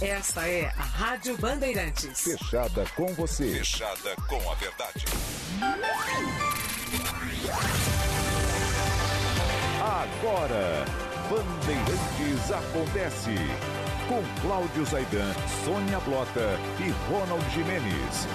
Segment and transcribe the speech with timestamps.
[0.00, 2.20] Esta é a Rádio Bandeirantes.
[2.20, 3.58] Fechada com você.
[3.58, 5.06] Fechada com a verdade.
[9.80, 10.84] Agora,
[11.30, 13.34] Bandeirantes acontece.
[14.06, 18.26] Com Cláudio Zaidan, Sônia Blota e Ronald Jimenez.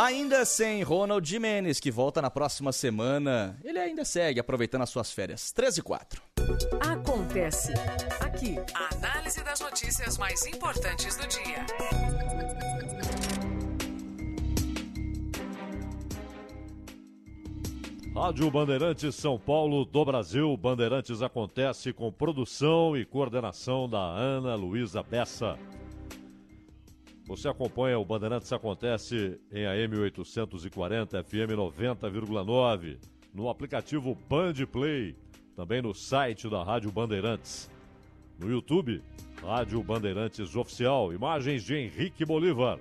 [0.00, 3.58] Ainda sem Ronald Jimenez, que volta na próxima semana.
[3.64, 5.50] Ele ainda segue aproveitando as suas férias.
[5.50, 6.22] 13 e 4.
[6.88, 7.72] Acontece
[8.20, 8.54] aqui.
[8.74, 11.66] A análise das notícias mais importantes do dia.
[18.14, 20.56] Rádio Bandeirantes São Paulo do Brasil.
[20.56, 25.58] Bandeirantes acontece com produção e coordenação da Ana Luísa Bessa.
[27.28, 32.96] Você acompanha o Bandeirantes Acontece em AM 840 FM 90,9,
[33.34, 35.14] no aplicativo Band Play,
[35.54, 37.70] também no site da Rádio Bandeirantes.
[38.38, 39.02] No YouTube,
[39.42, 42.78] Rádio Bandeirantes Oficial, imagens de Henrique Bolívar.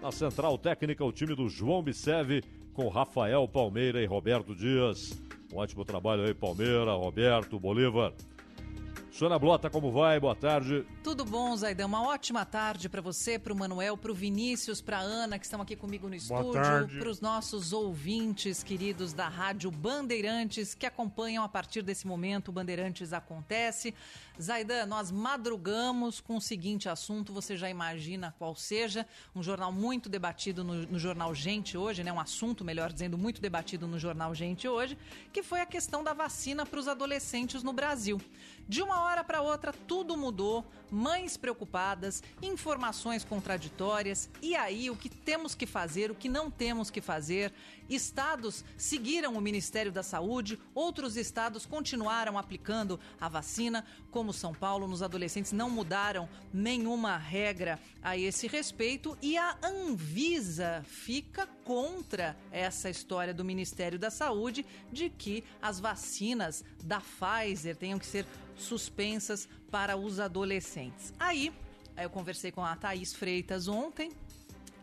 [0.00, 5.20] Na central técnica, o time do João Biceve com Rafael Palmeira e Roberto Dias.
[5.52, 8.12] Um ótimo trabalho aí, Palmeira, Roberto, Bolívar.
[9.18, 10.20] Sônia Blota, como vai?
[10.20, 10.86] Boa tarde.
[11.02, 11.86] Tudo bom, Zaidan?
[11.86, 15.44] Uma ótima tarde para você, para o Manuel, para o Vinícius, para a Ana, que
[15.44, 21.42] estão aqui comigo no estúdio, para os nossos ouvintes queridos da Rádio Bandeirantes, que acompanham
[21.42, 23.92] a partir desse momento o Bandeirantes Acontece.
[24.40, 29.04] Zaidan, nós madrugamos com o seguinte assunto, você já imagina qual seja,
[29.34, 32.12] um jornal muito debatido no, no, jornal Gente hoje, né?
[32.12, 34.96] Um assunto, melhor dizendo, muito debatido no jornal Gente hoje,
[35.32, 38.20] que foi a questão da vacina para os adolescentes no Brasil.
[38.68, 45.08] De uma hora para outra, tudo mudou, mães preocupadas, informações contraditórias, e aí o que
[45.08, 47.50] temos que fazer, o que não temos que fazer.
[47.88, 54.86] Estados seguiram o Ministério da Saúde, outros estados continuaram aplicando a vacina, como São Paulo,
[54.86, 59.16] nos adolescentes não mudaram nenhuma regra a esse respeito.
[59.22, 66.62] E a Anvisa fica contra essa história do Ministério da Saúde de que as vacinas
[66.84, 68.26] da Pfizer tenham que ser
[68.58, 71.12] suspensas para os adolescentes.
[71.18, 71.52] Aí,
[71.96, 74.12] eu conversei com a Thaís Freitas ontem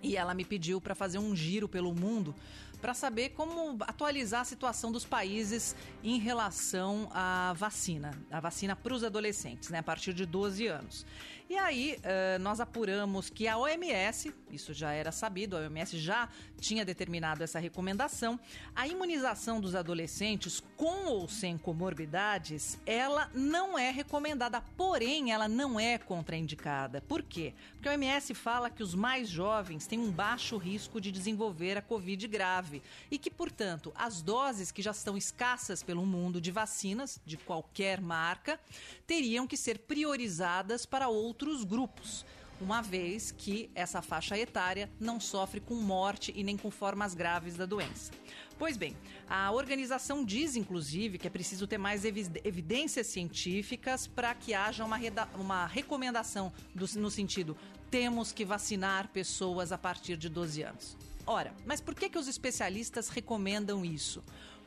[0.02, 2.36] e ela me pediu para fazer um giro pelo mundo
[2.82, 8.94] para saber como atualizar a situação dos países em relação à vacina, a vacina para
[8.94, 11.06] os adolescentes, né, a partir de 12 anos.
[11.48, 16.28] E aí, uh, nós apuramos que a OMS, isso já era sabido, a OMS já
[16.60, 18.40] tinha determinado essa recomendação,
[18.76, 25.80] a imunização dos adolescentes com ou sem comorbidades, ela não é recomendada, porém, ela não
[25.80, 27.02] é contraindicada.
[27.02, 27.54] Por quê?
[27.74, 31.82] Porque a OMS fala que os mais jovens têm um baixo risco de desenvolver a
[31.82, 37.22] Covid grave e que, portanto, as doses que já estão escassas pelo mundo de vacinas,
[37.24, 38.60] de qualquer marca,
[39.06, 42.26] teriam que ser priorizadas para outros grupos
[42.60, 47.56] uma vez que essa faixa etária não sofre com morte e nem com formas graves
[47.56, 48.12] da doença.
[48.58, 48.96] Pois bem,
[49.28, 54.98] a organização diz, inclusive, que é preciso ter mais evidências científicas para que haja uma,
[55.38, 57.58] uma recomendação do, no sentido
[57.92, 60.98] temos que vacinar pessoas a partir de 12 anos.
[61.26, 64.24] Ora, mas por que, que os especialistas recomendam isso?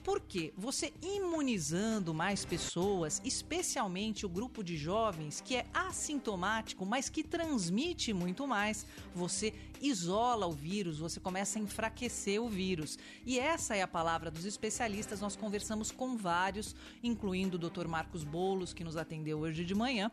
[0.08, 7.22] Porque você imunizando mais pessoas, especialmente o grupo de jovens que é assintomático, mas que
[7.22, 9.52] transmite muito mais, você
[9.82, 12.98] isola o vírus, você começa a enfraquecer o vírus.
[13.26, 15.20] E essa é a palavra dos especialistas.
[15.20, 17.86] Nós conversamos com vários, incluindo o Dr.
[17.86, 20.10] Marcos Bolos, que nos atendeu hoje de manhã,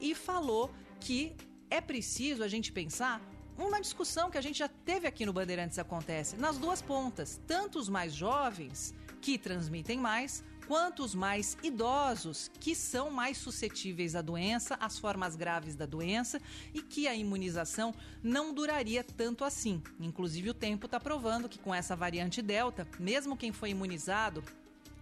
[0.00, 1.34] e falou que
[1.68, 3.20] é preciso a gente pensar
[3.58, 7.78] uma discussão que a gente já teve aqui no Bandeirantes acontece nas duas pontas, tanto
[7.78, 14.20] os mais jovens que transmitem mais, quanto os mais idosos, que são mais suscetíveis à
[14.20, 16.40] doença, às formas graves da doença
[16.74, 19.80] e que a imunização não duraria tanto assim.
[20.00, 24.42] Inclusive, o tempo está provando que com essa variante Delta, mesmo quem foi imunizado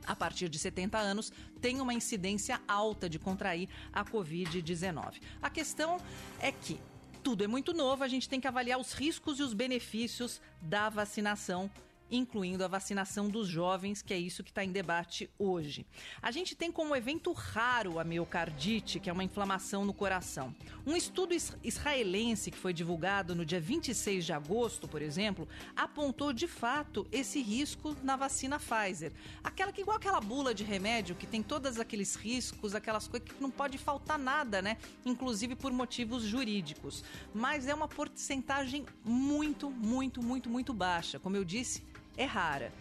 [0.06, 5.20] a partir de 70 anos, tem uma incidência alta de contrair a Covid-19.
[5.40, 5.98] A questão
[6.40, 6.78] é que
[7.22, 10.88] tudo é muito novo, a gente tem que avaliar os riscos e os benefícios da
[10.90, 11.70] vacinação
[12.10, 15.86] incluindo a vacinação dos jovens, que é isso que está em debate hoje.
[16.20, 20.54] A gente tem como evento raro a miocardite, que é uma inflamação no coração.
[20.86, 26.48] Um estudo israelense que foi divulgado no dia 26 de agosto, por exemplo, apontou de
[26.48, 29.12] fato esse risco na vacina Pfizer.
[29.42, 33.40] Aquela que igual aquela bula de remédio que tem todos aqueles riscos, aquelas coisas que
[33.40, 34.76] não pode faltar nada, né?
[35.04, 37.04] Inclusive por motivos jurídicos.
[37.34, 41.18] Mas é uma porcentagem muito, muito, muito, muito baixa.
[41.18, 41.82] Como eu disse,
[42.20, 42.72] é rara.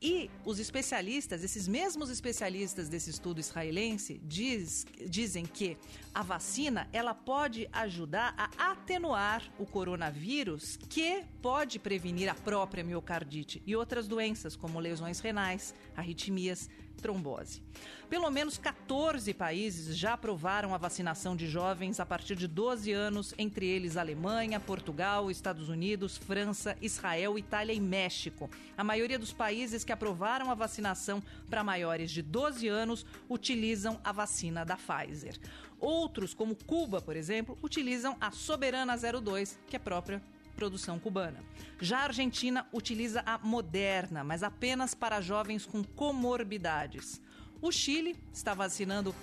[0.00, 5.76] E os especialistas, esses mesmos especialistas desse estudo israelense, diz, dizem que
[6.14, 13.62] a vacina ela pode ajudar a atenuar o coronavírus, que pode prevenir a própria miocardite
[13.66, 17.62] e outras doenças, como lesões renais, arritmias, trombose.
[18.08, 23.34] Pelo menos 14 países já aprovaram a vacinação de jovens a partir de 12 anos,
[23.36, 28.48] entre eles Alemanha, Portugal, Estados Unidos, França, Israel, Itália e México.
[28.78, 34.12] A maioria dos países que aprovaram a vacinação para maiores de 12 anos utilizam a
[34.12, 35.36] vacina da Pfizer.
[35.80, 40.22] Outros, como Cuba, por exemplo, utilizam a Soberana 02, que é própria
[40.56, 41.38] produção cubana.
[41.80, 47.20] Já a Argentina utiliza a Moderna, mas apenas para jovens com comorbidades.
[47.60, 49.14] O Chile está vacinando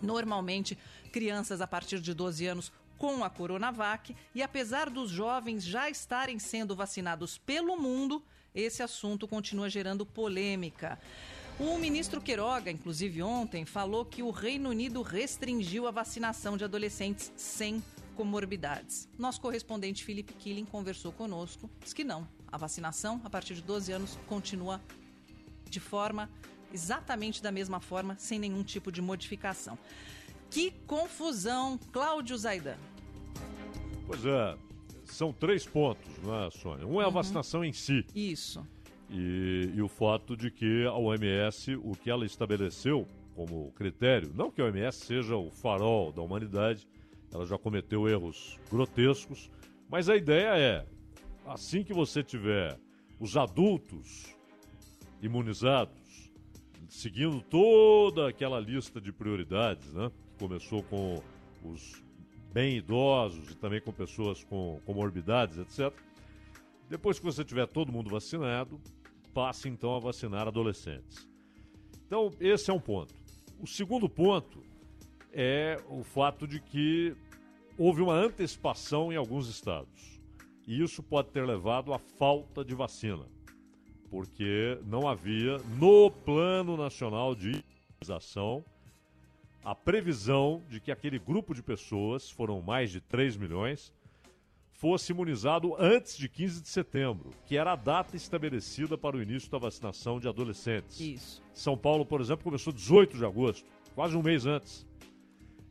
[0.00, 0.78] normalmente
[1.12, 6.38] crianças a partir de 12 anos com a Coronavac e apesar dos jovens já estarem
[6.38, 8.22] sendo vacinados pelo mundo,
[8.54, 10.98] esse assunto continua gerando polêmica.
[11.58, 17.32] O ministro Queiroga, inclusive ontem, falou que o Reino Unido restringiu a vacinação de adolescentes
[17.36, 17.82] sem
[18.18, 19.08] comorbidades.
[19.16, 22.26] Nosso correspondente Felipe Killing conversou conosco, diz que não.
[22.50, 24.80] A vacinação, a partir de 12 anos, continua
[25.70, 26.28] de forma
[26.74, 29.78] exatamente da mesma forma, sem nenhum tipo de modificação.
[30.50, 32.76] Que confusão, Cláudio Zaidan.
[34.04, 34.58] Pois é,
[35.04, 36.84] são três pontos, não é, Sônia?
[36.88, 37.12] Um é a uhum.
[37.12, 38.04] vacinação em si.
[38.12, 38.66] Isso.
[39.08, 43.06] E, e, o fato de que a OMS, o que ela estabeleceu
[43.36, 46.84] como critério, não que a OMS seja o farol da humanidade,
[47.32, 49.50] ela já cometeu erros grotescos,
[49.88, 50.86] mas a ideia é,
[51.46, 52.78] assim que você tiver
[53.18, 54.36] os adultos
[55.20, 56.32] imunizados,
[56.88, 60.10] seguindo toda aquela lista de prioridades, né?
[60.32, 61.22] Que começou com
[61.64, 62.02] os
[62.52, 65.92] bem idosos e também com pessoas com comorbidades, etc.
[66.88, 68.80] Depois que você tiver todo mundo vacinado,
[69.34, 71.28] passe então a vacinar adolescentes.
[72.06, 73.14] Então, esse é um ponto.
[73.60, 74.62] O segundo ponto
[75.32, 77.14] é o fato de que
[77.76, 80.20] houve uma antecipação em alguns estados.
[80.66, 83.24] E isso pode ter levado à falta de vacina,
[84.10, 87.64] porque não havia no Plano Nacional de
[88.02, 88.64] Imunização
[89.64, 93.92] a previsão de que aquele grupo de pessoas, foram mais de 3 milhões,
[94.72, 99.50] fosse imunizado antes de 15 de setembro, que era a data estabelecida para o início
[99.50, 101.00] da vacinação de adolescentes.
[101.00, 101.42] Isso.
[101.52, 104.86] São Paulo, por exemplo, começou 18 de agosto, quase um mês antes.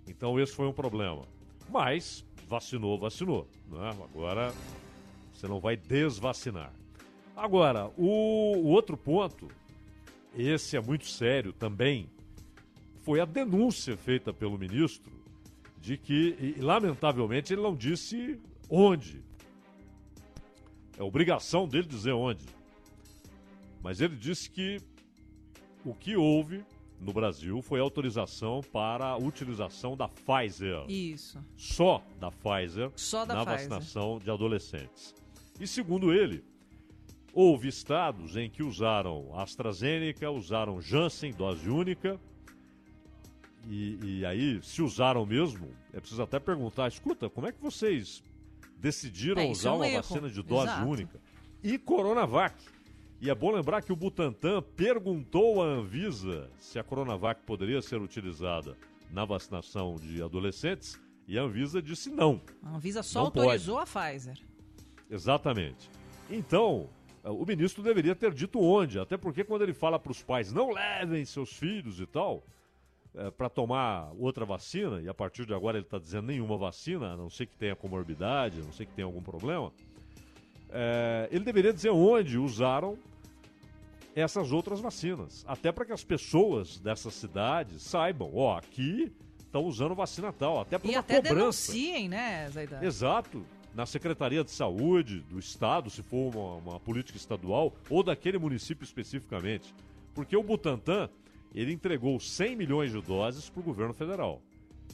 [0.08, 1.24] Então esse foi um problema.
[1.70, 3.48] Mas vacinou, vacinou.
[3.70, 3.90] Né?
[3.90, 4.54] Agora
[5.34, 6.74] você não vai desvacinar.
[7.36, 9.48] Agora, o, o outro ponto,
[10.36, 12.10] esse é muito sério também,
[13.04, 15.12] foi a denúncia feita pelo ministro
[15.80, 19.24] de que, e, lamentavelmente, ele não disse onde.
[20.98, 22.44] É obrigação dele dizer onde.
[23.84, 24.82] Mas ele disse que
[25.86, 26.66] o que houve
[27.00, 30.84] no Brasil foi autorização para a utilização da Pfizer.
[30.90, 31.44] Isso.
[31.56, 33.70] Só da Pfizer Só da na Pfizer.
[33.70, 35.14] vacinação de adolescentes.
[35.60, 36.44] E segundo ele,
[37.34, 42.20] houve estados em que usaram AstraZeneca, usaram Janssen, dose única.
[43.70, 48.24] E, e aí, se usaram mesmo, é preciso até perguntar: escuta, como é que vocês
[48.78, 50.02] decidiram É, é usar um uma erro.
[50.04, 50.88] vacina de dose Exato.
[50.88, 51.20] única?
[51.64, 52.56] E Coronavac.
[53.20, 58.00] E é bom lembrar que o Butantan perguntou à Anvisa se a Coronavac poderia ser
[58.00, 58.78] utilizada
[59.12, 62.40] na vacinação de adolescentes e a Anvisa disse não.
[62.62, 64.38] A Anvisa só autorizou a Pfizer.
[65.10, 65.90] Exatamente.
[66.30, 66.88] Então,
[67.24, 70.54] eh, o ministro deveria ter dito onde, até porque quando ele fala para os pais
[70.54, 72.44] não levem seus filhos e tal,
[73.36, 77.18] para tomar outra vacina, e a partir de agora ele está dizendo nenhuma vacina, a
[77.18, 79.72] não ser que tenha comorbidade, a não ser que tenha algum problema,
[80.70, 82.98] eh, ele deveria dizer onde usaram
[84.16, 85.46] essas outras vacinas.
[85.48, 90.78] Até para que as pessoas dessas cidades saibam, ó, aqui estão usando vacina tal, até
[90.78, 91.36] para E uma até cobrança.
[91.36, 92.82] denunciem, né, Zaidan?
[92.82, 93.46] Exato.
[93.76, 98.84] Na Secretaria de Saúde do Estado, se for uma, uma política estadual, ou daquele município
[98.84, 99.74] especificamente.
[100.16, 101.10] Porque o Butantan,
[101.54, 104.42] ele entregou 100 milhões de doses para o governo federal,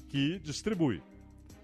[0.10, 1.02] que distribui.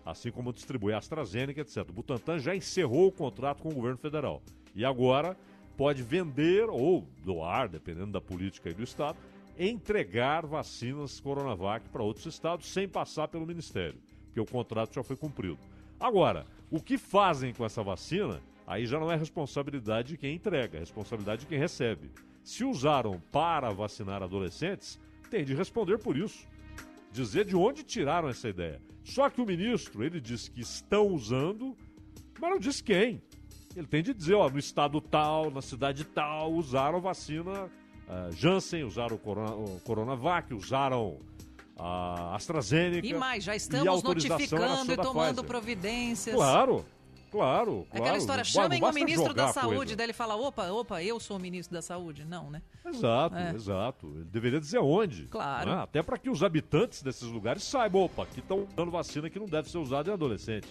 [0.09, 1.87] Assim como distribui a AstraZeneca, etc.
[1.89, 4.41] O Butantan já encerrou o contrato com o governo federal.
[4.75, 5.37] E agora
[5.77, 9.17] pode vender ou doar, dependendo da política do Estado,
[9.57, 15.15] entregar vacinas Coronavac para outros estados sem passar pelo Ministério, porque o contrato já foi
[15.15, 15.59] cumprido.
[15.99, 20.77] Agora, o que fazem com essa vacina, aí já não é responsabilidade de quem entrega,
[20.77, 22.09] é responsabilidade de quem recebe.
[22.43, 24.99] Se usaram para vacinar adolescentes,
[25.29, 26.47] tem de responder por isso.
[27.11, 28.81] Dizer de onde tiraram essa ideia.
[29.09, 31.75] Só que o ministro, ele disse que estão usando,
[32.39, 33.21] mas não disse quem.
[33.75, 37.69] Ele tem de dizer, ó, no estado tal, na cidade tal, usaram vacina
[38.09, 41.19] ah, Janssen, usaram o, corona, o Coronavac, usaram
[41.77, 43.05] a AstraZeneca.
[43.05, 45.45] E mais, já estamos notificando e tomando Pfizer.
[45.45, 46.35] providências.
[46.35, 46.83] Claro,
[47.31, 48.17] claro, É Aquela claro.
[48.17, 49.95] história, chamem o ministro da saúde, coisa.
[49.95, 52.25] daí ele fala, opa, opa, eu sou o ministro da saúde.
[52.25, 52.61] Não, né?
[52.85, 53.51] Exato, É.
[53.53, 54.07] exato.
[54.15, 55.27] Ele deveria dizer onde.
[55.27, 55.69] Claro.
[55.69, 55.77] né?
[55.83, 59.45] Até para que os habitantes desses lugares saibam, opa, aqui estão dando vacina que não
[59.47, 60.67] deve ser usada em adolescente,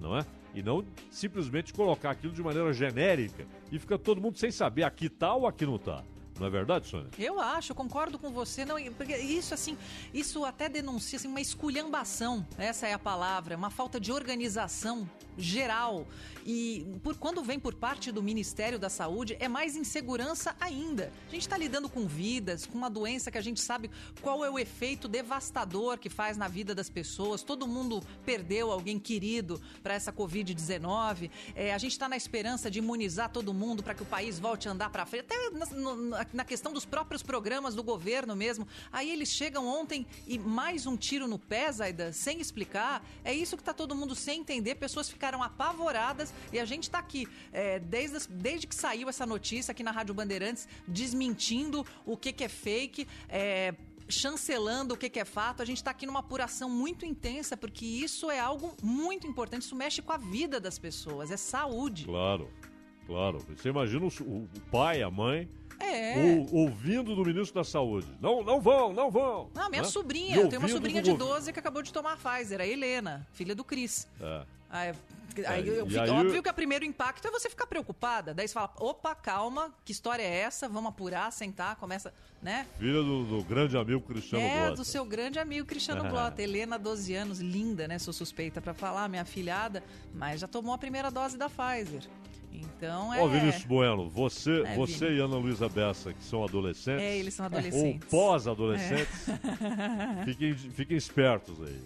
[0.00, 0.24] não é?
[0.54, 5.08] E não simplesmente colocar aquilo de maneira genérica e fica todo mundo sem saber aqui
[5.08, 6.02] tá ou aqui não tá.
[6.40, 7.10] Não é verdade, Sônia?
[7.18, 8.64] Eu acho, concordo com você.
[8.64, 9.76] Não, porque isso assim,
[10.12, 12.46] isso até denuncia assim, uma esculhambação.
[12.56, 15.06] Essa é a palavra, uma falta de organização
[15.36, 16.06] geral.
[16.46, 21.12] E por quando vem por parte do Ministério da Saúde, é mais insegurança ainda.
[21.28, 23.90] A gente está lidando com vidas, com uma doença que a gente sabe
[24.22, 27.42] qual é o efeito devastador que faz na vida das pessoas.
[27.42, 31.30] Todo mundo perdeu alguém querido para essa Covid-19.
[31.54, 34.68] É, a gente está na esperança de imunizar todo mundo para que o país volte
[34.68, 35.26] a andar para frente.
[35.26, 38.66] Até na, questão dos próprios programas do governo mesmo.
[38.92, 43.04] Aí eles chegam ontem e mais um tiro no pé, Zaida, sem explicar.
[43.24, 44.74] É isso que tá todo mundo sem entender.
[44.76, 49.72] Pessoas ficaram apavoradas e a gente tá aqui é, desde, desde que saiu essa notícia
[49.72, 53.06] aqui na Rádio Bandeirantes, desmentindo o que, que é fake.
[53.28, 53.74] é,
[54.10, 57.86] chancelando o que, que é fato, a gente está aqui numa apuração muito intensa, porque
[57.86, 62.04] isso é algo muito importante, isso mexe com a vida das pessoas, é saúde.
[62.04, 62.50] Claro,
[63.06, 63.38] claro.
[63.56, 65.48] Você imagina o, o pai, a mãe,
[65.80, 66.14] É.
[66.52, 68.06] ou- ouvindo do ministro da Saúde.
[68.20, 69.50] Não, não vão, não vão.
[69.54, 69.88] Não, minha né?
[69.88, 71.32] sobrinha, eu tenho uma sobrinha de governo.
[71.34, 74.06] 12 que acabou de tomar a Pfizer, a Helena, filha do Cris.
[74.20, 74.42] É.
[74.68, 74.94] Aí,
[75.46, 78.32] aí É, eu e fico- aí- óbvio que o primeiro impacto é você ficar preocupada.
[78.34, 80.68] Daí você fala, opa, calma, que história é essa?
[80.68, 82.66] Vamos apurar, sentar, começa, né?
[82.78, 84.76] Filha do, do grande amigo Cristiano é, Blota.
[84.76, 86.40] do seu grande amigo Cristiano Blota.
[86.42, 87.98] Helena, 12 anos, linda, né?
[87.98, 89.82] Sou suspeita pra falar, minha filhada,
[90.14, 92.02] mas já tomou a primeira dose da Pfizer.
[92.52, 93.20] Então é.
[93.22, 95.18] Ó, Vinícius Bueno, você, É, você Vini.
[95.18, 97.02] e Ana Luísa Bessa, que são adolescentes.
[97.02, 98.08] É, eles são Ou adolescentes.
[98.10, 99.26] pós-adolescentes.
[100.24, 101.78] Fiquem, fiquem espertos aí.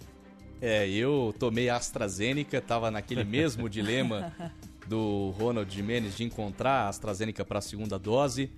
[0.61, 4.33] É, eu tomei AstraZeneca, tava naquele mesmo dilema
[4.87, 8.49] do Ronald Jimenez de encontrar a AstraZeneca para a segunda dose.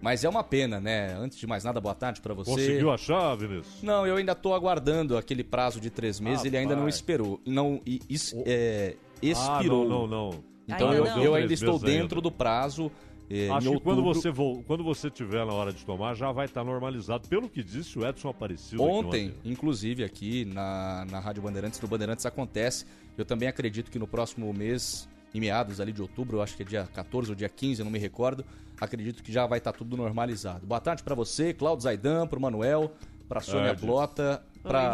[0.00, 1.12] Mas é uma pena, né?
[1.18, 2.50] Antes de mais nada, boa tarde para você.
[2.52, 3.82] Conseguiu achar, Vinícius?
[3.82, 6.94] Não, eu ainda tô aguardando aquele prazo de três meses, ele ainda não Rapaz.
[6.94, 7.40] esperou.
[7.44, 9.86] Não, is- O- é, expirou.
[9.86, 10.44] Ah, não, não, não.
[10.68, 11.22] Então Ainda eu, não.
[11.24, 11.86] eu ainda estou ainda.
[11.86, 12.92] dentro do prazo.
[13.30, 16.30] é, Acho em que quando você, vol- quando você tiver na hora de tomar, já
[16.30, 17.26] vai estar normalizado.
[17.28, 21.88] Pelo que disse o Edson Aparecido aqui Ontem, inclusive, aqui na, na Rádio Bandeirantes, no
[21.88, 22.84] Bandeirantes acontece.
[23.16, 26.62] Eu também acredito que no próximo mês, em meados ali de outubro, eu acho que
[26.62, 28.44] é dia 14 ou dia 15, eu não me recordo,
[28.80, 30.66] acredito que já vai estar tudo normalizado.
[30.66, 32.92] Boa tarde para você, Claudio Zaidan, pro Manuel,
[33.28, 33.74] pra Sônia.
[33.74, 34.42] Blota,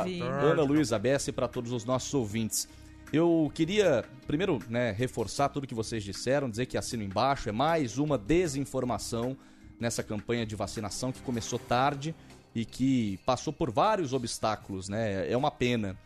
[0.05, 0.21] Vini.
[0.23, 2.69] Ana Luísa Bessa e para todos os nossos ouvintes.
[3.15, 7.97] Eu queria, primeiro, né, reforçar tudo que vocês disseram, dizer que assino embaixo, é mais
[7.97, 9.37] uma desinformação
[9.79, 12.13] nessa campanha de vacinação que começou tarde
[12.53, 15.31] e que passou por vários obstáculos, né?
[15.31, 15.97] É uma pena.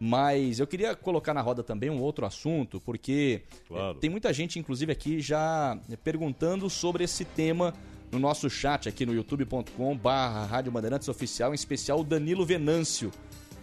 [0.00, 3.96] Mas eu queria colocar na roda também um outro assunto, porque Claro.
[3.96, 7.72] eh, tem muita gente, inclusive, aqui já perguntando sobre esse tema
[8.10, 13.12] no nosso chat aqui no youtube.com barra Rádio Bandeirantes Oficial, em especial o Danilo Venâncio.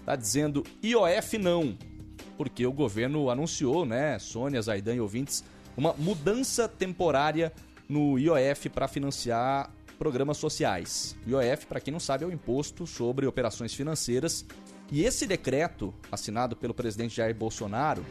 [0.05, 1.77] Tá dizendo IOF não,
[2.38, 5.44] porque o governo anunciou, né, Sônia, Zaidan e ouvintes,
[5.75, 7.52] uma mudança temporária
[7.88, 11.16] no IOF para financiar programas sociais.
[11.28, 14.46] IOF, para quem não sabe, é o Imposto sobre Operações Financeiras.
[14.92, 18.06] E esse decreto, assinado pelo presidente Jair Bolsonaro,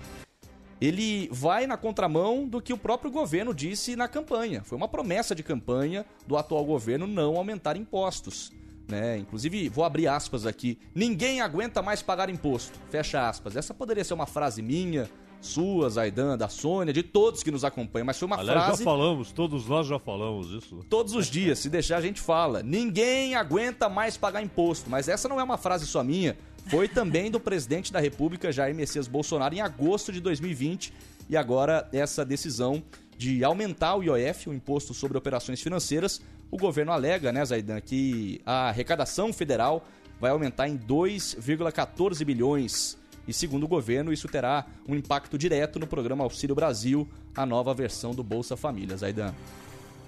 [0.80, 4.64] ele vai na contramão do que o próprio governo disse na campanha.
[4.64, 8.50] Foi uma promessa de campanha do atual governo não aumentar impostos.
[8.92, 9.18] Né?
[9.18, 10.78] Inclusive, vou abrir aspas aqui.
[10.94, 12.78] Ninguém aguenta mais pagar imposto.
[12.90, 13.56] Fecha aspas.
[13.56, 15.08] Essa poderia ser uma frase minha
[15.40, 18.84] sua, Zaidan, da Sônia, de todos que nos acompanham, mas foi uma Aliás, frase já
[18.84, 20.84] falamos, todos nós já falamos isso.
[20.88, 22.62] todos os dias, se deixar a gente fala.
[22.62, 26.36] Ninguém aguenta mais pagar imposto, mas essa não é uma frase só minha,
[26.68, 30.92] foi também do presidente da República, Jair Messias Bolsonaro, em agosto de 2020,
[31.28, 32.80] e agora essa decisão
[33.18, 36.20] de aumentar o IOF, o Imposto sobre Operações Financeiras,
[36.52, 39.86] o governo alega, né, Zaidan, que a arrecadação federal
[40.20, 42.98] vai aumentar em 2,14 bilhões.
[43.26, 47.72] E segundo o governo, isso terá um impacto direto no programa Auxílio Brasil, a nova
[47.72, 48.98] versão do Bolsa Família.
[48.98, 49.32] Zaidan.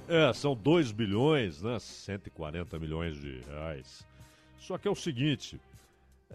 [0.06, 1.78] É, são 2 bilhões, né?
[1.78, 4.06] 140 milhões de reais.
[4.58, 5.58] Só que é o seguinte: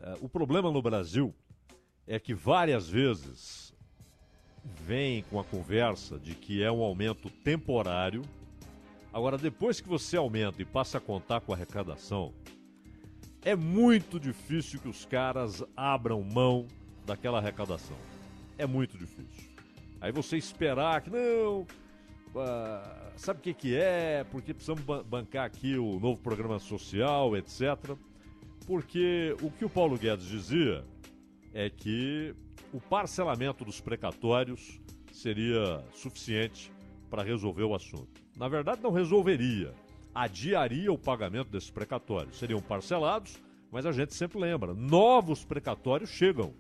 [0.02, 1.36] é, o problema no Brasil
[2.08, 3.76] é que várias vezes
[4.88, 8.24] vem com a conversa de que é um aumento temporário.
[9.12, 12.34] Agora, depois que você aumenta e passa a contar com a arrecadação,
[13.44, 16.68] é muito difícil que os caras abram mão
[17.06, 17.98] daquela arrecadação.
[18.58, 19.50] É muito difícil.
[20.00, 21.66] Aí você esperar que não.
[22.36, 24.24] ah, sabe o que, que é?
[24.30, 27.96] Porque precisamos ba- bancar aqui o novo programa social, etc.
[28.68, 30.86] Porque o que o Paulo Guedes dizia
[31.54, 32.36] é que
[32.72, 34.80] o parcelamento dos precatórios
[35.12, 36.72] seria suficiente
[37.10, 38.22] para resolver o assunto.
[38.40, 39.74] Na verdade, não resolveria.
[40.16, 42.40] Adiaria o pagamento desses precatórios.
[42.40, 43.38] Seriam parcelados,
[43.70, 46.54] mas a gente sempre lembra: novos precatórios chegam.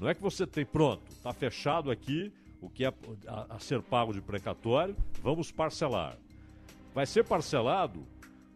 [0.00, 2.92] Não é que você tem, pronto, está fechado aqui o que é
[3.26, 6.16] a, a ser pago de precatório, vamos parcelar.
[6.94, 8.06] Vai ser parcelado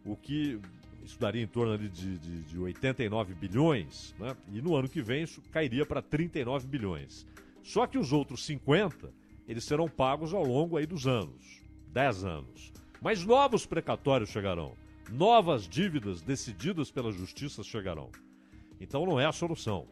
[0.03, 0.59] o que
[1.03, 4.35] isso daria em torno ali de, de, de 89 bilhões, né?
[4.51, 7.25] e no ano que vem isso cairia para 39 bilhões.
[7.63, 9.11] Só que os outros 50,
[9.47, 11.60] eles serão pagos ao longo aí dos anos,
[11.91, 12.71] 10 anos.
[13.01, 14.73] Mas novos precatórios chegarão,
[15.11, 18.09] novas dívidas decididas pela justiça chegarão.
[18.79, 19.87] Então não é a solução.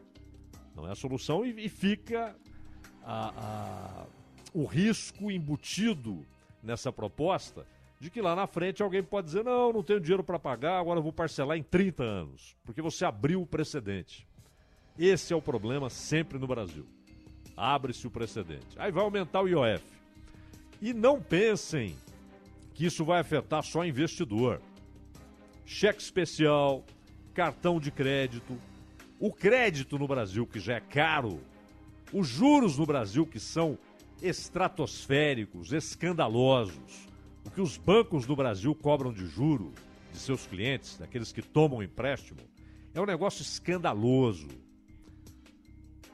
[0.74, 2.34] Não é a solução e, fica
[3.02, 4.06] a- a-
[4.54, 6.24] o risco embutido
[6.62, 7.66] nessa proposta
[7.98, 11.00] de que lá na frente alguém pode dizer: não, não tenho dinheiro para pagar, agora
[11.00, 14.26] vou parcelar em 30 anos, porque você abriu o precedente.
[14.98, 16.86] Esse é o problema sempre no Brasil.
[17.56, 18.68] Abre-se o precedente.
[18.76, 19.82] Aí vai aumentar o IOF.
[20.80, 21.96] E não pensem
[22.74, 24.60] que isso vai afetar só investidor.
[25.66, 26.84] Cheque especial,
[27.34, 28.58] cartão de crédito,
[29.18, 31.40] o crédito no Brasil, que já é caro,
[32.12, 33.78] os juros no Brasil, que são
[34.22, 37.08] estratosféricos, escandalosos,
[37.44, 39.72] o que os bancos do Brasil cobram de juro
[40.12, 42.40] de seus clientes, daqueles que tomam empréstimo,
[42.94, 44.48] é um negócio escandaloso.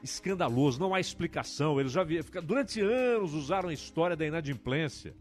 [0.07, 1.79] Escandaloso, não há explicação.
[1.79, 5.13] Eles já vi- fica- durante anos usaram a história da inadimplência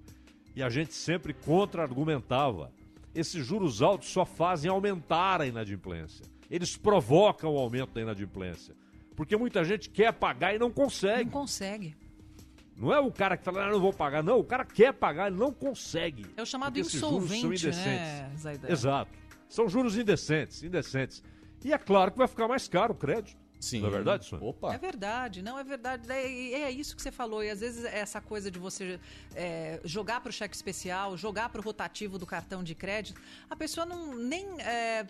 [0.54, 2.70] e a gente sempre contra-argumentava.
[3.14, 6.24] Esses juros altos só fazem aumentar a inadimplência.
[6.50, 8.74] Eles provocam o aumento da inadimplência.
[9.16, 11.24] Porque muita gente quer pagar e não consegue.
[11.24, 11.96] Não consegue.
[12.76, 14.22] Não é o cara que fala, ah, não vou pagar.
[14.22, 16.26] Não, o cara quer pagar, ele não consegue.
[16.36, 18.30] É o chamado insolvente, né?
[18.70, 19.10] Exato.
[19.48, 21.22] São juros indecentes, indecentes.
[21.64, 23.36] E é claro que vai ficar mais caro o crédito.
[23.58, 23.80] Sim.
[23.80, 24.46] Não é verdade, Sônia?
[24.48, 24.74] Opa.
[24.74, 26.10] É verdade, não é verdade.
[26.12, 27.42] É, é isso que você falou.
[27.42, 29.00] E às vezes é essa coisa de você
[29.34, 33.56] é, jogar para o cheque especial, jogar para o rotativo do cartão de crédito, a
[33.56, 34.60] pessoa não nem.
[34.60, 35.06] é,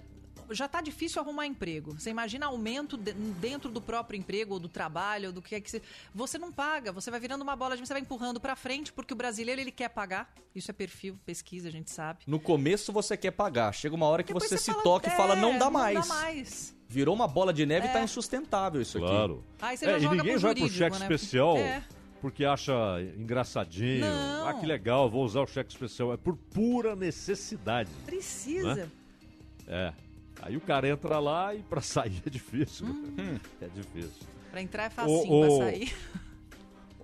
[0.50, 1.98] já tá difícil arrumar emprego.
[1.98, 5.60] Você imagina aumento de- dentro do próprio emprego ou do trabalho, ou do que é
[5.60, 5.82] que você.
[6.14, 7.84] Você não paga, você vai virando uma bola de.
[7.84, 10.32] Você vai empurrando para frente, porque o brasileiro ele quer pagar.
[10.54, 12.20] Isso é perfil, pesquisa, a gente sabe.
[12.28, 15.12] No começo você quer pagar, chega uma hora que Depois você, se fala, toca e
[15.12, 16.06] "É, fala não dá Não mais.
[16.06, 16.75] dá mais.
[16.88, 17.92] Virou uma bola de neve e É.
[17.92, 19.06] tá insustentável isso aqui.
[19.06, 19.44] Claro.
[19.60, 21.02] Aí você É, e joga ninguém pro vai pro cheque né?
[21.02, 21.82] especial É.
[22.20, 22.72] porque acha
[23.18, 24.00] engraçadinho.
[24.06, 24.46] Não.
[24.48, 26.12] Ah, que legal, vou usar o cheque especial.
[26.12, 27.90] É por pura necessidade.
[28.04, 28.90] Precisa.
[29.66, 29.92] É.
[30.42, 32.86] Aí o cara entra lá e pra sair é difícil.
[32.86, 33.38] Hum.
[33.60, 34.26] É difícil.
[34.50, 35.92] Pra entrar é facinho, Ô, ô, pra sair.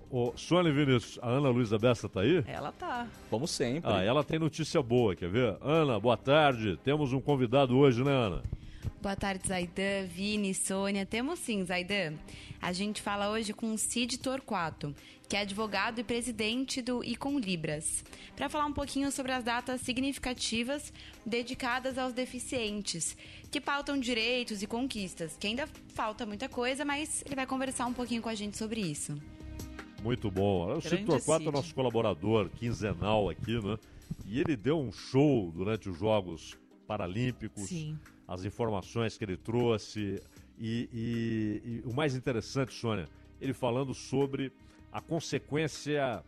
[0.09, 2.43] Ô, Sônia Vinícius, a Ana Luísa Bessa tá aí?
[2.47, 3.07] Ela tá.
[3.29, 3.91] Como sempre.
[3.91, 5.57] Ah, ela tem notícia boa, quer ver?
[5.59, 6.77] Ana, boa tarde.
[6.83, 8.43] Temos um convidado hoje, né, Ana?
[9.03, 11.05] Boa tarde, Zaidan, Vini, Sônia.
[11.05, 12.13] Temos sim, Zaidan.
[12.61, 14.95] A gente fala hoje com o Cid Torquato,
[15.27, 18.01] que é advogado e presidente do Icon Libras,
[18.33, 20.93] para falar um pouquinho sobre as datas significativas
[21.25, 23.17] dedicadas aos deficientes,
[23.51, 27.93] que pautam direitos e conquistas, que ainda falta muita coisa, mas ele vai conversar um
[27.93, 29.21] pouquinho com a gente sobre isso.
[30.01, 30.77] Muito bom.
[30.77, 33.77] O Cid Torquato é nosso colaborador quinzenal aqui, né?
[34.25, 37.63] E ele deu um show durante os Jogos Paralímpicos.
[37.63, 37.99] Sim.
[38.27, 40.21] As informações que ele trouxe.
[40.57, 43.07] E, e- e o mais interessante, Sônia,
[43.41, 44.51] ele falando sobre
[44.91, 46.23] a consequência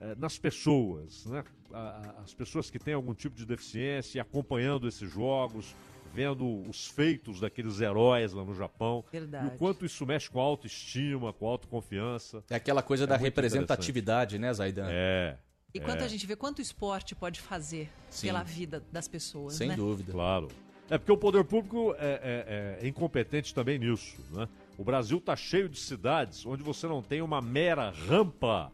[0.00, 1.44] eh, nas pessoas, né?
[1.72, 5.74] A- As pessoas que têm algum tipo de deficiência e acompanhando esses jogos,
[6.12, 9.04] vendo os feitos daqueles heróis lá no Japão.
[9.10, 9.46] Verdade.
[9.46, 12.44] E o quanto isso mexe com a autoestima, com a autoconfiança.
[12.48, 14.86] É aquela coisa É da representatividade, né, Zaidan?
[14.88, 15.36] É.
[15.74, 16.04] E quanto é.
[16.04, 18.28] a gente vê quanto o esporte pode fazer Sim.
[18.28, 19.74] pela vida das pessoas, Sem né?
[19.76, 20.12] dúvida.
[20.12, 20.48] Claro.
[20.90, 24.16] É porque o poder público é, é- é incompetente também nisso.
[24.30, 24.46] Né?
[24.76, 28.70] O Brasil está cheio de cidades onde você não tem uma mera rampa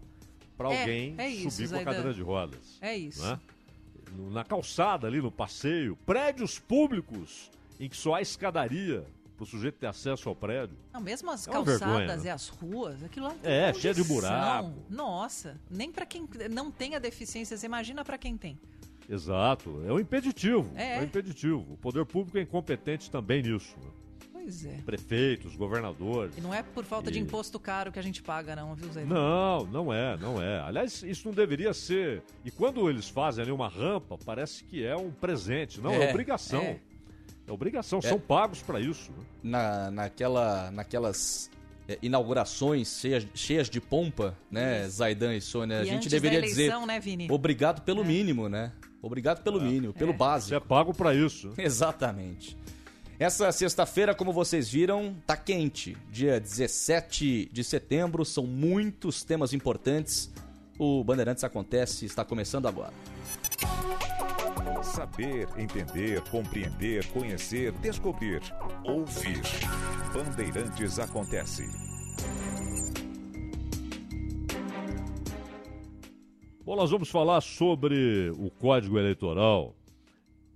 [0.57, 1.90] para É, alguém é isso, subir com a Zaidan.
[1.92, 2.79] cadeira de rodas.
[2.81, 3.23] É isso.
[3.23, 3.38] né?
[4.33, 9.05] Na calçada ali, no passeio, prédios públicos em que só há escadaria
[9.37, 10.77] para o sujeito ter acesso ao prédio.
[10.92, 12.23] Não, mesmo as É calçadas vergonha, né?
[12.25, 14.75] e as ruas, aquilo lá não tem É, cheio de buraco.
[14.90, 18.59] Nossa, nem pra quem não tem a deficiência, você imagina pra quem tem.
[19.11, 19.83] Exato.
[19.87, 20.70] É um impeditivo.
[20.77, 20.96] É.
[20.99, 21.66] É um impeditivo.
[21.73, 23.75] O poder público é incompetente também nisso.
[23.83, 23.90] né?
[24.33, 24.79] Pois é.
[24.87, 26.37] Prefeitos, governadores.
[26.38, 28.90] E não é por falta de E- imposto caro que a gente paga, não, viu,
[28.92, 29.05] Zé?
[29.05, 30.61] Não, não é, não é.
[30.61, 32.23] Aliás, isso não deveria ser.
[32.44, 35.81] E quando eles fazem ali uma rampa, parece que é um presente.
[35.81, 36.62] Não, é, É, obrigação.
[36.62, 36.79] é.
[37.46, 38.03] É, obrigação, É.
[38.03, 39.11] são pagos para isso.
[39.12, 39.25] né?
[39.42, 41.51] Na, naquela, naquelas
[41.88, 45.81] é, inaugurações cheias, cheias de pompa, né, Zaidan e Sônia?
[45.81, 47.27] a E gente antes deveria da dizer eleição, né, Vini?
[47.31, 48.73] obrigado pelo mínimo, né?
[49.02, 50.16] Obrigado pelo mínimo, pelo É.
[50.16, 50.48] básico.
[50.50, 51.52] Você é pago para isso.
[51.58, 52.56] Exatamente.
[53.18, 55.96] Essa sexta-feira, como vocês viram, tá quente.
[56.10, 60.30] Dia 17 de setembro, são muitos temas importantes.
[60.78, 62.92] O Bandeirantes Acontece está começando agora.
[64.82, 68.40] Saber, entender, compreender, conhecer, descobrir.
[68.84, 69.42] Ouvir.
[70.14, 71.68] Bandeirantes acontece.
[76.70, 79.74] Bom, nós vamos falar sobre o Código Eleitoral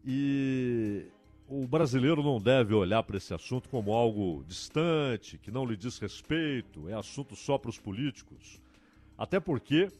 [0.04, 1.06] e
[1.48, 5.98] o brasileiro não deve olhar para esse assunto como algo distante, que não lhe diz
[5.98, 8.62] respeito, é assunto só para os políticos.
[9.18, 9.90] Até porque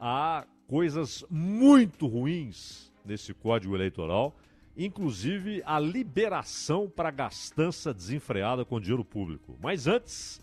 [0.00, 4.34] há coisas muito ruins nesse Código Eleitoral,
[4.74, 9.54] inclusive a liberação para gastança desenfreada com dinheiro público.
[9.60, 10.40] Mas antes,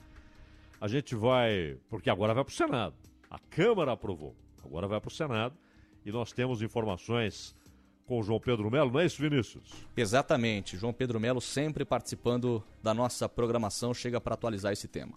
[0.80, 1.80] a gente vai.
[1.90, 2.94] Porque agora vai para o Senado.
[3.28, 4.36] A Câmara aprovou.
[4.66, 5.56] Agora vai para o Senado.
[6.06, 7.56] E nós temos informações
[8.06, 9.72] com o João Pedro Melo, não é isso, Vinícius?
[9.98, 10.78] Exatamente.
[10.78, 15.16] João Pedro Melo sempre participando da nossa programação, chega para atualizar esse tema.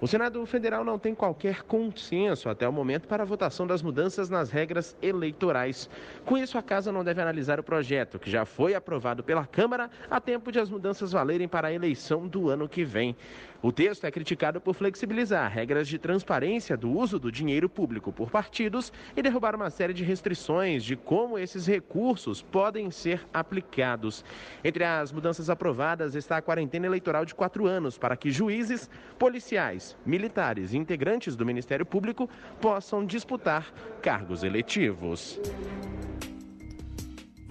[0.00, 4.30] O Senado Federal não tem qualquer consenso até o momento para a votação das mudanças
[4.30, 5.90] nas regras eleitorais.
[6.24, 9.90] Com isso, a Casa não deve analisar o projeto, que já foi aprovado pela Câmara,
[10.10, 13.14] a tempo de as mudanças valerem para a eleição do ano que vem.
[13.62, 18.30] O texto é criticado por flexibilizar regras de transparência do uso do dinheiro público por
[18.30, 24.24] partidos e derrubar uma série de restrições de como esses recursos podem ser aplicados.
[24.64, 29.94] Entre as mudanças aprovadas está a quarentena eleitoral de quatro anos para que juízes, policiais,
[30.06, 32.30] militares e integrantes do Ministério Público
[32.62, 33.70] possam disputar
[34.00, 35.38] cargos eletivos.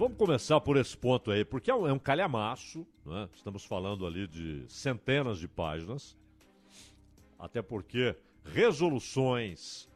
[0.00, 3.28] Vamos começar por esse ponto aí, porque é um, é calhamaço, né?
[3.34, 6.16] estamos falando ali de centenas de páginas,
[7.38, 9.90] até porque resoluções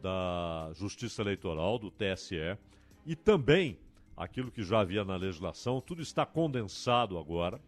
[0.00, 2.56] da Justiça Eleitoral, do TSE,
[3.04, 3.76] e também
[4.16, 7.60] aquilo que já havia na legislação, tudo está condensado agora,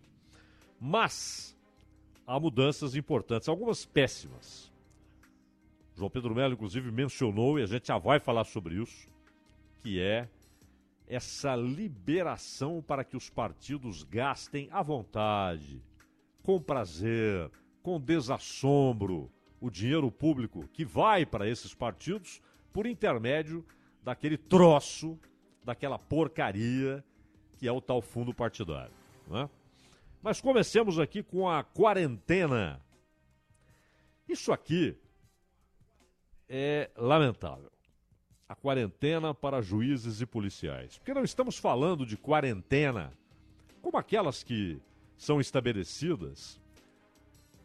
[0.81, 1.59] mas
[2.25, 4.73] há mudanças importantes, algumas péssimas.
[5.97, 9.09] João Pedro Melo, inclusive, mencionou, e a gente já vai falar sobre isso,
[9.83, 10.29] que é
[11.11, 15.83] essa liberação para que os partidos gastem à vontade,
[16.45, 17.51] com prazer,
[17.83, 19.29] com desassombro,
[19.61, 22.41] o dinheiro público que vai para esses partidos
[22.73, 23.67] por intermédio
[24.05, 25.19] daquele troço,
[25.65, 27.05] daquela porcaria
[27.59, 28.95] que é o tal fundo partidário.
[29.27, 29.51] Não é?
[30.23, 32.81] Mas comecemos aqui com a quarentena.
[34.29, 34.97] Isso aqui
[36.49, 37.71] é lamentável
[38.51, 40.99] a quarentena para juízes e policiais.
[40.99, 43.13] Porque não estamos falando de quarentena
[43.81, 44.83] como aquelas que
[45.17, 46.61] são estabelecidas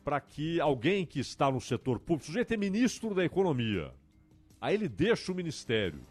[0.04, 3.91] para que alguém que está no setor público, o sujeito é ministro da economia,
[4.62, 6.06] aí ele deixa o ministério.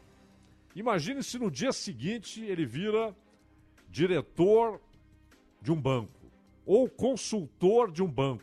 [0.75, 3.15] Imagine se no dia seguinte ele vira
[3.89, 4.81] diretor
[5.63, 6.33] de um banco
[6.67, 8.43] ou consultor de um banco.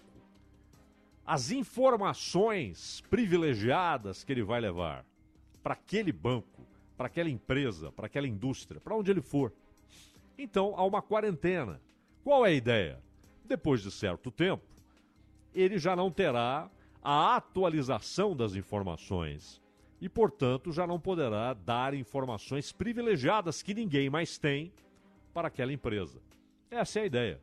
[1.26, 5.11] As informações privilegiadas que ele vai levar
[5.63, 6.65] para aquele banco,
[6.97, 9.54] para aquela empresa, para aquela indústria, para onde ele for.
[10.38, 11.82] Então há uma quarentena.
[12.24, 13.00] Qual é a ideia?
[13.45, 14.63] Depois de certo tempo,
[15.54, 16.69] ele já não terá
[17.04, 19.62] a atualização das informações
[20.00, 24.71] e, portanto, já não poderá dar informações privilegiadas que ninguém mais tem
[25.34, 26.19] para aquela empresa.
[26.69, 27.41] Essa é a ideia.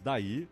[0.00, 0.48] Daí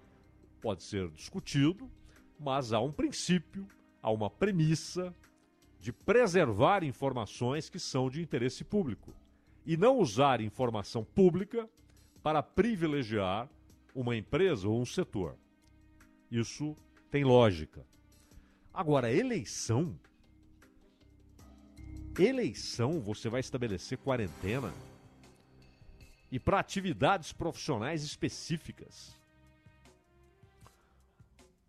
[0.60, 1.90] pode ser discutido,
[2.38, 3.66] mas há um princípio,
[4.02, 5.14] há uma premissa
[5.84, 9.12] de preservar informações que são de interesse público
[9.66, 11.68] e não usar informação pública
[12.22, 13.50] para privilegiar
[13.94, 15.36] uma empresa ou um setor.
[16.30, 16.74] Isso
[17.10, 17.84] tem lógica.
[18.72, 19.94] Agora, eleição.
[22.18, 24.72] Eleição, você vai estabelecer quarentena
[26.32, 29.14] e para atividades profissionais específicas.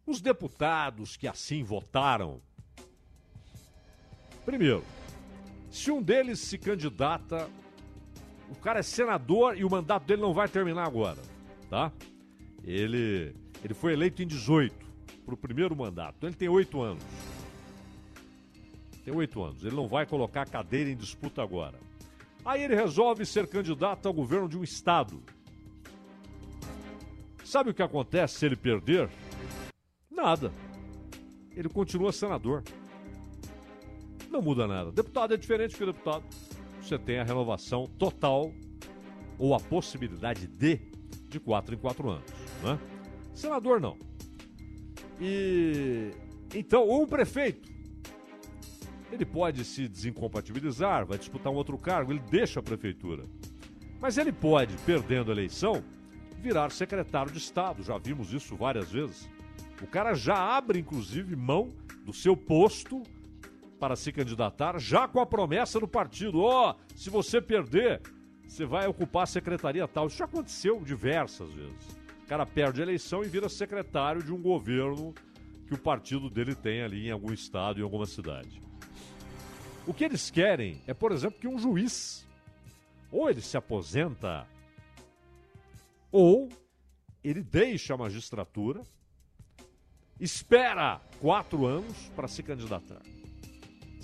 [0.08, 2.41] Os deputados que assim votaram.
[4.45, 4.84] Primeiro,
[5.71, 7.49] se um deles se candidata,
[8.49, 11.21] o cara é senador e o mandato dele não vai terminar agora,
[11.69, 11.91] tá?
[12.63, 14.73] Ele, ele foi eleito em 18
[15.25, 17.03] para o primeiro mandato, então ele tem oito anos.
[19.03, 21.77] Tem oito anos, ele não vai colocar a cadeira em disputa agora.
[22.43, 25.21] Aí ele resolve ser candidato ao governo de um estado.
[27.43, 29.10] Sabe o que acontece se ele perder?
[30.10, 30.51] Nada.
[31.55, 32.63] Ele continua senador.
[34.36, 34.91] Não muda nada.
[34.91, 36.26] Deputado é diferente que deputado.
[36.82, 38.52] Você tem a renovação total
[39.39, 40.82] ou a possibilidade de
[41.30, 42.30] de quatro em quatro anos,
[42.62, 42.78] né?
[43.34, 43.98] Senador não.
[45.21, 46.12] E
[46.54, 47.74] então, ou um prefeito
[49.10, 53.24] ele pode se desincompatibilizar, vai disputar um outro cargo, ele deixa a prefeitura.
[54.02, 55.82] Mas ele pode, perdendo a eleição,
[56.41, 57.84] virar secretário de Estado.
[57.84, 59.30] Já vimos isso várias vezes.
[59.82, 61.69] O cara já abre, inclusive, mão
[62.04, 63.02] do seu posto
[63.80, 68.02] para se candidatar, já com a promessa do partido: ó, oh, se você perder,
[68.48, 70.08] você vai ocupar a secretaria tal.
[70.08, 71.98] Isso já aconteceu diversas vezes.
[72.24, 75.14] O cara perde a eleição e vira secretário de um governo
[75.68, 78.62] que o partido dele tem ali em algum estado, em alguma cidade.
[79.88, 82.26] O que eles querem é, por exemplo, que um juiz
[83.12, 84.48] ou ele se aposenta
[86.12, 86.50] ou
[87.24, 88.82] ele deixa a magistratura,
[90.20, 93.02] espera quatro anos para se candidatar.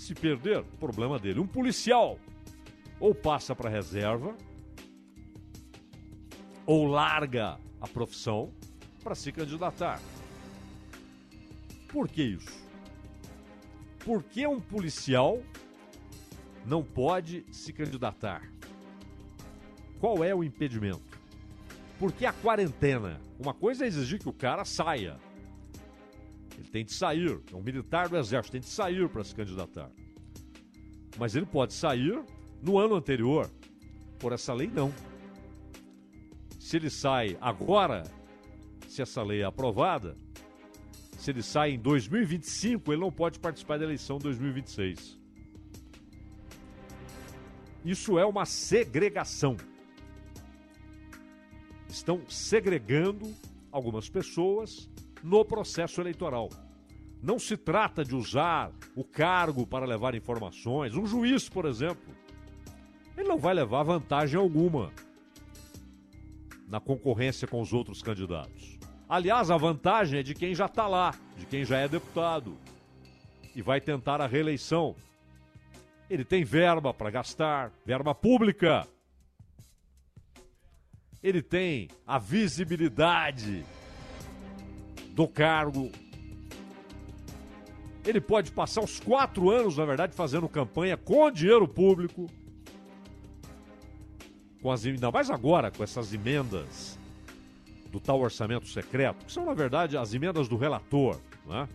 [0.01, 1.39] Se perder, problema dele.
[1.39, 2.17] Um policial
[2.99, 4.35] ou passa para reserva
[6.65, 8.51] ou larga a profissão
[9.03, 10.01] para se candidatar.
[11.87, 12.67] Por que isso?
[14.03, 15.39] Por que um policial
[16.65, 18.41] não pode se candidatar.
[19.99, 21.19] Qual é o impedimento?
[21.99, 23.21] Por que a quarentena?
[23.39, 25.19] Uma coisa é exigir que o cara saia.
[26.61, 27.41] Ele tem de sair.
[27.51, 29.89] É um militar do exército, tem de sair para se candidatar.
[31.17, 32.23] Mas ele pode sair
[32.61, 33.49] no ano anterior.
[34.19, 34.93] Por essa lei, não.
[36.59, 38.03] Se ele sai agora,
[38.87, 40.15] se essa lei é aprovada,
[41.17, 45.19] se ele sai em 2025, ele não pode participar da eleição 2026.
[47.83, 49.57] Isso é uma segregação.
[51.89, 53.33] Estão segregando
[53.71, 54.87] algumas pessoas
[55.23, 56.49] no processo eleitoral.
[57.21, 60.95] Não se trata de usar o cargo para levar informações.
[60.95, 62.13] Um juiz, por exemplo,
[63.15, 64.91] ele não vai levar vantagem alguma
[66.67, 68.79] na concorrência com os outros candidatos.
[69.07, 72.57] Aliás, a vantagem é de quem já está lá, de quem já é deputado
[73.55, 74.95] e vai tentar a reeleição
[76.11, 78.85] ele tem verba para gastar, verba pública.
[81.23, 83.63] Ele tem a visibilidade
[85.13, 85.91] do cargo.
[88.05, 92.27] Ele pode passar os quatro anos, na verdade, fazendo campanha com dinheiro público.
[94.61, 96.99] Com as, ainda mais agora, com essas emendas
[97.91, 101.17] do tal orçamento secreto, que são, na verdade, as emendas do relator.
[101.45, 101.67] Né?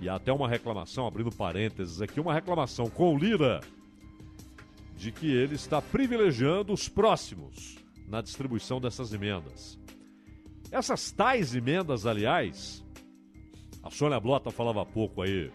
[0.00, 3.60] E até uma reclamação, abrindo parênteses aqui, uma reclamação com o Lira
[4.96, 7.76] de que ele está privilegiando os próximos
[8.08, 9.78] na distribuição dessas emendas.
[10.72, 12.82] Essas tais emendas, aliás,
[13.82, 15.52] a Sônia Blota falava pouco aí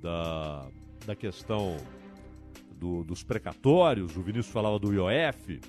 [0.00, 0.66] da,
[1.04, 1.76] da questão
[2.76, 5.60] do, dos precatórios, o Vinícius falava do IOF.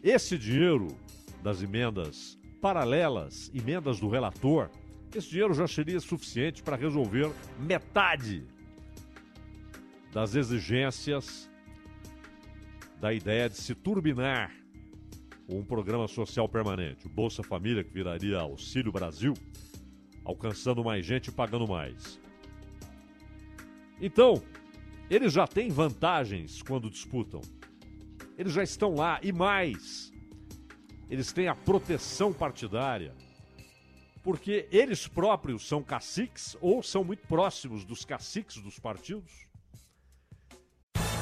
[0.00, 0.96] Esse dinheiro
[1.42, 4.70] das emendas paralelas, emendas do relator,
[5.12, 8.46] esse dinheiro já seria suficiente para resolver metade
[10.12, 11.50] das exigências
[13.00, 14.59] da ideia de se turbinar
[15.56, 19.34] um programa social permanente, o Bolsa Família, que viraria Auxílio Brasil,
[20.24, 22.20] alcançando mais gente e pagando mais.
[24.00, 24.42] Então,
[25.10, 27.40] eles já têm vantagens quando disputam.
[28.38, 30.12] Eles já estão lá e mais.
[31.08, 33.12] Eles têm a proteção partidária
[34.22, 39.49] porque eles próprios são caciques ou são muito próximos dos caciques dos partidos?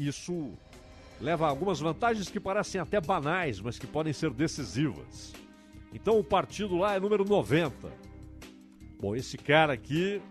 [0.00, 0.54] Isso
[1.20, 5.34] leva a algumas vantagens que parecem até banais, mas que podem ser decisivas.
[5.92, 7.92] Então o partido lá é número 90.
[8.98, 10.22] Bom, esse cara aqui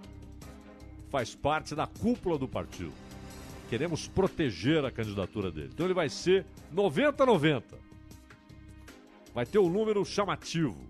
[1.12, 2.91] faz parte da cúpula do partido.
[3.69, 5.69] Queremos proteger a candidatura dele.
[5.71, 7.63] Então ele vai ser 90-90.
[9.36, 10.84] Vai ter um número chamativo.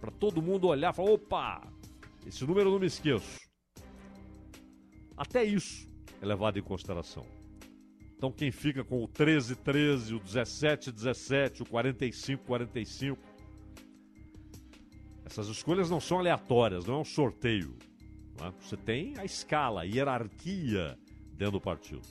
[0.00, 1.66] Para todo mundo olhar e falar: opa,
[2.24, 3.40] esse número eu não me esqueço.
[5.16, 5.95] Até isso
[6.26, 7.24] levado em consideração.
[8.16, 13.18] Então quem fica com o 13-13, o 17-17, o 45-45.
[15.24, 17.76] Essas escolhas não são aleatórias, não é um sorteio.
[18.40, 18.52] Né?
[18.60, 20.98] Você tem a escala, a hierarquia
[21.32, 22.02] dentro do partido.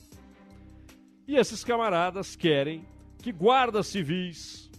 [1.27, 2.85] E esses camaradas querem
[3.17, 4.69] que guardas civis,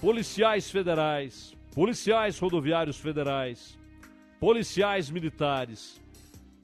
[0.00, 3.78] policiais federais, policiais rodoviários federais,
[4.38, 6.02] policiais militares,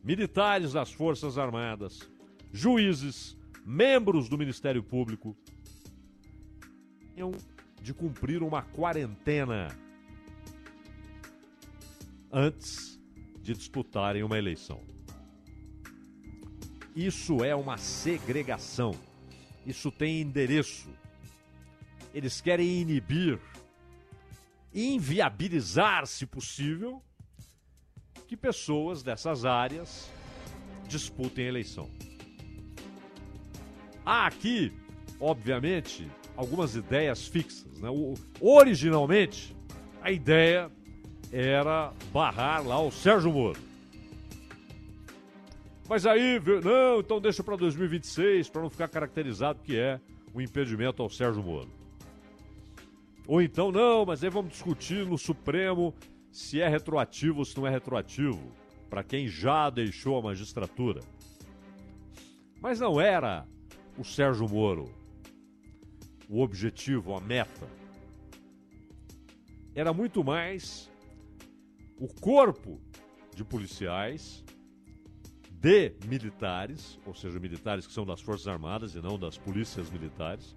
[0.02, 2.10] militares das Forças Armadas,
[2.52, 5.36] juízes, membros do Ministério Público,
[7.80, 9.68] de cumprir uma quarentena
[12.30, 13.00] antes
[13.40, 14.80] de disputarem uma eleição.
[16.94, 18.94] Isso é uma segregação.
[19.66, 20.90] Isso tem endereço.
[22.12, 23.38] Eles querem inibir,
[24.74, 27.02] inviabilizar, se possível,
[28.32, 30.10] que pessoas dessas áreas
[30.88, 31.90] disputem a eleição.
[34.06, 34.72] Há aqui,
[35.20, 37.78] obviamente, algumas ideias fixas.
[37.78, 37.90] Né?
[37.90, 39.54] O, originalmente,
[40.00, 40.70] a ideia
[41.30, 43.60] era barrar lá o Sérgio Moro.
[45.86, 50.00] Mas aí, não, então deixa para 2026, para não ficar caracterizado que é
[50.34, 51.68] um impedimento ao Sérgio Moro.
[53.26, 55.94] Ou então, não, mas aí vamos discutir no Supremo
[56.32, 58.50] se é retroativo ou se não é retroativo,
[58.90, 61.00] para quem já deixou a magistratura.
[62.60, 63.46] Mas não era
[63.96, 65.02] o Sérgio Moro
[66.32, 67.68] o objetivo, a meta.
[69.74, 70.90] Era muito mais
[71.98, 72.80] o corpo
[73.36, 74.42] de policiais,
[75.50, 80.56] de militares, ou seja, militares que são das Forças Armadas e não das polícias militares,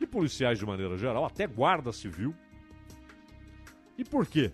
[0.00, 2.34] e policiais de maneira geral, até guarda civil.
[3.96, 4.52] E por quê?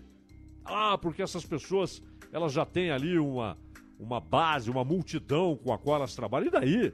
[0.63, 3.57] Ah, porque essas pessoas elas já têm ali uma,
[3.99, 6.47] uma base, uma multidão com a qual elas trabalham.
[6.47, 6.93] E daí?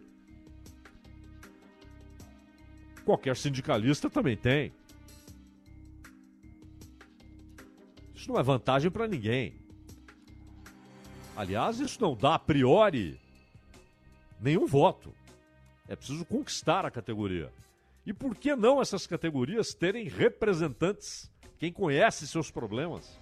[3.05, 4.73] Qualquer sindicalista também tem.
[8.13, 9.55] Isso não é vantagem para ninguém.
[11.35, 13.19] Aliás, isso não dá a priori
[14.41, 15.13] nenhum voto.
[15.87, 17.53] É preciso conquistar a categoria.
[18.05, 23.17] E por que não essas categorias terem representantes, quem conhece seus problemas?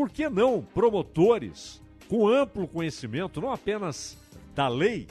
[0.00, 4.16] Por que não promotores com amplo conhecimento, não apenas
[4.54, 5.06] da lei,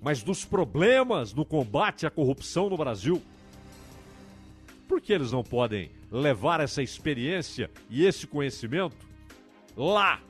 [0.00, 3.20] mas dos problemas no combate à corrupção no Brasil?
[4.88, 9.06] Por que eles não podem levar essa experiência e esse conhecimento
[9.76, 10.22] lá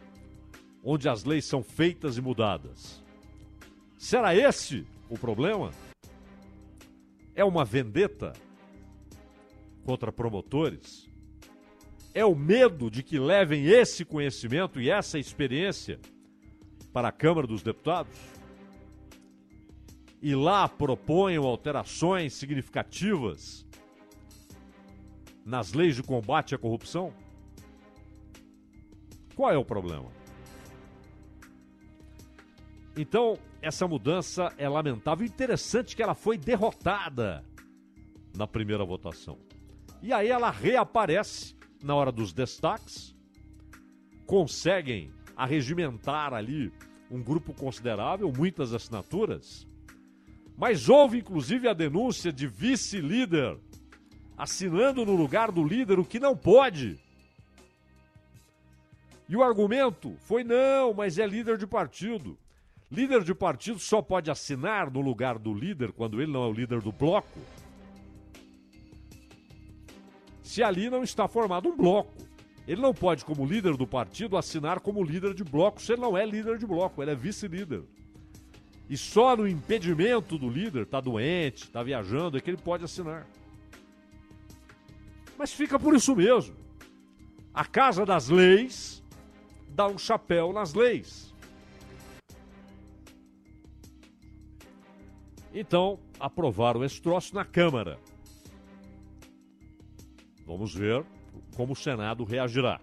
[0.82, 3.00] onde as leis são feitas e mudadas?
[3.96, 5.70] Será esse o problema?
[7.32, 8.32] É uma vendeta
[9.84, 11.13] contra promotores?
[12.14, 15.98] É o medo de que levem esse conhecimento e essa experiência
[16.92, 18.16] para a Câmara dos Deputados?
[20.22, 23.66] E lá proponham alterações significativas
[25.44, 27.12] nas leis de combate à corrupção?
[29.34, 30.10] Qual é o problema?
[32.96, 35.26] Então, essa mudança é lamentável.
[35.26, 37.44] Interessante que ela foi derrotada
[38.36, 39.36] na primeira votação.
[40.00, 41.53] E aí ela reaparece
[41.84, 43.14] na hora dos destaques
[44.26, 46.72] conseguem arregimentar ali
[47.10, 49.68] um grupo considerável, muitas assinaturas.
[50.56, 53.58] Mas houve inclusive a denúncia de vice-líder
[54.36, 56.98] assinando no lugar do líder o que não pode.
[59.28, 62.38] E o argumento foi: não, mas é líder de partido.
[62.90, 66.52] Líder de partido só pode assinar no lugar do líder quando ele não é o
[66.52, 67.40] líder do bloco.
[70.44, 72.12] Se ali não está formado um bloco.
[72.68, 76.16] Ele não pode, como líder do partido, assinar como líder de bloco se ele não
[76.16, 77.82] é líder de bloco, ele é vice-líder.
[78.88, 83.26] E só no impedimento do líder, está doente, está viajando, é que ele pode assinar.
[85.36, 86.54] Mas fica por isso mesmo.
[87.52, 89.02] A Casa das Leis
[89.70, 91.34] dá um chapéu nas leis.
[95.52, 97.98] Então, aprovaram esse troço na Câmara.
[100.46, 101.04] Vamos ver
[101.56, 102.80] como o Senado reagirá.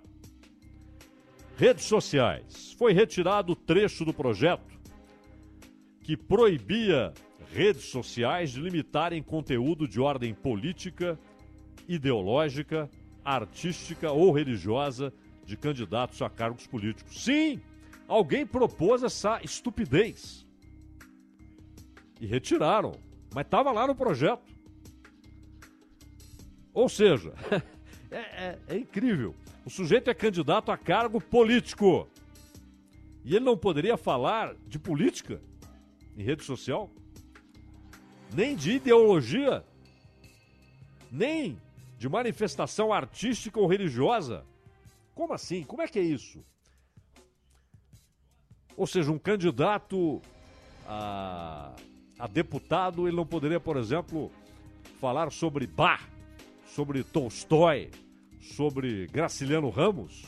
[1.57, 2.73] Redes sociais.
[2.73, 4.79] Foi retirado o trecho do projeto
[6.01, 7.13] que proibia
[7.53, 11.19] redes sociais de limitarem conteúdo de ordem política,
[11.87, 12.89] ideológica,
[13.23, 15.13] artística ou religiosa
[15.45, 17.23] de candidatos a cargos políticos.
[17.23, 17.61] Sim,
[18.07, 20.47] alguém propôs essa estupidez.
[22.19, 22.93] E retiraram,
[23.33, 24.50] mas estava lá no projeto.
[26.73, 27.33] Ou seja,
[28.09, 29.35] é, é, é incrível.
[29.65, 32.07] O sujeito é candidato a cargo político.
[33.23, 35.41] E ele não poderia falar de política
[36.17, 36.89] em rede social,
[38.33, 39.63] nem de ideologia,
[41.11, 41.57] nem
[41.97, 44.43] de manifestação artística ou religiosa.
[45.13, 45.63] Como assim?
[45.63, 46.43] Como é que é isso?
[48.75, 50.21] Ou seja, um candidato
[50.87, 51.75] a,
[52.17, 54.31] a deputado, ele não poderia, por exemplo,
[54.99, 56.01] falar sobre Bach,
[56.75, 57.89] sobre Tolstói,
[58.39, 60.25] sobre Graciliano Ramos?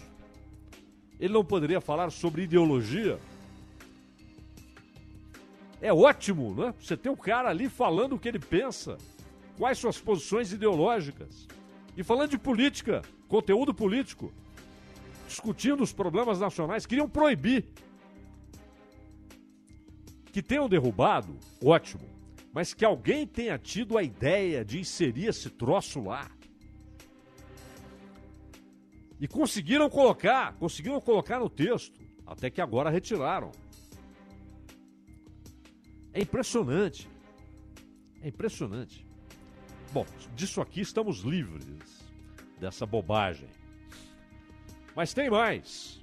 [1.19, 3.17] Ele não poderia falar sobre ideologia?
[5.81, 6.73] É ótimo, não é?
[6.73, 8.97] Você tem um cara ali falando o que ele pensa,
[9.57, 11.47] quais suas posições ideológicas.
[11.95, 14.31] E falando de política, conteúdo político,
[15.27, 17.65] discutindo os problemas nacionais, queriam proibir.
[20.31, 22.03] Que tenham derrubado, ótimo.
[22.51, 26.29] Mas que alguém tenha tido a ideia de inserir esse troço lá.
[29.24, 31.97] E conseguiram colocar, conseguiram colocar no texto,
[32.28, 33.51] até que agora retiraram.
[36.11, 37.09] É impressionante.
[38.21, 39.07] É impressionante.
[39.93, 40.05] Bom,
[40.36, 42.05] disso aqui estamos livres
[42.59, 43.47] dessa bobagem.
[44.93, 46.01] Mas tem mais.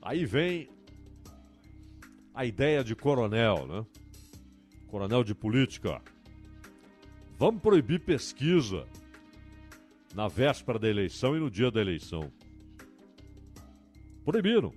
[0.00, 0.70] Aí vem
[2.32, 3.84] a ideia de coronel, né?
[4.86, 6.00] Coronel de política.
[7.36, 8.86] Vamos proibir pesquisa
[10.18, 12.32] na véspera da eleição e no dia da eleição.
[14.24, 14.72] Proibiram.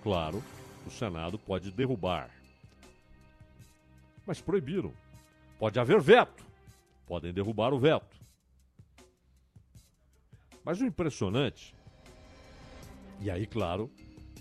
[0.00, 0.40] Claro,
[0.86, 2.30] o Senado pode derrubar.
[4.24, 4.92] Mas proibiram.
[5.58, 6.46] Pode haver veto.
[7.04, 8.16] Podem derrubar o veto.
[10.62, 11.74] Mas o impressionante,
[13.20, 13.90] e aí, claro,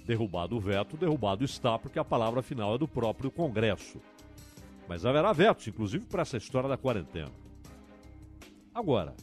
[0.06, 4.00] derrubado o veto, derrubado está, porque a palavra final é do próprio Congresso.
[4.88, 7.32] Mas haverá vetos, inclusive para essa história da quarentena.
[8.72, 9.16] Agora,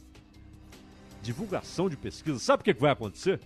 [1.23, 3.41] divulgação de pesquisa, sabe o que vai acontecer?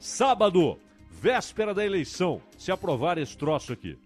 [0.00, 0.78] Sábado,
[1.10, 3.98] véspera da eleição, se aprovar esse troço aqui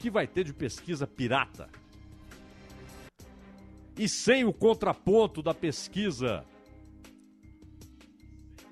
[0.00, 1.68] que vai ter de pesquisa pirata?
[3.96, 6.42] E sem o contraponto da pesquisa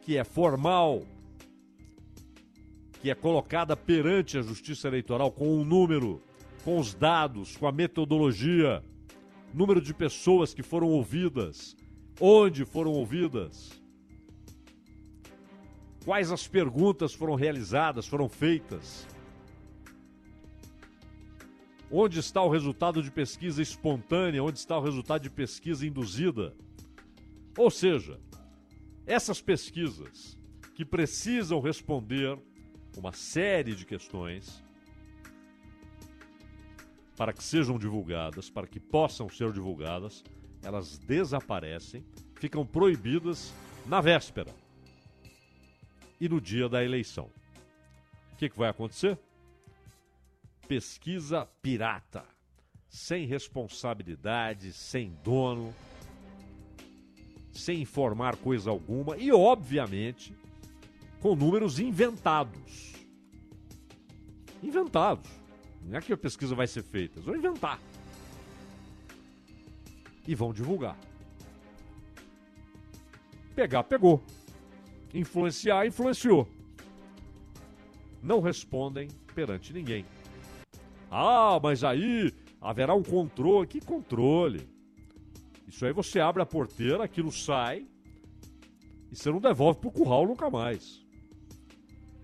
[0.01, 1.03] que é formal,
[3.03, 6.23] que é colocada perante a Justiça Eleitoral com um número,
[6.65, 8.83] com os dados, com a metodologia,
[9.53, 11.77] número de pessoas que foram ouvidas,
[12.21, 13.71] onde foram ouvidas,
[16.05, 19.07] quais as perguntas foram realizadas, foram feitas.
[21.91, 24.43] Onde está o resultado de pesquisa espontânea?
[24.43, 26.55] Onde está o resultado de pesquisa induzida?
[27.57, 28.21] Ou seja,
[29.07, 30.39] essas pesquisas
[30.75, 32.39] que precisam responder
[32.97, 34.63] uma série de questões
[37.19, 40.25] para que sejam divulgadas, para que possam ser divulgadas,
[40.63, 42.03] elas desaparecem,
[42.37, 43.53] ficam proibidas
[43.85, 44.55] na véspera
[46.21, 47.29] e no dia da eleição.
[48.33, 49.19] O que, que vai acontecer?
[50.69, 52.23] pesquisa pirata,
[52.89, 55.75] sem responsabilidade, sem dono,
[57.51, 60.37] sem informar coisa alguma e, obviamente,
[61.21, 62.93] com números inventados.
[64.63, 65.38] Inventados.
[65.89, 67.81] Não é que a pesquisa vai ser feita, eles vão inventar.
[70.27, 70.99] E vão divulgar.
[73.55, 74.23] Pegar, pegou.
[75.15, 76.47] Influenciar, influenciou.
[78.23, 80.05] Não respondem perante ninguém.
[81.11, 83.67] Ah, mas aí haverá um controle.
[83.67, 84.69] Que controle?
[85.67, 87.87] Isso aí você abre a porteira, aquilo sai
[89.11, 91.03] e você não devolve pro curral nunca mais.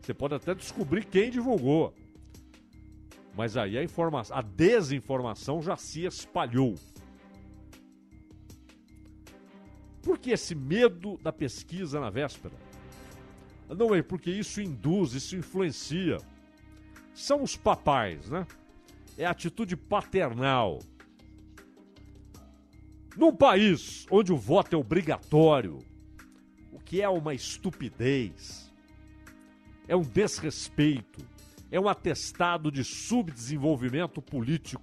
[0.00, 1.94] Você pode até descobrir quem divulgou.
[3.36, 6.74] Mas aí a informação, a desinformação já se espalhou.
[10.02, 12.54] Por que esse medo da pesquisa na véspera?
[13.68, 16.18] Não é porque isso induz, isso influencia.
[17.14, 18.46] São os papais, né?
[19.16, 20.80] É a atitude paternal.
[23.16, 25.78] Num país onde o voto é obrigatório,
[26.72, 28.72] o que é uma estupidez,
[29.88, 31.24] é um desrespeito,
[31.70, 34.82] é um atestado de subdesenvolvimento político,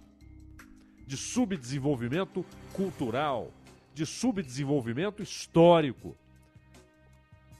[1.05, 3.51] de subdesenvolvimento cultural,
[3.93, 6.15] de subdesenvolvimento histórico.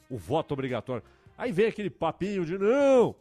[0.09, 1.03] O voto obrigatório.
[1.37, 3.15] Aí vem aquele papinho de não,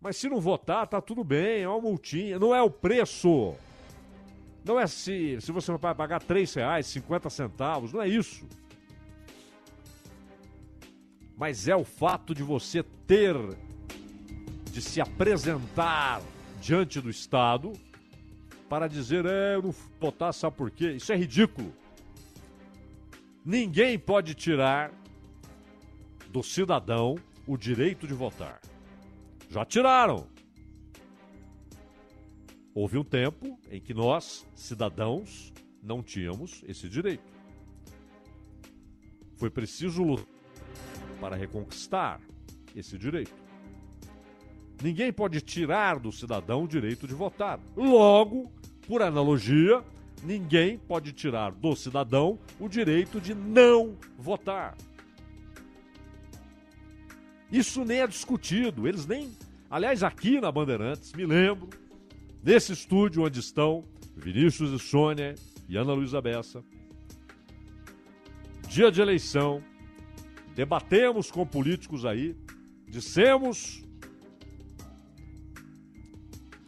[0.00, 3.54] mas se não votar, tá tudo bem, é uma multinha, não é o preço.
[4.64, 8.46] Não é se, se você vai pagar 3 reais, 50 centavos, não é isso.
[11.36, 13.34] Mas é o fato de você ter
[14.70, 16.22] de se apresentar
[16.60, 17.72] diante do Estado
[18.68, 20.92] para dizer, é, eu não votar, sabe por quê?
[20.92, 21.74] Isso é ridículo.
[23.44, 24.92] Ninguém pode tirar
[26.30, 27.16] do cidadão
[27.46, 28.60] o direito de votar.
[29.48, 30.28] Já tiraram.
[32.72, 35.52] Houve um tempo em que nós, cidadãos,
[35.82, 37.28] não tínhamos esse direito.
[39.36, 40.26] Foi preciso lutar
[41.20, 42.20] para reconquistar
[42.74, 43.39] esse direito.
[44.82, 47.60] Ninguém pode tirar do cidadão o direito de votar.
[47.76, 48.50] Logo,
[48.86, 49.84] por analogia,
[50.22, 54.76] ninguém pode tirar do cidadão o direito de não votar.
[57.52, 59.30] Isso nem é discutido, eles nem.
[59.68, 61.68] Aliás, aqui na Bandeirantes, me lembro,
[62.42, 63.84] nesse estúdio onde estão
[64.16, 65.34] Vinícius e Sônia
[65.68, 66.64] e Ana Luísa Bessa,
[68.68, 69.62] dia de eleição,
[70.54, 72.36] debatemos com políticos aí,
[72.88, 73.84] dissemos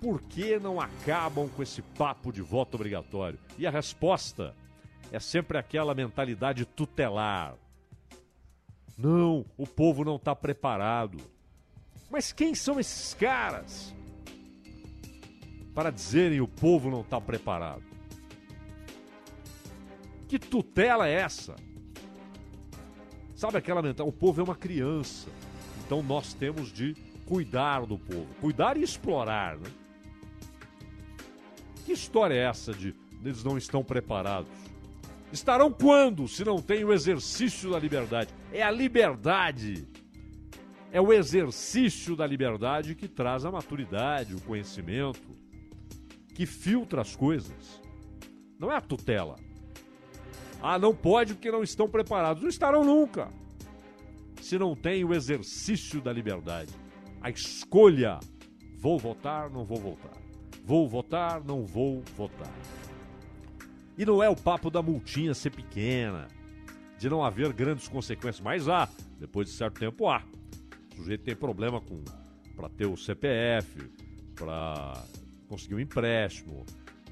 [0.03, 3.39] por que não acabam com esse papo de voto obrigatório?
[3.57, 4.53] E a resposta
[5.13, 7.55] é sempre aquela mentalidade tutelar.
[8.99, 11.19] Não, o povo não está preparado.
[12.11, 13.95] Mas quem são esses caras
[15.73, 17.85] para dizerem o povo não está preparado?
[20.29, 21.55] Que tutela é essa?
[23.37, 24.09] Sabe aquela mentalidade?
[24.09, 25.31] O povo é uma criança.
[25.87, 26.95] Então nós temos de
[27.25, 28.27] cuidar do povo.
[28.41, 29.71] Cuidar e explorar, né?
[31.85, 34.51] Que história é essa de eles não estão preparados?
[35.33, 38.31] Estarão quando, se não tem o exercício da liberdade?
[38.53, 39.87] É a liberdade,
[40.93, 45.35] é o exercício da liberdade que traz a maturidade, o conhecimento,
[46.35, 47.81] que filtra as coisas.
[48.59, 49.37] Não é a tutela.
[50.63, 52.43] Ah, não pode porque não estão preparados.
[52.43, 53.29] Não estarão nunca.
[54.41, 56.73] Se não tem o exercício da liberdade,
[57.21, 58.21] a escolha:
[58.79, 60.22] vou votar, não vou votar.
[60.65, 62.53] Vou votar, não vou votar.
[63.99, 66.29] E não é o papo da multinha ser pequena,
[66.99, 68.89] de não haver grandes consequências, mas há,
[69.19, 70.23] depois de certo tempo há.
[70.93, 72.03] O sujeito tem problema com
[72.57, 73.91] para ter o CPF,
[74.35, 75.05] para
[75.49, 76.65] conseguir um empréstimo,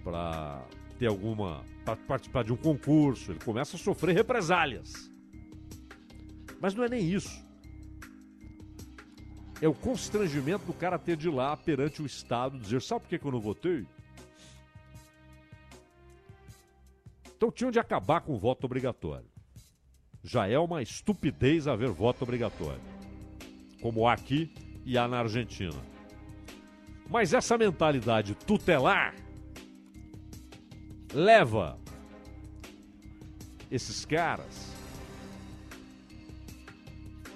[0.05, 0.65] para
[0.99, 5.11] ter alguma para participar de um concurso, ele começa a sofrer represálias.
[6.61, 7.43] Mas não é nem isso.
[9.61, 13.09] É o constrangimento do cara ter de ir lá perante o Estado dizer: sabe por
[13.09, 13.87] que, que eu não votei?
[17.37, 19.29] Então tinham de acabar com o voto obrigatório.
[20.23, 22.81] Já é uma estupidez haver voto obrigatório,
[23.81, 24.53] como há aqui
[24.85, 25.77] e há na Argentina.
[27.09, 29.15] Mas essa mentalidade tutelar
[31.13, 31.79] leva
[33.71, 34.70] esses caras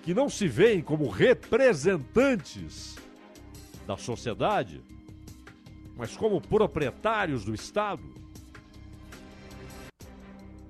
[0.04, 2.96] que não se veem como representantes
[3.86, 4.82] da sociedade,
[5.96, 8.02] mas como proprietários do Estado,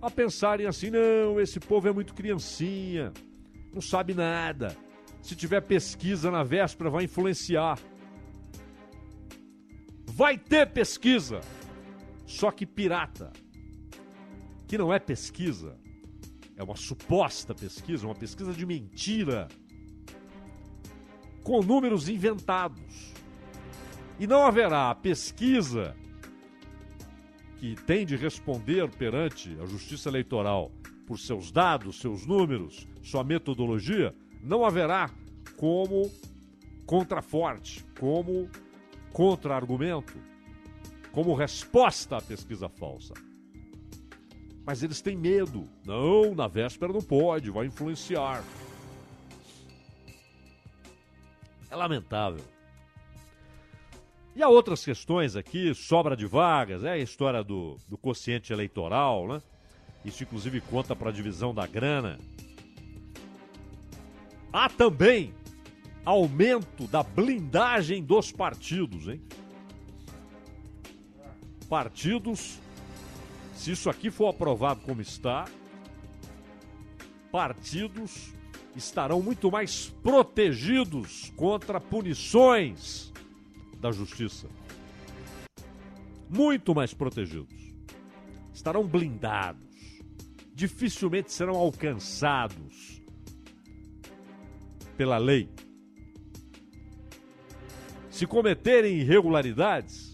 [0.01, 3.13] a pensarem assim: não, esse povo é muito criancinha,
[3.73, 4.77] não sabe nada.
[5.21, 7.79] Se tiver pesquisa na véspera, vai influenciar.
[10.07, 11.41] Vai ter pesquisa,
[12.25, 13.33] só que pirata,
[14.69, 15.77] que não é pesquisa,
[16.57, 19.49] é uma suposta pesquisa, uma pesquisa de mentira,
[21.43, 23.13] com números inventados.
[24.19, 25.97] E não haverá pesquisa
[27.59, 30.71] que tem de responder perante a Justiça Eleitoral
[31.07, 35.11] por seus dados, seus números, sua metodologia, não haverá
[35.57, 36.11] como
[36.87, 38.49] contraforte, como
[39.13, 40.15] contra-argumento,
[41.13, 43.15] como resposta à pesquisa falsa.
[44.65, 45.69] Mas eles têm medo.
[45.85, 48.43] Não, na véspera não pode, vai influenciar.
[51.71, 52.45] É lamentável.
[54.37, 59.29] E há outras questões aqui, sobra de vagas, é a história do, do quociente eleitoral,
[59.29, 59.43] né?
[60.05, 62.19] Isso inclusive conta para a divisão da grana.
[64.53, 65.33] Há também
[66.05, 69.23] aumento da blindagem dos partidos, hein?
[71.69, 72.59] Partidos,
[73.55, 75.47] se isso aqui for aprovado como está,
[77.31, 78.33] partidos
[78.77, 83.13] estarão muito mais protegidos contra punições
[83.79, 84.49] da justiça.
[86.29, 87.55] Muito mais protegidos.
[88.53, 89.63] Estarão blindados.
[90.55, 93.03] Dificilmente serão alcançados
[94.97, 95.49] pela lei.
[98.11, 100.14] Se cometerem irregularidades,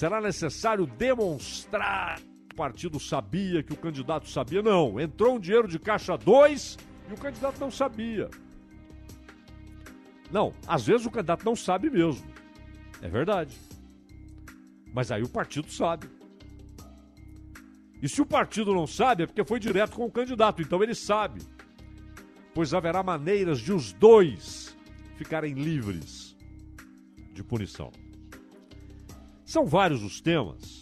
[0.00, 4.62] será necessário demonstrar que o partido sabia, que o candidato sabia.
[4.62, 6.78] Não, entrou um dinheiro de caixa 2
[7.10, 8.30] e o candidato não sabia.
[10.32, 12.26] Não, às vezes o candidato não sabe mesmo.
[13.02, 13.54] É verdade.
[14.94, 16.08] Mas aí o partido sabe.
[18.02, 20.94] E se o partido não sabe, é porque foi direto com o candidato, então ele
[20.94, 21.42] sabe.
[22.54, 24.74] Pois haverá maneiras de os dois
[25.18, 26.34] ficarem livres
[27.34, 27.92] de punição.
[29.50, 30.80] São vários os temas,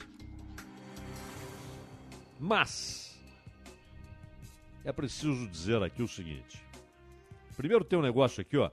[2.38, 3.18] mas
[4.84, 6.62] é preciso dizer aqui o seguinte.
[7.56, 8.70] Primeiro tem um negócio aqui, ó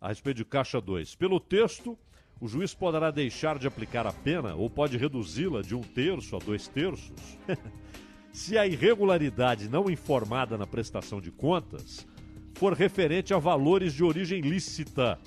[0.00, 1.14] a respeito de Caixa 2.
[1.14, 1.96] Pelo texto,
[2.40, 6.38] o juiz poderá deixar de aplicar a pena ou pode reduzi-la de um terço a
[6.38, 7.38] dois terços
[8.32, 12.06] se a irregularidade não informada na prestação de contas
[12.54, 15.20] for referente a valores de origem lícita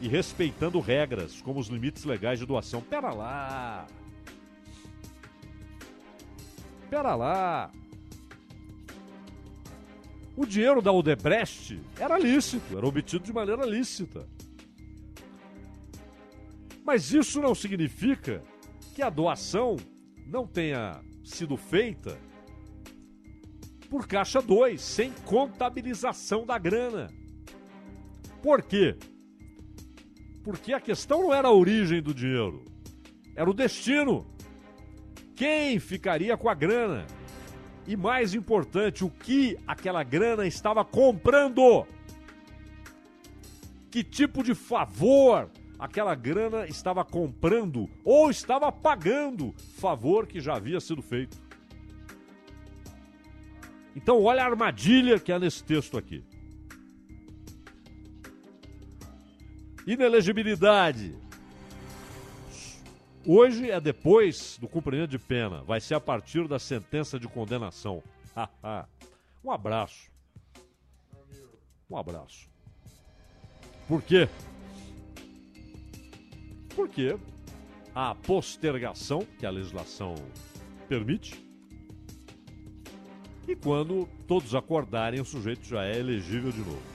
[0.00, 2.80] e respeitando regras como os limites legais de doação.
[2.80, 3.86] Pera lá!
[6.90, 7.72] Pera lá!
[10.36, 14.28] O dinheiro da Odebrecht era lícito, era obtido de maneira lícita.
[16.84, 18.42] Mas isso não significa
[18.94, 19.76] que a doação
[20.26, 22.18] não tenha sido feita
[23.88, 27.08] por caixa 2, sem contabilização da grana.
[28.42, 28.96] Por quê?
[30.44, 32.62] Porque a questão não era a origem do dinheiro,
[33.34, 34.26] era o destino.
[35.34, 37.06] Quem ficaria com a grana?
[37.86, 41.86] E mais importante, o que aquela grana estava comprando?
[43.90, 50.80] Que tipo de favor aquela grana estava comprando ou estava pagando favor que já havia
[50.80, 51.36] sido feito?
[53.96, 56.22] Então, olha a armadilha que há nesse texto aqui.
[59.86, 61.14] Inelegibilidade
[63.26, 68.02] Hoje é depois do cumprimento de pena, vai ser a partir da sentença de condenação.
[69.42, 70.10] um abraço.
[71.88, 72.46] Um abraço.
[73.88, 74.28] Por quê?
[76.76, 77.16] Porque
[77.94, 80.14] a postergação, que a legislação
[80.86, 81.42] permite,
[83.48, 86.93] e quando todos acordarem, o sujeito já é elegível de novo.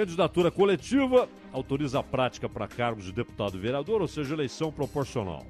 [0.00, 5.44] Candidatura coletiva autoriza a prática para cargos de deputado e vereador, ou seja, eleição proporcional.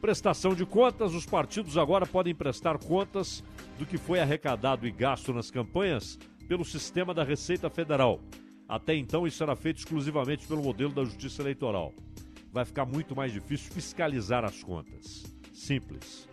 [0.00, 3.42] Prestação de contas: os partidos agora podem prestar contas
[3.76, 6.16] do que foi arrecadado e gasto nas campanhas
[6.46, 8.20] pelo sistema da Receita Federal.
[8.68, 11.92] Até então, isso era feito exclusivamente pelo modelo da Justiça Eleitoral.
[12.52, 15.24] Vai ficar muito mais difícil fiscalizar as contas.
[15.52, 16.28] Simples.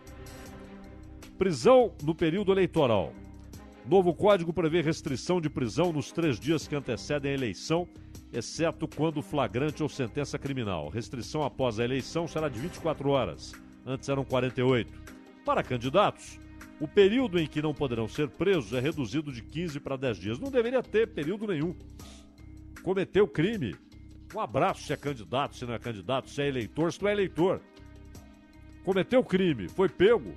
[1.36, 3.12] Prisão no período eleitoral.
[3.88, 7.88] Novo código prevê restrição de prisão nos três dias que antecedem a eleição
[8.34, 10.90] exceto quando flagrante ou sentença criminal.
[10.90, 13.54] Restrição após a eleição será de 24 horas,
[13.86, 14.92] antes eram 48.
[15.46, 16.40] Para candidatos,
[16.80, 20.40] o período em que não poderão ser presos é reduzido de 15 para 10 dias.
[20.40, 21.76] Não deveria ter período nenhum.
[22.82, 23.76] Cometeu crime.
[24.34, 27.14] Um abraço se é candidato, se não é candidato, se é eleitor, se não é
[27.14, 27.62] eleitor.
[28.84, 30.34] Cometeu crime, foi pego.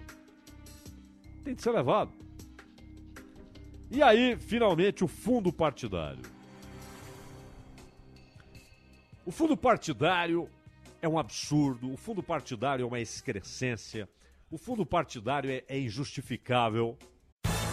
[1.42, 2.17] Tem de ser levado.
[3.90, 6.22] E aí, finalmente, o fundo partidário.
[9.24, 10.48] O fundo partidário
[11.00, 14.08] é um absurdo, o fundo partidário é uma excrescência,
[14.50, 16.98] o fundo partidário é, é injustificável.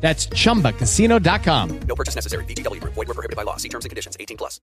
[0.00, 1.80] That's chumbacasino.com.
[1.88, 2.44] No purchase necessary.
[2.44, 2.94] VGW Group.
[2.94, 3.56] Void were prohibited by law.
[3.56, 4.16] See terms and conditions.
[4.18, 4.60] 18 plus.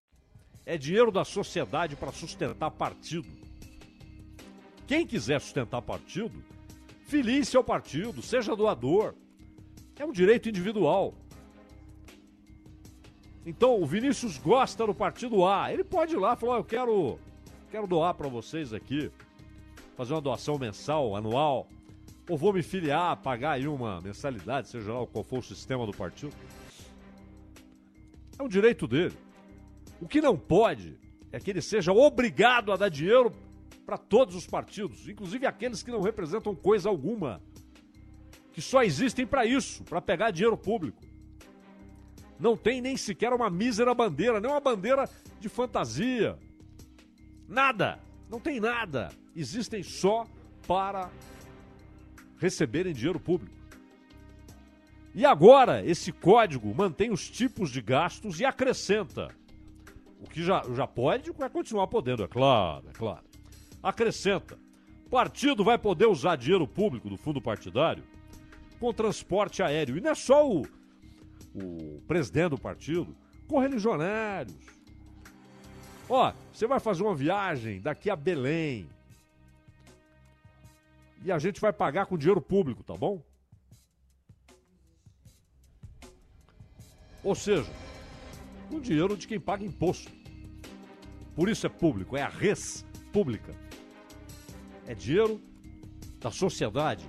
[0.66, 3.28] É dinheiro da sociedade para sustentar partido.
[4.86, 6.42] Quem quiser sustentar partido,
[7.06, 9.14] filie seu partido, seja doador.
[9.98, 11.14] É um direito individual.
[13.46, 15.70] Então, o Vinícius gosta do partido A.
[15.72, 17.18] Ele pode ir lá e falar: oh, eu quero,
[17.70, 19.10] quero doar para vocês aqui,
[19.96, 21.68] fazer uma doação mensal, anual
[22.28, 25.92] ou vou me filiar, pagar aí uma mensalidade, seja lá qual for o sistema do
[25.92, 26.34] partido.
[28.38, 29.16] É um direito dele.
[30.00, 30.98] O que não pode
[31.30, 33.32] é que ele seja obrigado a dar dinheiro
[33.84, 37.42] para todos os partidos, inclusive aqueles que não representam coisa alguma,
[38.52, 41.02] que só existem para isso, para pegar dinheiro público.
[42.38, 45.08] Não tem nem sequer uma mísera bandeira, nem uma bandeira
[45.38, 46.38] de fantasia.
[47.48, 48.00] Nada.
[48.28, 49.10] Não tem nada.
[49.36, 50.26] Existem só
[50.66, 51.10] para
[52.44, 53.56] receberem dinheiro público.
[55.14, 59.28] E agora, esse código mantém os tipos de gastos e acrescenta.
[60.20, 63.24] O que já, já pode, vai continuar podendo, é claro, é claro.
[63.82, 64.58] Acrescenta.
[65.10, 68.04] Partido vai poder usar dinheiro público do fundo partidário
[68.78, 69.96] com transporte aéreo.
[69.96, 70.66] E não é só o,
[71.54, 73.16] o presidente do partido,
[73.48, 74.54] com religionários.
[76.08, 78.86] Ó, você vai fazer uma viagem daqui a Belém,
[81.24, 83.24] e a gente vai pagar com dinheiro público, tá bom?
[87.22, 87.70] Ou seja,
[88.68, 90.12] com dinheiro de quem paga imposto.
[91.34, 93.54] Por isso é público, é a res pública.
[94.86, 95.40] É dinheiro
[96.20, 97.06] da sociedade.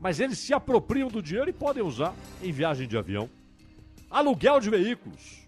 [0.00, 3.28] Mas eles se apropriam do dinheiro e podem usar em viagem de avião.
[4.10, 5.46] Aluguel de veículos.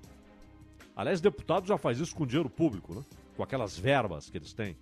[0.94, 3.02] Aliás, deputado já faz isso com dinheiro público, né?
[3.34, 4.76] Com aquelas verbas que eles têm.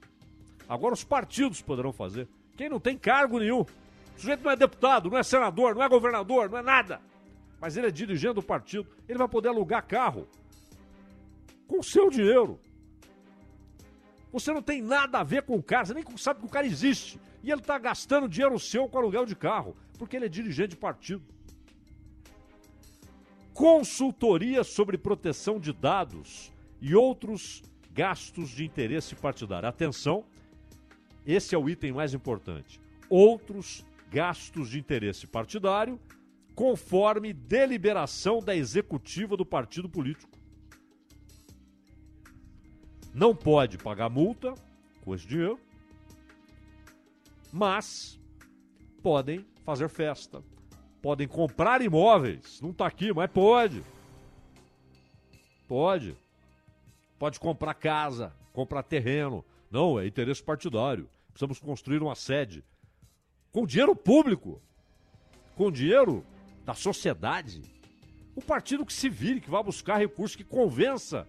[0.69, 2.29] Agora os partidos poderão fazer.
[2.57, 3.61] Quem não tem cargo nenhum.
[3.61, 3.69] O
[4.17, 7.01] sujeito não é deputado, não é senador, não é governador, não é nada.
[7.61, 8.87] Mas ele é dirigente do partido.
[9.09, 10.29] Ele vai poder alugar carro
[11.67, 12.61] com seu dinheiro.
[14.33, 16.67] Você não tem nada a ver com o cara, você nem sabe que o cara
[16.67, 17.21] existe.
[17.43, 20.77] E ele está gastando dinheiro seu com aluguel de carro, porque ele é dirigente de
[20.77, 21.23] partido.
[23.53, 29.69] Consultoria sobre proteção de dados e outros gastos de interesse partidário.
[29.69, 30.25] Atenção,
[31.27, 32.81] esse é o item mais importante.
[33.09, 35.99] Outros gastos de interesse partidário,
[36.55, 40.39] conforme deliberação da executiva do partido político.
[43.13, 44.55] Não pode pagar multa
[45.05, 45.59] com esse dinheiro,
[47.53, 48.21] mas
[49.03, 50.43] podem fazer festa,
[51.01, 52.61] podem comprar imóveis.
[52.61, 53.83] Não está aqui, mas pode.
[55.69, 56.17] Pode.
[57.19, 59.45] Pode comprar casa, comprar terreno.
[59.71, 61.09] Não, é interesse partidário.
[61.35, 62.65] Precisamos construir uma sede.
[63.51, 64.63] Com dinheiro público.
[65.57, 66.25] Com dinheiro
[66.65, 67.61] da sociedade.
[68.37, 71.27] O partido que se vire, que vá buscar recursos, que convença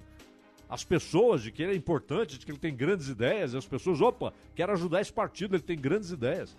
[0.69, 3.65] as pessoas de que ele é importante, de que ele tem grandes ideias, e as
[3.65, 6.55] pessoas, opa, quero ajudar esse partido, ele tem grandes ideias.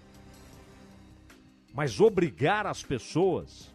[1.72, 3.72] Mas obrigar as pessoas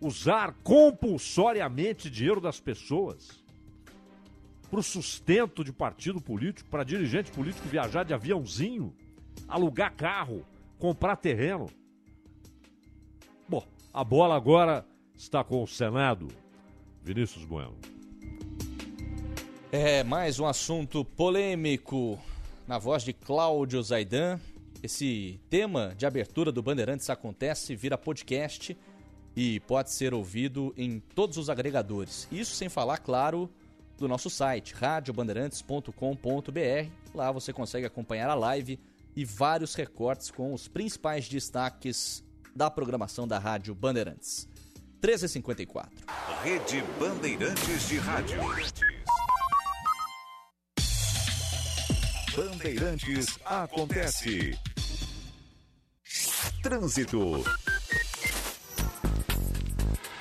[0.00, 3.43] usar compulsoriamente dinheiro das pessoas
[4.74, 8.92] para o sustento de partido político, para dirigente político viajar de aviãozinho,
[9.46, 10.44] alugar carro,
[10.80, 11.70] comprar terreno.
[13.48, 14.84] Bom, a bola agora
[15.16, 16.26] está com o Senado.
[17.04, 17.76] Vinícius Bueno.
[19.70, 22.18] É mais um assunto polêmico
[22.66, 24.40] na voz de Cláudio Zaidan.
[24.82, 28.76] Esse tema de abertura do Bandeirantes acontece, vira podcast
[29.36, 32.26] e pode ser ouvido em todos os agregadores.
[32.32, 33.48] Isso sem falar, claro,
[33.96, 36.90] do nosso site, radiobandeirantes.com.br.
[37.14, 38.80] Lá você consegue acompanhar a live
[39.16, 42.22] e vários recortes com os principais destaques
[42.54, 44.46] da programação da Rádio Bandeirantes.
[45.00, 45.88] 13h54.
[46.42, 48.38] Rede Bandeirantes de Rádio.
[52.34, 54.58] Bandeirantes acontece.
[56.62, 57.44] Trânsito.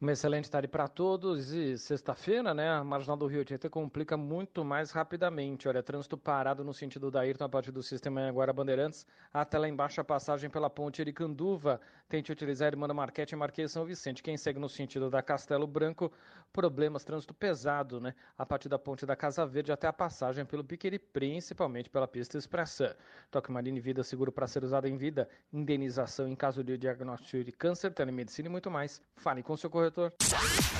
[0.00, 2.70] Uma excelente tarde para todos e sexta-feira, né?
[2.70, 5.66] A Marginal do Rio Tietê complica muito mais rapidamente.
[5.66, 9.68] Olha, trânsito parado no sentido da Ayrton a partir do sistema Agora Bandeirantes até lá
[9.68, 11.80] embaixo a passagem pela ponte Ericanduva.
[12.08, 14.22] Tente utilizar Irmã Marquete e Marquês São Vicente.
[14.22, 16.12] Quem segue no sentido da Castelo Branco,
[16.52, 18.14] problemas, trânsito pesado, né?
[18.38, 22.38] A partir da ponte da Casa Verde até a passagem pelo Piqueri, principalmente pela pista
[22.38, 22.96] expressa.
[23.32, 27.50] Toque Marine Vida, seguro para ser usado em vida, indenização em caso de diagnóstico de
[27.50, 29.02] câncer, telemedicina e muito mais.
[29.16, 29.87] Fale com seu corretor.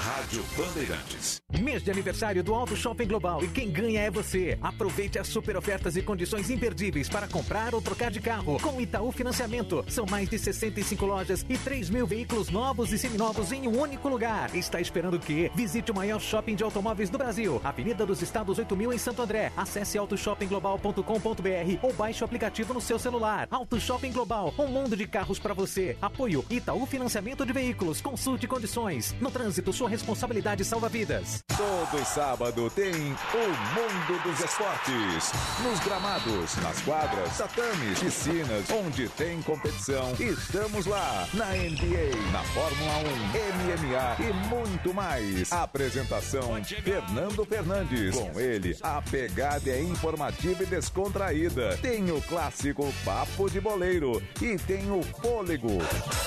[0.08, 1.40] Rádio Bandeirantes.
[1.60, 4.58] Mês de aniversário do Auto Shopping Global e quem ganha é você.
[4.60, 8.60] Aproveite as super ofertas e condições imperdíveis para comprar ou trocar de carro.
[8.60, 13.50] Com Itaú Financiamento, são mais de 65 lojas e 3 mil veículos novos e seminovos
[13.50, 14.54] em um único lugar.
[14.54, 15.50] Está esperando o quê?
[15.54, 19.52] Visite o maior shopping de automóveis do Brasil, Avenida dos Estados 8000 em Santo André.
[19.56, 23.48] Acesse autoshoppingglobal.com.br ou baixe o aplicativo no seu celular.
[23.50, 25.96] Auto Shopping Global, um mundo de carros para você.
[26.02, 28.00] Apoio Itaú Financiamento de Veículos.
[28.00, 28.97] Consulte condições.
[29.20, 31.42] No trânsito, sua responsabilidade salva vidas.
[31.56, 35.32] Todo sábado tem o Mundo dos Esportes.
[35.62, 40.12] Nos gramados, nas quadras, tatames, piscinas, onde tem competição.
[40.18, 41.26] Estamos lá.
[41.34, 45.52] Na NBA, na Fórmula 1, MMA e muito mais.
[45.52, 48.14] Apresentação: Fernando Fernandes.
[48.16, 51.76] Com ele, a pegada é informativa e descontraída.
[51.78, 55.78] Tem o clássico Papo de Boleiro e tem o Fôlego.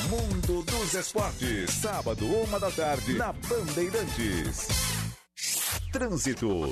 [0.10, 1.70] Mundo dos Esportes.
[1.72, 4.68] Sábado, uma da tarde, na Bandeirantes.
[5.92, 6.72] Trânsito.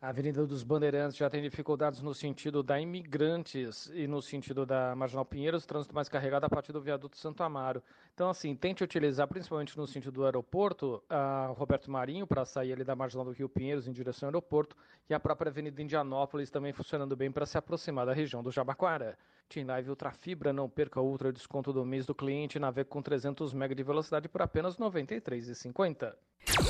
[0.00, 4.96] A Avenida dos Bandeirantes já tem dificuldades no sentido da Imigrantes e no sentido da
[4.96, 7.82] Marginal Pinheiros, trânsito mais carregado a partir do viaduto Santo Amaro.
[8.16, 12.82] Então, assim, tente utilizar, principalmente no sentido do aeroporto, a Roberto Marinho para sair ali
[12.82, 14.74] da Marginal do Rio Pinheiros em direção ao aeroporto
[15.06, 19.18] e a própria Avenida Indianópolis também funcionando bem para se aproximar da região do Jabaquara.
[19.50, 23.02] Team Live Ultra Fibra, não perca o ultra desconto do mês do cliente, navega com
[23.02, 26.14] 300 MB de velocidade por apenas R$ 93,50.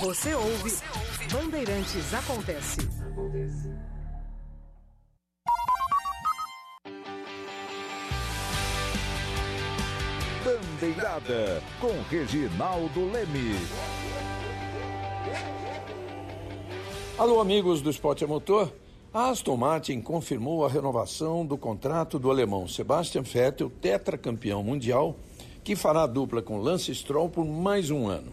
[0.01, 0.73] Você ouve,
[1.33, 2.81] Bandeirantes Acontece.
[10.47, 13.57] Bandeirada com Reginaldo Leme.
[17.19, 18.73] Alô, amigos do Esporte a Motor.
[19.13, 25.17] A Aston Martin confirmou a renovação do contrato do alemão Sebastian Vettel, tetracampeão mundial,
[25.65, 28.31] que fará dupla com Lance Stroll por mais um ano.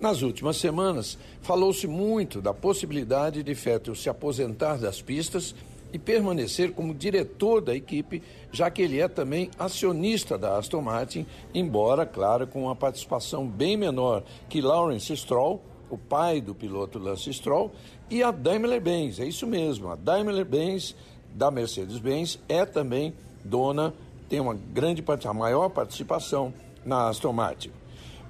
[0.00, 5.54] Nas últimas semanas, falou-se muito da possibilidade de Vettel se aposentar das pistas
[5.92, 8.22] e permanecer como diretor da equipe,
[8.52, 13.76] já que ele é também acionista da Aston Martin, embora, claro, com uma participação bem
[13.76, 15.60] menor que Lawrence Stroll,
[15.90, 17.72] o pai do piloto Lance Stroll,
[18.08, 19.18] e a Daimler-Benz.
[19.18, 20.94] É isso mesmo, a Daimler-Benz
[21.34, 23.14] da Mercedes-Benz é também
[23.44, 23.94] dona,
[24.28, 26.52] tem uma grande a maior participação
[26.84, 27.70] na Aston Martin.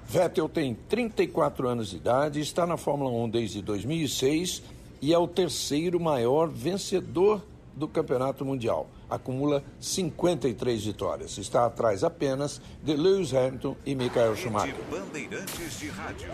[0.07, 4.63] Vettel tem 34 anos de idade, está na Fórmula 1 desde 2006
[5.01, 7.41] e é o terceiro maior vencedor
[7.75, 8.89] do Campeonato Mundial.
[9.09, 11.37] Acumula 53 vitórias.
[11.37, 14.75] Está atrás apenas de Lewis Hamilton e Michael Schumacher.
[14.89, 16.31] Bandeirantes de Rádio.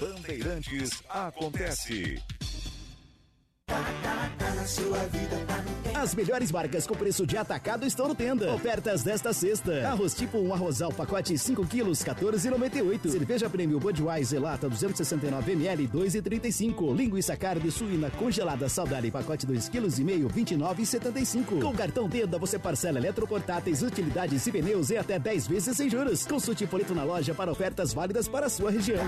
[0.00, 2.22] Bandeirantes acontece.
[6.00, 8.54] As melhores marcas com preço de atacado estão no Tenda.
[8.54, 9.88] Ofertas desta sexta.
[9.88, 13.10] Arroz tipo 1 arrozal pacote 5 quilos, 14,98.
[13.10, 16.96] Cerveja Prêmio Budweiser lata 269 ml, 2,35.
[16.96, 21.60] Linguiça carne suína congelada saudável pacote 2 quilos e meio, 29,75.
[21.60, 26.24] Com cartão Tenda você parcela eletroportáteis, utilidades e pneus em até 10 vezes sem juros.
[26.24, 29.04] Consulte folheto na loja para ofertas válidas para a sua região.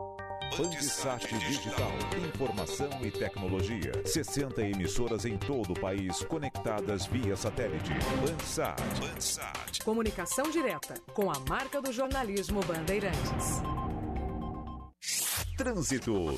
[0.56, 1.92] Bandsat Digital.
[2.26, 3.92] Informação e tecnologia.
[4.04, 7.92] 60 emissoras em todo o país conectadas via satélite.
[8.20, 8.80] Bandsat.
[8.98, 9.84] Bandsat.
[9.84, 13.62] Comunicação direta com a marca do jornalismo Bandeirantes.
[15.56, 16.36] Trânsito.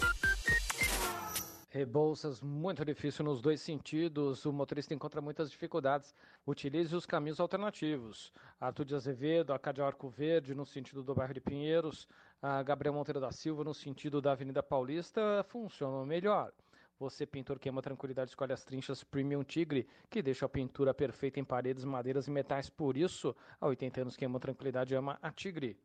[1.72, 4.44] Rebolsas muito difícil nos dois sentidos.
[4.44, 6.12] O motorista encontra muitas dificuldades.
[6.44, 8.32] Utilize os caminhos alternativos.
[8.60, 12.08] Arthur de Azevedo, a Cádio Arco Verde, no sentido do bairro de Pinheiros.
[12.42, 16.52] A Gabriel Monteiro da Silva, no sentido da Avenida Paulista, funcionam melhor.
[16.98, 21.38] Você, pintor que ama tranquilidade, escolhe as trinchas Premium Tigre, que deixa a pintura perfeita
[21.38, 22.70] em paredes, madeiras e metais.
[22.70, 25.78] Por isso, há 80 anos que ama tranquilidade ama a Tigre.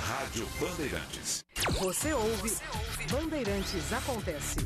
[0.00, 1.44] Rádio Bandeirantes.
[1.80, 2.50] Você ouve,
[3.10, 4.58] Bandeirantes Acontece.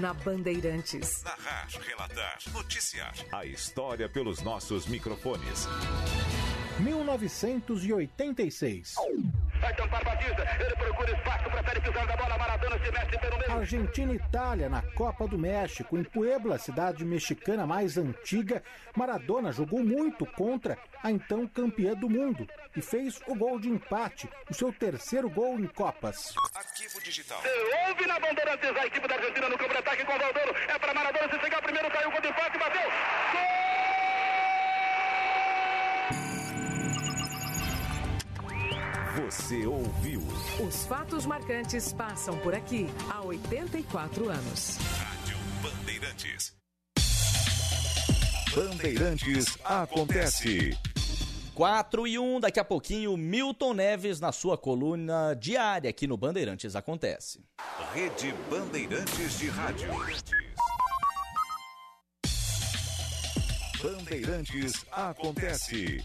[0.00, 1.22] Na Bandeirantes.
[1.22, 3.14] Narrar, relatar, noticiar.
[3.30, 5.68] A história pelos nossos microfones.
[6.80, 8.94] 1986.
[9.60, 13.52] Vai tampar Batista, ele procura espaço, prefere pisar da bola, Maradona se mexe pelo meio.
[13.52, 15.98] Argentina e Itália na Copa do México.
[15.98, 18.62] Em Puebla, cidade mexicana mais antiga,
[18.96, 24.30] Maradona jogou muito contra a então campeã do mundo e fez o gol de empate,
[24.48, 26.34] o seu terceiro gol em Copas.
[26.54, 27.42] Arquivo Digital.
[28.06, 30.16] Na Bandeirantes a equipe da Argentina no campo de ataque com o.
[30.16, 32.90] É para Maradona se chegar primeiro, caiu o gol de empate, bateu.
[39.16, 40.22] Você ouviu.
[40.64, 44.78] Os fatos marcantes passam por aqui há 84 anos.
[44.96, 46.54] Rádio Bandeirantes.
[48.54, 50.78] Bandeirantes acontece.
[51.54, 56.76] 4 e 1, daqui a pouquinho, Milton Neves na sua coluna diária aqui no Bandeirantes
[56.76, 57.44] Acontece.
[57.92, 59.90] Rede Bandeirantes de Rádio.
[63.82, 66.04] Bandeirantes acontece.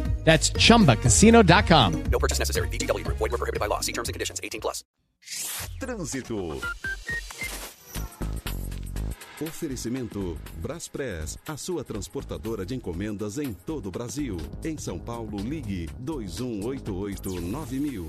[0.23, 2.03] That's chumbacasino.com.
[2.09, 2.69] No purchase necessary.
[2.69, 3.17] VGW Group.
[3.17, 3.81] Void were prohibited by law.
[3.81, 4.39] See terms and conditions.
[4.41, 4.85] 18 plus.
[5.79, 6.61] Trânsito.
[9.41, 14.37] Oferecimento Braspress, a sua transportadora de encomendas em todo o Brasil.
[14.63, 18.07] Em São Paulo, ligue 2188-9000.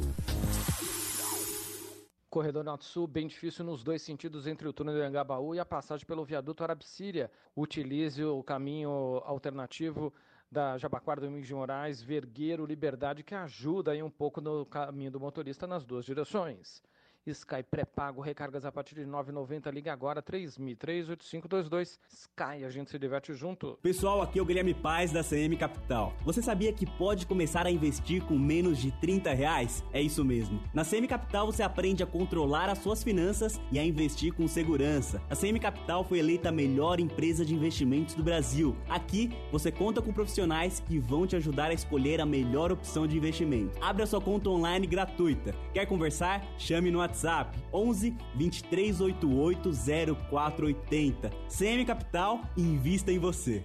[2.29, 5.65] Corredor Norte Sul, bem difícil nos dois sentidos entre o túnel do Angabaú e a
[5.65, 7.31] passagem pelo viaduto Arabsíria.
[7.57, 10.13] Utilize o caminho alternativo
[10.53, 15.18] da Jabaquara Domingos de Moraes, Vergueiro, Liberdade, que ajuda aí um pouco no caminho do
[15.18, 16.82] motorista nas duas direções.
[17.31, 19.73] Sky pré-pago, recargas a partir de R$ 9,90.
[19.73, 21.99] Liga agora, 3003-8522.
[22.09, 23.79] Sky, a gente se diverte junto.
[23.81, 26.12] Pessoal, aqui é o Guilherme Paz da CM Capital.
[26.25, 29.85] Você sabia que pode começar a investir com menos de 30 reais?
[29.93, 30.61] É isso mesmo.
[30.75, 35.23] Na CM Capital você aprende a controlar as suas finanças e a investir com segurança.
[35.31, 38.77] A CM Capital foi eleita a melhor empresa de investimentos do Brasil.
[38.89, 43.16] Aqui você conta com profissionais que vão te ajudar a escolher a melhor opção de
[43.16, 43.79] investimento.
[43.81, 45.55] Abra sua conta online gratuita.
[45.73, 46.45] Quer conversar?
[46.59, 47.12] Chame no WhatsApp
[47.73, 49.73] 11 2388
[50.15, 51.31] 0480.
[51.49, 53.65] CM Capital, invista em você.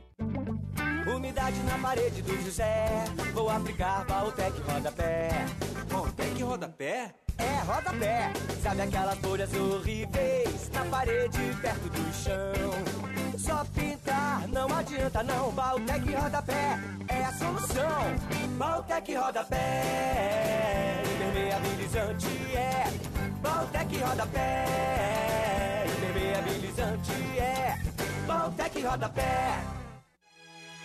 [1.15, 3.05] Umidade na parede do José.
[3.33, 5.45] Vou aplicar Valtec Rodapé.
[5.87, 7.13] Valtec Rodapé?
[7.37, 8.33] É, rodapé.
[8.61, 13.07] Sabe aquelas folhas horríveis na parede perto do chão?
[13.37, 15.51] Só pintar, não adianta não.
[15.51, 18.57] Valtec Rodapé é a solução.
[18.57, 23.06] Valtec Rodapé, impermeabilizante é.
[23.77, 27.77] Valtec Rodapé, impermeabilizante é.
[28.25, 29.59] Valtec Rodapé.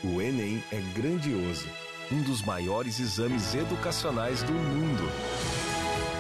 [0.05, 1.67] O Enem é grandioso,
[2.13, 5.11] um dos maiores exames educacionais do mundo.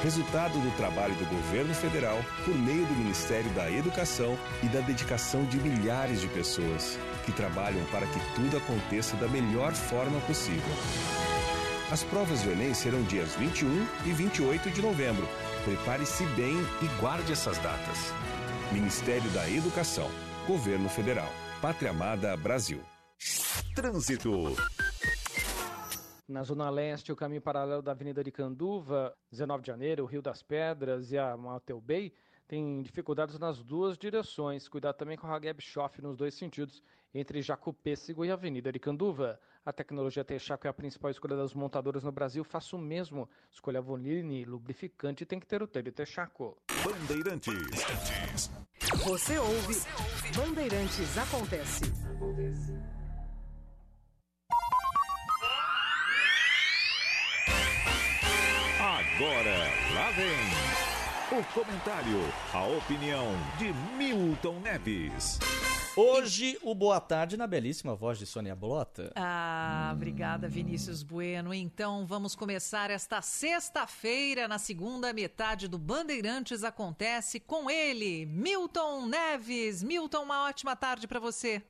[0.02, 5.44] Resultado do trabalho do governo federal por meio do Ministério da Educação e da dedicação
[5.44, 10.72] de milhares de pessoas que trabalham para que tudo aconteça da melhor forma possível.
[11.90, 15.28] As provas do Enem serão dias 21 e 28 de novembro.
[15.64, 18.12] Prepare-se bem e guarde essas datas.
[18.72, 20.10] Ministério da Educação,
[20.44, 21.28] Governo Federal,
[21.60, 22.80] Pátria Amada Brasil.
[23.72, 24.56] Trânsito.
[26.26, 30.42] Na Zona Leste, o caminho paralelo da Avenida de Canduva, 19 de janeiro, Rio das
[30.42, 32.12] Pedras e a Mateu Bay,
[32.48, 34.68] tem dificuldades nas duas direções.
[34.68, 36.82] Cuidado também com a Hageb Schoff nos dois sentidos,
[37.14, 39.38] entre Jacopêssego e Avenida de Canduva.
[39.64, 42.42] A tecnologia Texaco é a principal escolha das montadoras no Brasil.
[42.42, 43.28] Faça o mesmo.
[43.50, 46.58] Escolha Vonline, lubrificante tem que ter o telho Texaco.
[46.84, 47.54] Bandeirantes.
[49.04, 49.80] Você ouve
[50.36, 51.84] Bandeirantes Acontece.
[58.80, 59.58] Agora,
[59.94, 62.18] lá vem o comentário,
[62.52, 65.38] a opinião de Milton Neves.
[65.94, 69.12] Hoje, o boa tarde na belíssima voz de Sônia Blota.
[69.14, 71.52] Ah, obrigada, Vinícius Bueno.
[71.52, 79.82] Então, vamos começar esta sexta-feira, na segunda metade do Bandeirantes Acontece, com ele, Milton Neves.
[79.82, 81.62] Milton, uma ótima tarde para você.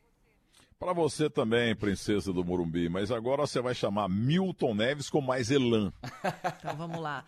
[0.79, 5.51] Para você também, princesa do Morumbi, mas agora você vai chamar Milton Neves com mais
[5.51, 5.93] elan.
[6.61, 7.25] Então, vamos lá.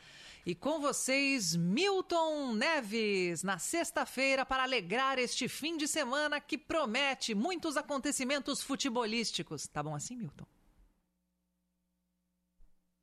[0.47, 7.35] E com vocês, Milton Neves, na sexta-feira, para alegrar este fim de semana que promete
[7.35, 9.67] muitos acontecimentos futebolísticos.
[9.67, 10.45] Tá bom assim, Milton?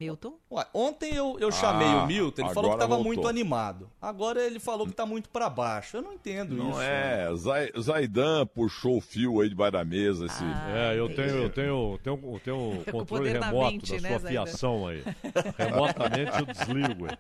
[0.02, 0.34] Milton?
[0.52, 3.88] Ué, ontem eu, eu chamei Ah, o Milton, ele falou que estava muito animado.
[4.02, 5.98] Agora ele falou que está muito para baixo.
[5.98, 6.82] Eu não entendo Não isso.
[6.82, 10.26] é, Zai- Zaidan puxou o fio aí debaixo da mesa.
[10.26, 10.44] Esse...
[10.76, 14.30] É, eu tenho, eu tenho, tenho, tenho controle remoto mente, da né, sua Zaidan?
[14.46, 15.04] fiação aí.
[15.58, 17.06] Remotamente eu desligo.
[17.08, 17.18] hein?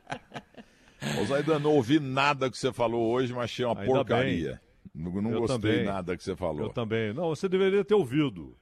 [1.22, 4.62] Ô Zaidan, não ouvi nada que você falou hoje, mas achei uma Ainda porcaria.
[4.94, 5.86] Não, não Eu gostei também.
[5.86, 6.64] nada que você falou.
[6.64, 7.14] Eu também.
[7.14, 8.58] Não, você deveria ter ouvido.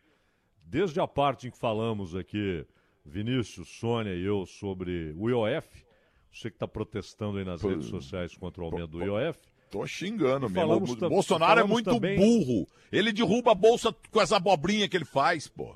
[0.64, 2.66] Desde a parte em que falamos aqui,
[3.06, 5.86] Vinícius, Sônia e eu, sobre o IOF,
[6.32, 9.40] você que está protestando aí nas redes sociais contra o aumento do IOF.
[9.72, 10.74] Tô xingando mesmo.
[11.06, 12.68] O Bolsonaro é muito também- burro.
[12.92, 15.76] Ele derruba a bolsa com essa abobrinha que ele faz, pô.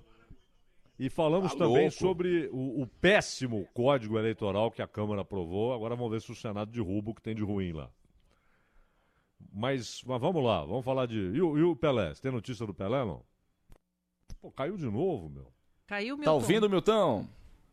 [0.97, 1.91] E falamos Tá também louco.
[1.97, 5.73] sobre o, o péssimo código eleitoral que a Câmara aprovou.
[5.73, 7.89] Agora vamos ver se o Senado derruba o que tem de ruim lá.
[9.51, 11.17] Mas, mas vamos lá, vamos falar de.
[11.17, 12.13] E o, e o Pelé?
[12.13, 13.23] Você tem notícia do Pelé, não?
[14.41, 15.51] Pô, caiu de novo, meu.
[15.87, 16.23] Caiu, Milton.
[16.25, 17.27] Tá ouvindo, Milton?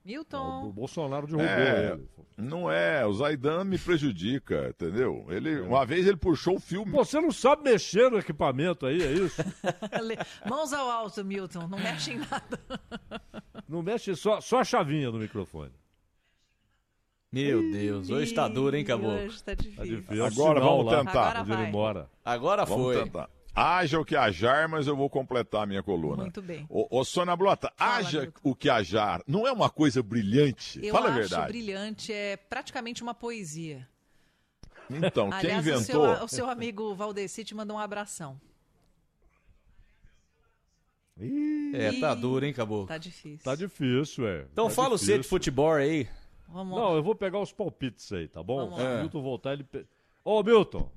[0.04, 0.64] Milton.
[0.68, 2.08] O Bolsonaro derrubou É, ele.
[2.36, 5.26] não é, o Zaidan me prejudica, entendeu?
[5.28, 6.90] Ele, uma vez ele puxou o filme.
[6.90, 9.42] Pô, você não sabe mexer no equipamento aí, é isso?
[10.48, 11.68] Mãos ao alto, Milton.
[11.68, 12.58] Não mexe em nada.
[13.68, 15.70] Não mexe só, só a chavinha do microfone.
[17.30, 19.14] Meu Deus, hoje tá duro, hein, Caboclo?
[19.26, 19.76] Hoje tá difícil.
[19.76, 20.24] Tá difícil.
[20.26, 21.30] Agora vamos lá, tentar.
[21.36, 21.68] Agora vai.
[21.68, 22.10] embora.
[22.24, 23.04] Agora Vamos foi.
[23.04, 23.30] tentar.
[23.54, 26.22] Haja o que ajar, mas eu vou completar a minha coluna.
[26.22, 26.64] Muito bem.
[26.68, 28.40] Ô, ô Sônia Blota, Fala, haja Milton.
[28.44, 29.22] o que ajar.
[29.26, 30.78] Não é uma coisa brilhante?
[30.84, 31.48] Eu Fala a acho verdade.
[31.48, 33.86] brilhante, é praticamente uma poesia.
[34.88, 36.24] Então, quem Aliás, o seu, inventou?
[36.24, 38.40] o seu amigo Valdeci te mandou um abração.
[41.74, 42.86] É, tá duro, hein, Caboclo?
[42.86, 43.44] Tá difícil.
[43.44, 44.46] Tá difícil, é.
[44.52, 45.16] Então Tá fala o difícil.
[45.16, 46.08] C de futebol aí.
[46.48, 48.56] Vamos Não, eu vou pegar os palpites aí, tá bom?
[48.70, 48.94] Vamos Se lá.
[48.96, 49.66] o Milton voltar, ele.
[50.24, 50.90] Ô, Milton!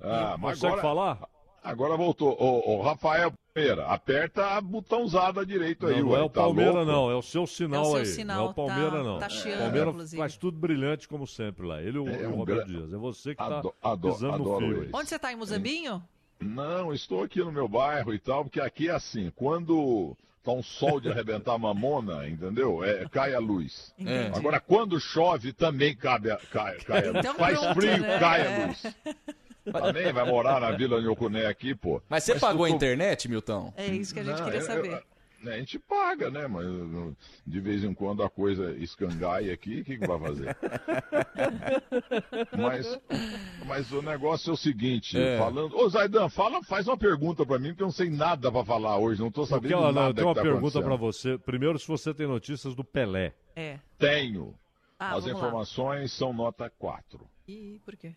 [0.00, 1.28] Ah, mas consegue agora, falar?
[1.70, 2.36] Agora voltou.
[2.40, 6.70] Ô, ô, Rafael Palmeira, aperta a botãozada direito aí, Não, ué, é o tá Palmeira,
[6.72, 6.86] louco?
[6.92, 8.06] não, é o seu sinal É o seu aí.
[8.06, 9.18] sinal, não é o Palmeira, tá- não.
[9.18, 10.16] tá o chiando, Palmeira inclusive.
[10.22, 11.82] faz tudo brilhante, como sempre lá.
[11.82, 12.92] Ele e o, É o um Roberto gra- Dias.
[12.92, 14.90] É você que tá ado- pisando adoro no fio.
[14.92, 16.02] Onde você tá, em Muzambinho?
[16.40, 20.62] Não, estou aqui no meu bairro e tal, porque aqui é assim, quando tá um
[20.62, 22.84] sol de arrebentar mamona, entendeu?
[22.84, 23.92] É, cai a luz.
[23.98, 24.38] Entendi.
[24.38, 27.18] Agora, quando chove, também cabe a, cai, cai a luz.
[27.18, 28.18] Então Faz pronto, frio, né?
[28.20, 28.62] cai É.
[28.62, 28.82] a luz.
[29.72, 32.00] Também vai morar na Vila Nhocuné aqui, pô.
[32.08, 33.72] Mas você Mas pagou a tu- internet, Milton?
[33.76, 34.92] É isso que a gente Não, queria eu- saber.
[34.92, 35.02] eu-
[35.52, 36.46] a gente paga, né?
[36.48, 36.66] Mas
[37.46, 40.56] de vez em quando a coisa escangaia aqui, o que, que vai fazer?
[42.58, 43.00] mas,
[43.66, 45.38] mas o negócio é o seguinte, É.
[45.38, 45.76] falando.
[45.76, 48.98] Ô Zaidan, fala, faz uma pergunta pra mim, porque eu não sei nada pra falar
[48.98, 51.32] hoje, não tô Porque, sabendo não, nada eu tenho uma que tá pergunta pra acontecendo.
[51.36, 51.44] você.
[51.44, 53.34] Primeiro, se você tem notícias do Pelé.
[53.54, 53.78] É.
[53.98, 54.54] Tenho.
[54.98, 55.46] Ah, As vamos lá.
[55.48, 57.20] informações são nota 4.
[57.46, 58.14] Ih, por quê?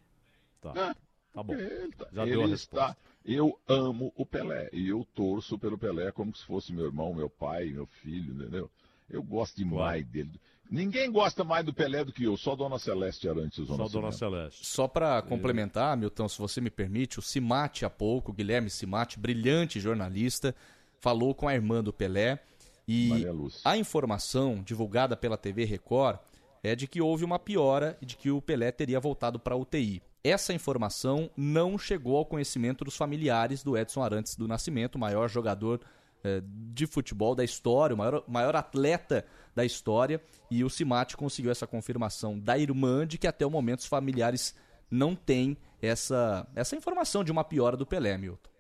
[0.60, 0.96] Tá, Ah,
[1.34, 1.54] tá bom.
[1.54, 2.88] Ele, tá- Já ele deu a está.
[2.88, 2.98] resposta.
[3.24, 7.30] Eu amo o Pelé e eu torço pelo Pelé como se fosse meu irmão, meu
[7.30, 8.70] pai, meu filho, entendeu?
[9.10, 10.32] Eu gosto demais dele.
[10.70, 13.68] Ninguém gosta mais do Pelé do que eu, só Dona Celeste Arantes.
[13.68, 14.12] Só Dona.
[14.12, 14.66] Celeste.
[14.66, 19.82] Só para complementar, Milton, se você me permite, o Simate há pouco, Guilherme Simate, brilhante
[19.82, 20.56] jornalista,
[20.98, 22.40] falou com a irmã do Pelé
[22.88, 23.26] e
[23.66, 26.20] a informação divulgada pela TV Record
[26.64, 29.58] é de que houve uma piora e de que o Pelé teria voltado para a
[29.58, 30.02] UTI.
[30.24, 35.28] Essa informação não chegou ao conhecimento dos familiares do Edson Arantes do Nascimento, o maior
[35.28, 35.82] jogador
[36.24, 39.26] é, de futebol da história, o maior, maior atleta
[39.56, 40.22] da história.
[40.50, 44.56] E o Simate conseguiu essa confirmação da irmã de que até o momento os familiares
[44.90, 48.52] não têm essa, essa informação de uma piora do Pelé, Milton.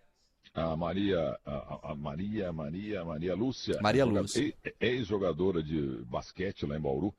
[0.53, 3.79] A Maria, a, a Maria, Maria, Maria Lúcia.
[3.81, 4.53] Maria Lúcia.
[4.79, 7.13] Ex-jogadora de basquete lá em Bauru.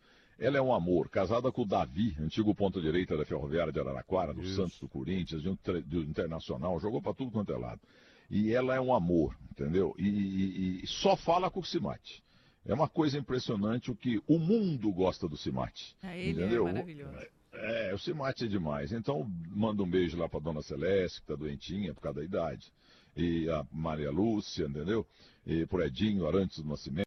[0.45, 4.45] Ela é um amor, casada com o Davi, antigo ponta-direita da Ferroviária de Araraquara, do
[4.57, 7.81] Santos, do Corinthians, de um, tre- do Internacional, jogou para tudo quanto é lado.
[8.29, 9.95] E ela é um amor, entendeu?
[9.97, 12.25] E, e- e só fala com o Simate.
[12.67, 15.97] É uma coisa impressionante o que o mundo gosta do Simate.
[16.03, 16.65] É, ele é entendeu?
[16.65, 17.19] maravilhoso.
[17.53, 18.93] É, o Simate é demais.
[18.93, 22.73] Então, manda um beijo lá pra dona Celeste, que tá doentinha por causa da idade.
[23.17, 25.07] E a Maria Lúcia, entendeu?
[25.47, 27.07] E pro Edinho Arantes do Nascimento.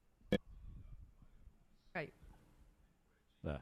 [1.94, 2.12] Caiu.
[3.46, 3.60] É.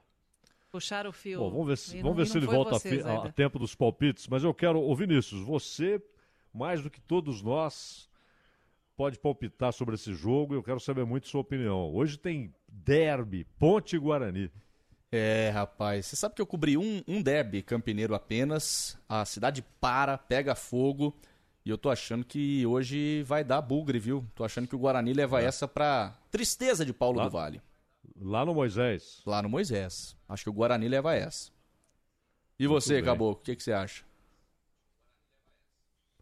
[0.71, 1.39] Puxaram o fio.
[1.39, 3.31] Bom, vamos ver se, E vamos não- ver e se não ele volta a, a-
[3.31, 4.27] tempo dos palpites.
[4.27, 6.01] Mas eu quero, ô Vinícius, você,
[6.53, 8.09] mais do que todos nós,
[8.95, 10.55] pode palpitar sobre esse jogo.
[10.55, 11.93] Eu quero saber muito sua opinião.
[11.93, 14.49] Hoje tem derby, Ponte e Guarani.
[15.11, 18.97] É, rapaz, você sabe que eu cobri um, um derby campineiro apenas.
[19.07, 21.15] A cidade para, pega fogo.
[21.63, 24.25] E eu tô achando que hoje vai dar bugre, viu?
[24.35, 25.45] Tô achando que o Guarani leva É.
[25.45, 27.61] essa pra tristeza de Paulo Lá- do Vale.
[28.15, 29.21] Lá no Moisés.
[29.25, 30.15] Lá no Moisés.
[30.27, 31.51] Acho que o Guarani leva essa.
[32.59, 33.03] E Muito você, bem.
[33.05, 34.03] Caboclo, o que, que você acha?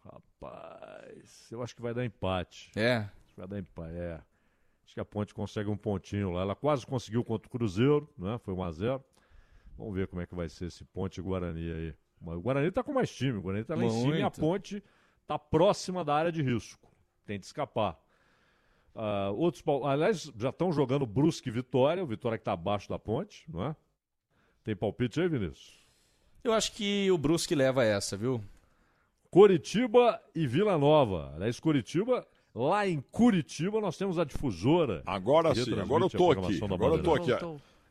[0.04, 2.72] Rapaz, eu acho que vai dar empate.
[2.76, 3.10] É?
[3.38, 4.22] Vai dar empate, é.
[4.84, 6.42] Acho que a Ponte consegue um pontinho lá.
[6.42, 8.38] Ela quase conseguiu contra o Cruzeiro, né?
[8.40, 9.02] Foi 1x0.
[9.78, 11.96] Vamos ver como é que vai ser esse Ponte Guarani aí.
[12.22, 14.40] O Guarani tá com mais time, o Guarani tá lá em cima e a Muito.
[14.40, 14.84] Ponte
[15.26, 16.92] tá próxima da área de risco.
[17.26, 18.00] Tem de escapar.
[18.96, 23.00] Ah, outros, aliás, já estão jogando Brusque e Vitória, o Vitória que tá abaixo da
[23.00, 23.76] Ponte, não é?
[24.64, 25.80] Tem palpite aí, Vinícius?
[26.44, 28.44] Eu acho que o Brusque leva essa, viu?
[29.30, 31.32] Coritiba e Vila Nova.
[31.36, 35.02] Aliás, Coritiba, lá em Curitiba nós temos a difusora.
[35.06, 36.60] Agora sim, agora eu tô aqui.
[36.64, 37.32] Agora eu tô aqui.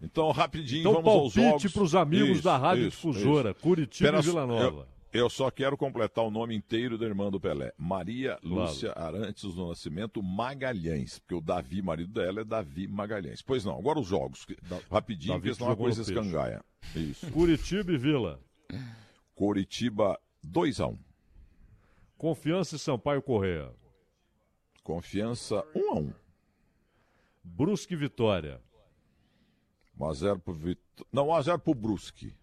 [0.03, 1.73] Então, rapidinho, Então, vamos aos palpite jogos.
[1.73, 4.81] pros amigos da Rádio isso, Difusora, Curitiba e Pera- Vila Nova.
[4.83, 7.73] Eu, eu só quero completar o nome inteiro da irmã do Pelé.
[7.77, 11.19] Maria Lúcia Arantes do Nascimento Magalhães.
[11.19, 13.43] Porque o Davi, marido dela, é Davi Magalhães.
[13.43, 14.45] Pois não, agora os jogos.
[14.45, 14.57] que-
[14.91, 16.65] Rapidinho, Davi porque que senão a coisa escangaia.
[16.95, 17.31] Isso.
[17.33, 18.41] Curitiba e Vila.
[19.35, 20.99] Coritiba 2x1.
[22.17, 23.73] Confiança e Sampaio Correia.
[24.85, 26.15] Confiança 1x1.
[27.43, 28.61] Brusque e Vitória.
[29.99, 31.07] 1x0 pro Vitória.
[31.13, 32.35] Não, 1x0 pro Brusque.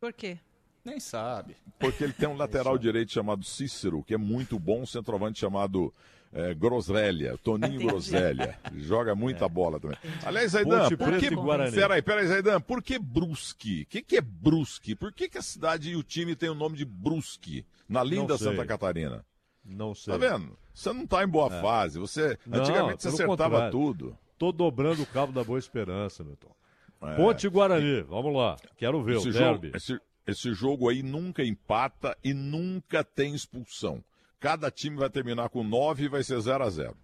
[0.00, 0.38] Por quê?
[0.86, 1.56] Nem sabe.
[1.80, 5.92] Porque ele tem um lateral direito chamado Cícero, que é muito bom, um centroavante chamado
[6.32, 7.88] é, Groselha, Toninho.
[7.88, 8.56] Groselha.
[8.76, 9.98] Joga muita bola também.
[10.24, 11.30] Aliás, Zaidan, por que...
[11.74, 13.82] Peraí, peraí, Zaidan, por que Brusque?
[13.82, 14.94] O que, que é Brusque?
[14.94, 18.38] Por que, que a cidade e o time tem o nome de Brusque na linda.
[18.38, 19.24] Santa Catarina?
[19.64, 20.12] Não sei.
[20.12, 20.56] Tá vendo?
[20.72, 21.60] Você não tá em boa É.
[21.60, 21.98] fase.
[21.98, 23.72] Você, Não, antigamente você acertava contrário.
[23.72, 24.18] tudo.
[24.38, 26.54] Tô dobrando o cabo da Boa Esperança, Milton.
[27.02, 27.16] É.
[27.16, 28.56] Ponte e Guarani, vamos lá.
[28.76, 29.76] Quero ver Esse o jogo, derby.
[29.76, 34.02] esse, esse jogo aí nunca empata e nunca tem expulsão.
[34.40, 36.96] Cada time vai terminar com 9 e vai ser 0 a 0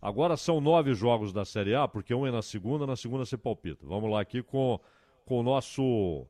[0.00, 3.36] Agora são nove jogos da Série A, porque um é na segunda, na segunda você
[3.36, 3.84] palpita.
[3.84, 4.78] Vamos lá aqui com,
[5.26, 6.24] com o nosso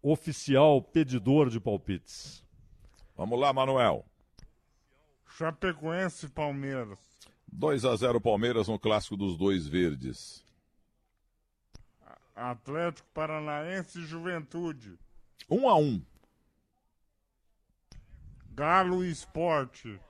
[0.00, 2.44] oficial pedidor de palpites.
[3.16, 4.04] Vamos lá, Manuel.
[5.36, 6.98] Chapecoense e Palmeiras.
[7.52, 10.44] 2 a 0 Palmeiras no clássico dos dois verdes.
[12.38, 14.98] Atlético Paranaense e Juventude.
[15.50, 16.02] 1 a 1
[18.50, 20.00] Galo e Esporte.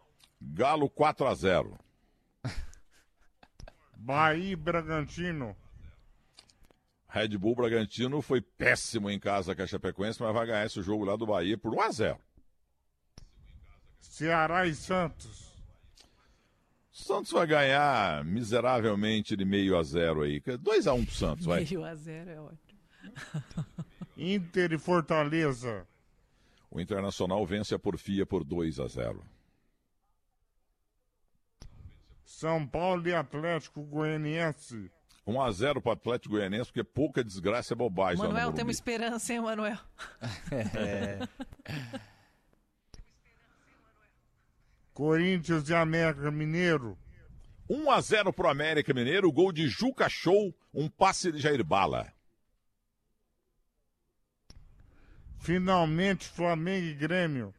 [0.41, 1.79] Galo 4 a 0
[3.97, 5.57] Bahia e Bragantino.
[7.09, 11.05] Red Bull Bragantino foi péssimo em casa com a Chapecoense, mas vai ganhar esse jogo
[11.05, 12.21] lá do Bahia por 1 a 0
[14.01, 15.48] Ceará e Santos.
[16.99, 20.41] Santos vai ganhar miseravelmente de meio a zero aí.
[20.41, 21.65] 2 a 1 pro Santos, vai.
[21.65, 22.79] Meio a zero é ótimo.
[24.17, 25.87] Inter e Fortaleza.
[26.71, 29.25] O Internacional vence a Porfia por 2 a 0
[32.25, 34.91] São Paulo e Atlético Goianiense.
[35.27, 39.33] 1 a 0 para o Atlético Goianiense, porque pouca desgraça é bobagem Manuel, temos esperança,
[39.33, 39.79] hein, Manuel?
[40.75, 41.21] É.
[44.99, 46.99] Corinthians e América Mineiro.
[47.71, 52.13] 1 a 0 pro América Mineiro, gol de Juca Show, um passe de Jair Bala.
[55.39, 57.55] Finalmente Flamengo e Grêmio.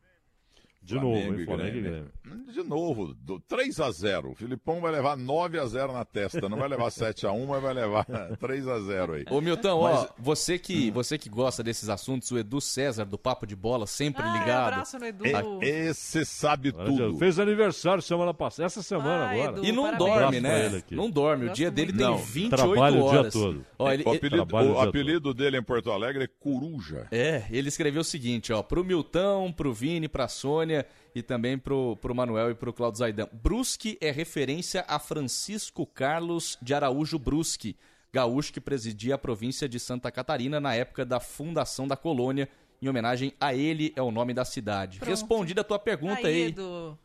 [0.81, 2.11] De novo, Flamengo hein, e Flamengo e Grêmio.
[2.53, 6.47] De novo, do 3 a 0 O Filipão vai levar 9 a 0 na testa.
[6.49, 8.05] Não vai levar 7 a 1 mas vai levar
[8.39, 9.25] 3 a 0 aí.
[9.29, 13.17] Ô Milton, Mas- ó, você que, você que gosta desses assuntos, o Edu César do
[13.19, 14.73] Papo de Bola, sempre Ai, ligado.
[14.73, 15.25] abraço no Edu.
[15.25, 17.17] E- Esse sabe tudo.
[17.17, 19.57] Fez aniversário semana passada, essa semana Ai, agora.
[19.57, 20.09] Edu, E não parabéns.
[20.09, 20.83] dorme, né?
[20.91, 21.45] Não dorme.
[21.49, 23.33] O dia dele tem Não, 28 trabalha o dia horas.
[23.33, 23.65] todo.
[23.77, 27.07] Ó, ele, o apelido, o o dia apelido dele em Porto Alegre é Coruja.
[27.11, 30.78] É, ele escreveu o seguinte, ó, pro Milton, pro Vini, pra Sônia
[31.13, 33.27] e também pro, pro Manuel e pro Claudio Zaidan.
[33.31, 37.75] Brusque é referência a Francisco Carlos de Araújo Brusque,
[38.11, 42.49] gaúcho que presidia a província de Santa Catarina na época da fundação da colônia.
[42.81, 44.99] Em homenagem a ele é o nome da cidade.
[44.99, 45.09] Pronto.
[45.09, 46.47] Respondida a tua pergunta Aí, aí.
[46.47, 46.97] Edu.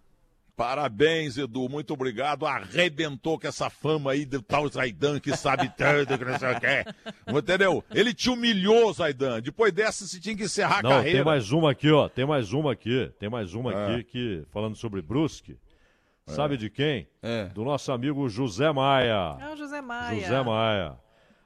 [0.57, 1.69] Parabéns, Edu.
[1.69, 2.47] Muito obrigado.
[2.47, 6.61] Arrebentou com essa fama aí do tal Zaidan que sabe tanto, que não sei o
[6.61, 7.39] que.
[7.39, 7.85] Entendeu?
[7.93, 9.41] Ele te humilhou, Zaidan.
[9.41, 11.19] Depois dessa, você tinha que encerrar a Não, carreira.
[11.19, 12.09] tem mais uma aqui, ó.
[12.09, 13.11] Tem mais uma aqui.
[13.19, 13.95] Tem mais uma Ah.
[13.97, 15.57] aqui que, falando sobre Brusque.
[16.27, 17.07] Sabe de quem?
[17.23, 17.47] É.
[17.47, 19.37] Do nosso amigo José Maia.
[19.41, 20.21] É o José Maia.
[20.21, 20.97] José Maia.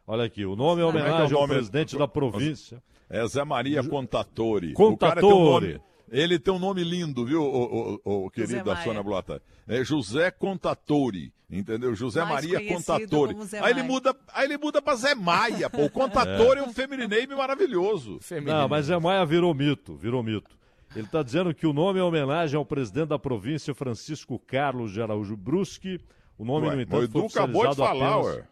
[0.06, 2.80] Olha aqui, o nome é Como é é homenagem ao presidente da província.
[3.10, 4.72] É Zé Maria Contatori.
[4.74, 5.80] Contatori.
[6.12, 8.74] Um ele tem um nome lindo, viu, o, o, o querido.
[8.82, 9.42] Sônia Blota?
[9.66, 11.94] É José Contatori, entendeu?
[11.94, 13.36] José Mais Maria Contatori.
[13.60, 13.84] Aí ele Maia.
[13.84, 15.84] muda, aí ele muda pra Zé Maia, pô.
[15.84, 18.18] O Contatori é, um feminine name maravilhoso.
[18.44, 20.56] Não, mas Zé Maia virou mito, virou mito.
[20.96, 25.02] Ele está dizendo que o nome é homenagem ao presidente da província, Francisco Carlos de
[25.02, 26.00] Araújo Brusque.
[26.38, 28.36] O nome, Ué, no entanto, o Edu foi acabou de falar, apenas...
[28.36, 28.44] ué.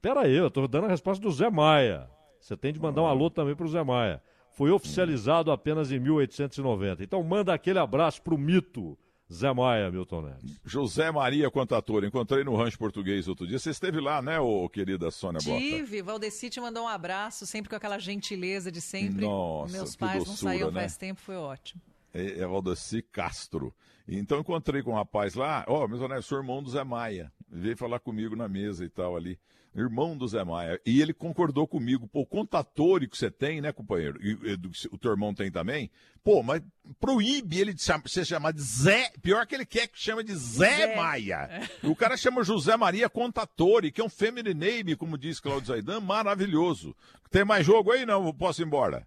[0.00, 2.08] Pera aí, eu estou dando a resposta do Zé Maia.
[2.40, 4.22] Você tem de mandar um alô também para o Zé Maia.
[4.58, 7.04] Foi oficializado apenas em 1890.
[7.04, 8.98] Então manda aquele abraço pro mito
[9.32, 10.60] Zé Maia, Milton Neves.
[10.64, 12.08] José Maria Contatori.
[12.08, 13.56] Encontrei no rancho português outro dia.
[13.56, 15.60] Você esteve lá, né, ô querida Sônia Blota?
[15.60, 19.24] Tive, Valdeci te mandou um abraço, sempre com aquela gentileza de sempre.
[19.24, 20.80] Nossa, Meus pais não doçura, saíam né?
[20.80, 21.80] faz tempo, foi ótimo.
[22.12, 23.72] é, é Valdeci Castro.
[24.08, 27.30] Então encontrei com um rapaz lá, ó, meu Zé, sou irmão do Zé Maia.
[27.48, 29.38] Veio falar comigo na mesa e tal ali.
[29.74, 30.80] Irmão do Zé Maia.
[30.84, 32.08] E ele concordou comigo.
[32.08, 34.18] Pô, o contatori que você tem, né, companheiro?
[34.20, 34.58] E, e
[34.90, 35.90] o teu irmão tem também.
[36.24, 36.62] Pô, mas
[36.98, 39.12] proíbe ele de cham- ser chamado de Zé.
[39.22, 40.96] Pior que ele quer que chama de Zé, Zé.
[40.96, 41.68] Maia.
[41.84, 46.00] O cara chama José Maria Contatori, que é um feminine name, como diz Claudio Zaidan,
[46.00, 46.94] maravilhoso.
[47.30, 48.04] Tem mais jogo aí?
[48.04, 49.06] Não, posso ir embora.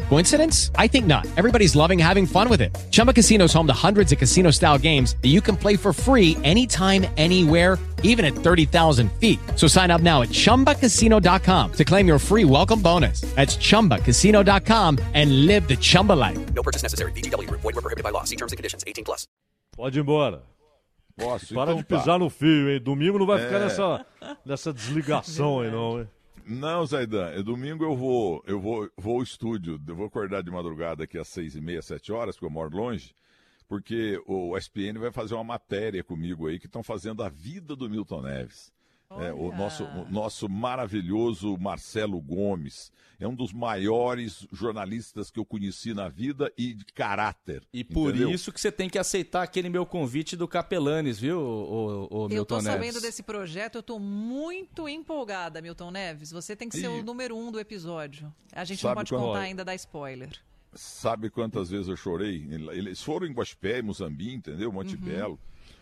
[0.11, 0.71] Coincidence?
[0.75, 1.25] I think not.
[1.37, 2.77] Everybody's loving having fun with it.
[2.91, 5.93] Chumba Casino is home to hundreds of casino style games that you can play for
[5.93, 9.39] free anytime, anywhere, even at 30,000 feet.
[9.55, 13.21] So sign up now at chumbacasino.com to claim your free welcome bonus.
[13.37, 16.37] That's chumbacasino.com and live the Chumba life.
[16.53, 17.13] No purchase necessary.
[17.13, 17.61] VGW Group.
[17.61, 18.25] Void were prohibited by law.
[18.25, 18.83] See terms and conditions.
[18.85, 19.27] 18 plus.
[19.77, 20.41] Pode ir embora.
[21.17, 21.53] Posso?
[21.53, 21.97] Para Então de tá.
[21.99, 22.81] pisar no fio, hein?
[22.83, 24.05] Domingo não vai ficar nessa,
[24.45, 26.07] nessa desligação aí, não, hein?
[26.45, 30.51] Não, Zaidan, é domingo eu vou, eu vou, vou ao estúdio, eu vou acordar de
[30.51, 33.13] madrugada aqui às seis e meia, sete horas, porque eu moro longe,
[33.67, 37.89] porque o SPN vai fazer uma matéria comigo aí que estão fazendo a vida do
[37.89, 38.73] Milton Neves.
[39.19, 45.45] É, o nosso, o nosso maravilhoso Marcelo Gomes é um dos maiores jornalistas que eu
[45.45, 47.61] conheci na vida e de caráter.
[47.73, 48.31] E por entendeu?
[48.31, 52.29] isso que você tem que aceitar aquele meu convite do Capelanes, viu, o, o, Eu
[52.29, 52.71] Milton tô Neves?
[52.71, 56.31] sabendo desse projeto, eu tô muito empolgada, Milton Neves.
[56.31, 58.33] Você tem que ser E- o número um do episódio.
[58.51, 59.39] A gente Sabe não pode contar Olha.
[59.41, 60.31] ainda da spoiler.
[60.73, 62.47] Sabe quantas vezes eu chorei?
[62.71, 64.71] Eles foram em Guaxpé, Muzambique, entendeu?
[64.71, 65.01] Monte Uhum.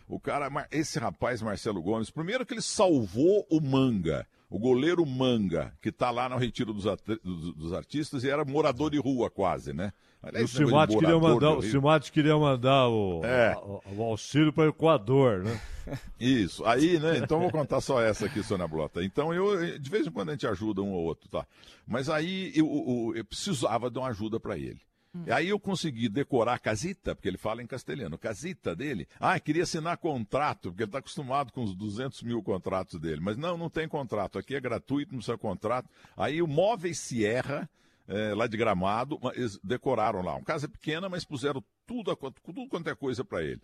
[0.09, 5.71] O cara, esse rapaz, Marcelo Gomes, primeiro que ele salvou o Manga, o goleiro Manga,
[5.79, 6.85] que tá lá no Retiro dos,
[7.23, 9.93] dos- dos Artistas e era morador de rua quase, né?
[10.21, 13.55] Aliás, o esse negócio Simate de queria mandar, o Rio- Simate queria mandar o, É.
[13.95, 15.61] o auxílio para o Equador, né?
[16.19, 16.65] Isso.
[16.65, 17.19] Aí, né?
[17.19, 19.03] Então vou contar só essa aqui, Sônia Blota.
[19.03, 21.45] Então eu, de vez em quando a gente ajuda um ou outro, tá?
[21.87, 24.81] Mas aí eu, eu- eu precisava de uma ajuda para ele.
[25.25, 29.07] E Aí eu consegui decorar a casita, porque ele fala em castelhano, casita dele.
[29.19, 33.19] Ah, queria assinar contrato, porque ele está acostumado com os 200 mil contratos dele.
[33.19, 34.37] Mas não, não tem contrato.
[34.37, 35.89] Aqui é gratuito, não precisa contrato.
[36.15, 37.67] Aí o Móveis Sierra,
[38.07, 40.35] eh, lá de Gramado, eles decoraram lá.
[40.35, 43.61] Uma casa pequena, mas puseram tudo, tudo quanto é coisa para ele.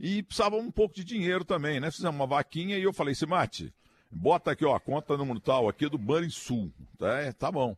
[0.00, 1.90] e precisava um pouco de dinheiro também, né?
[1.90, 3.72] Fizemos uma vaquinha e eu falei, Simate,
[4.10, 6.70] bota aqui, ó, a conta número tal aqui do Banrisul.
[7.00, 7.76] É, tá bom.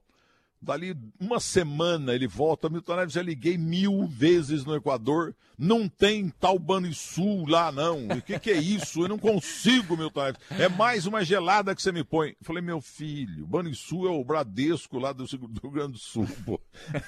[0.61, 6.29] Dali uma semana ele volta, Milton Neves, já liguei mil vezes no Equador, não tem
[6.41, 8.09] tal Banrisul lá não.
[8.09, 9.03] O que, que é isso?
[9.03, 10.41] Eu não consigo, Milton Neves.
[10.59, 12.31] É mais uma gelada que você me põe.
[12.31, 16.29] Eu falei, meu filho, Banrisul é o Bradesco lá do, do Rio Grande do Sul,
[16.45, 16.61] pô.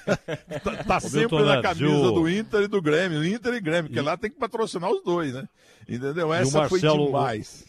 [0.62, 4.00] tá tá sempre na camisa e do Inter e do Grêmio, Inter e Grêmio, porque
[4.00, 5.48] lá tem que patrocinar os dois, né?
[5.88, 6.32] Entendeu?
[6.32, 7.64] E Essa foi Marcelo- demais.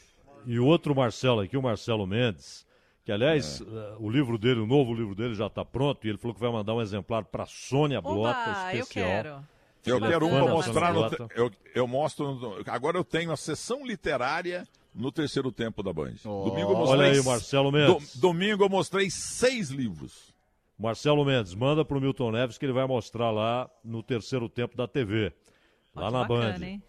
[0.46, 2.66] E o outro Marcelo aqui, o Marcelo Mendes,
[3.04, 3.64] que aliás, É.
[3.64, 6.42] eh, o livro dele, o novo livro dele já está pronto, e ele falou que
[6.42, 9.08] vai mandar um exemplar para Sônia Blota, Oba, eu especial.
[9.10, 9.52] quero.
[9.84, 10.94] Eu Ele é quero um para mostrar.
[10.94, 12.36] No eu, eu mostro.
[12.36, 16.14] no- agora eu tenho a sessão literária no terceiro tempo da Band.
[16.24, 17.00] Domingo eu mostrei.
[17.10, 18.14] Olha aí, Marcelo Mendes.
[18.16, 20.32] Do- domingo eu mostrei seis livros.
[20.78, 24.88] Marcelo Mendes, manda pro Milton Neves que ele vai mostrar lá no terceiro tempo da
[24.88, 25.34] TV,
[25.96, 26.66] lá na bacana, Band.
[26.66, 26.84] hein?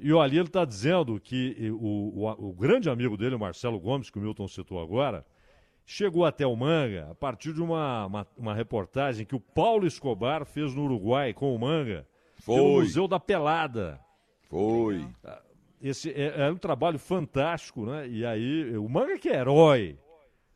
[0.00, 4.08] E olha, ele está dizendo que o, o, o grande amigo dele, o Marcelo Gomes,
[4.10, 5.24] que o Milton citou agora,
[5.88, 10.44] chegou até o Manga a partir de uma, uma, uma reportagem que o Paulo Escobar
[10.44, 12.06] fez no Uruguai com o Manga,
[12.44, 12.82] pelo Foi.
[12.82, 13.98] Museu da Pelada.
[14.50, 15.02] Foi.
[15.80, 18.06] Esse é, é um trabalho fantástico, né?
[18.06, 19.98] E aí, o Manga que é herói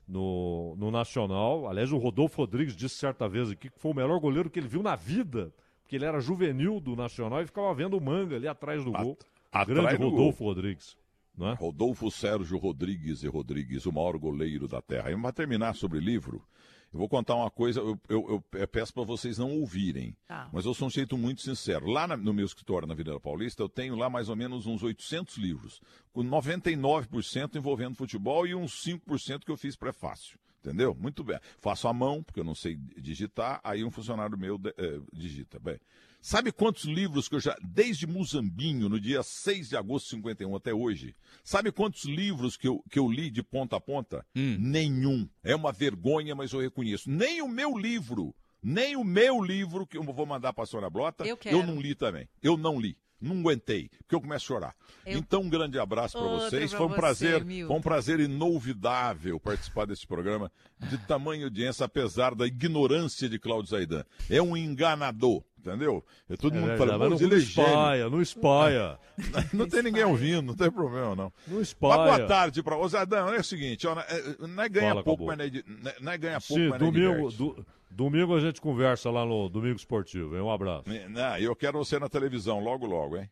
[0.06, 1.66] no, no Nacional.
[1.66, 4.68] Aliás, o Rodolfo Rodrigues disse certa vez aqui que foi o melhor goleiro que ele
[4.68, 5.50] viu na vida,
[5.80, 9.12] porque ele era juvenil do Nacional e ficava vendo o Manga ali atrás do gol.
[9.12, 9.16] O
[9.50, 10.48] atrás grande do Rodolfo gol.
[10.48, 10.98] Rodrigues.
[11.36, 11.54] Né?
[11.58, 15.10] Rodolfo Sérgio Rodrigues e Rodrigues, o maior goleiro da Terra.
[15.10, 16.44] E para terminar sobre livro,
[16.92, 20.50] eu vou contar uma coisa, eu, eu- eu peço para vocês não ouvirem, Tá.
[20.52, 21.86] mas eu sou um jeito muito sincero.
[21.86, 24.82] Lá na- no meu escritório na Avenida Paulista, eu tenho lá mais ou menos uns
[24.82, 25.80] 800 livros,
[26.12, 30.38] com 99% envolvendo futebol e uns 5% que eu fiz prefácio.
[30.64, 30.94] Entendeu?
[30.94, 31.40] Muito bem.
[31.58, 35.58] Faço à mão, porque eu não sei digitar, aí um funcionário meu de- eh, digita.
[35.58, 35.76] Bem,
[36.22, 40.56] sabe quantos livros que eu já, desde Muzambinho, no dia 6 de agosto de 51
[40.56, 44.24] até hoje, sabe quantos livros que eu, que eu li de ponta a ponta?
[44.34, 45.28] Nenhum.
[45.42, 47.10] É uma vergonha, mas eu reconheço.
[47.10, 50.88] Nem o meu livro, nem o meu livro, que eu vou mandar para a Sônia
[50.88, 51.66] Blota, Eu quero.
[51.66, 52.28] não li também.
[52.42, 52.96] Eu não li.
[53.20, 54.76] Não aguentei, porque eu começo a chorar.
[55.06, 56.70] Eu- Então, um grande abraço para vocês.
[56.70, 57.68] pra Foi um você, prazer, Milton.
[57.68, 60.50] foi um prazer inolvidável participar desse programa
[60.90, 64.04] de tamanha audiência, apesar da ignorância de Cláudio Zaidan.
[64.28, 66.04] É um enganador, entendeu?
[66.28, 68.98] É todo É mundo fala, mas "Pô, não gênio." espalha, não espalha.
[69.52, 71.32] Não tem ninguém ouvindo, não tem problema, não.
[71.46, 72.16] Não Mas espalha.
[72.16, 75.26] boa tarde para Ô Zaidan, é o seguinte, ó, é- não é ganha Fala, pouco,
[75.26, 77.66] mas não é, de- não é- não ganha pouco, Sim, mas não é domingo, do-
[77.90, 80.34] domingo a gente conversa lá no Domingo Esportivo.
[80.34, 80.40] hein?
[80.42, 80.84] Um abraço.
[81.10, 83.30] Não, eu quero você na televisão logo, logo, hein?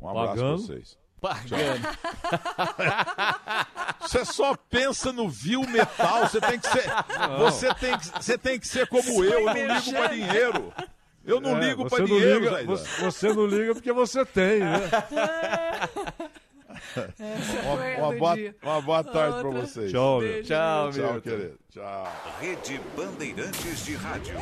[0.00, 0.62] Um abraço pra Pagando?
[0.62, 0.98] vocês.
[1.20, 1.86] Pagando.
[4.00, 6.86] Você só pensa no vil metal, você tem que ser.
[7.18, 7.38] Não.
[7.40, 10.72] Você tem que, você tem que ser como eu, eu não ligo pra dinheiro.
[11.30, 14.80] Eu não É, ligo não dinheiro, liga, você, você não liga porque você tem, né?
[17.62, 19.90] Uma, uma boa, uma boa tarde pra vocês.
[19.90, 20.42] Tchau, meu.
[20.42, 21.20] Tchau, Tchau, Milton.
[21.20, 21.58] querido.
[21.72, 22.12] Tchau.
[22.40, 24.34] Rede Bandeirantes de Rádio.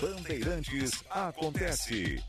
[0.00, 2.22] Bandeirantes acontece.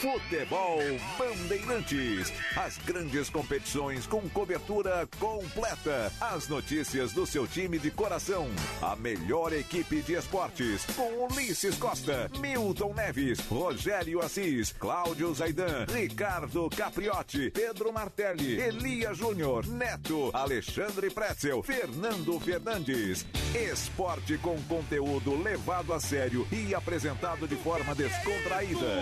[0.00, 0.78] Futebol
[1.18, 2.32] Bandeirantes.
[2.56, 6.12] As grandes competições com cobertura completa.
[6.20, 8.48] As notícias do seu time de coração.
[8.80, 10.86] A melhor equipe de esportes.
[10.94, 19.66] Com Ulisses Costa, Milton Neves, Rogério Assis, Cláudio Zaidan, Ricardo Capriotti, Pedro Martelli, Elia Júnior,
[19.66, 23.26] Neto, Alexandre Pretzel, Fernando Fernandes.
[23.52, 29.00] Esporte com conteúdo levado a sério e apresentado de forma descontraída.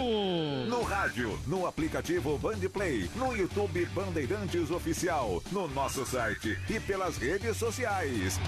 [0.67, 7.57] No rádio, no aplicativo Bandplay, no YouTube Bandeirantes Oficial, no nosso site e pelas redes
[7.57, 8.39] sociais.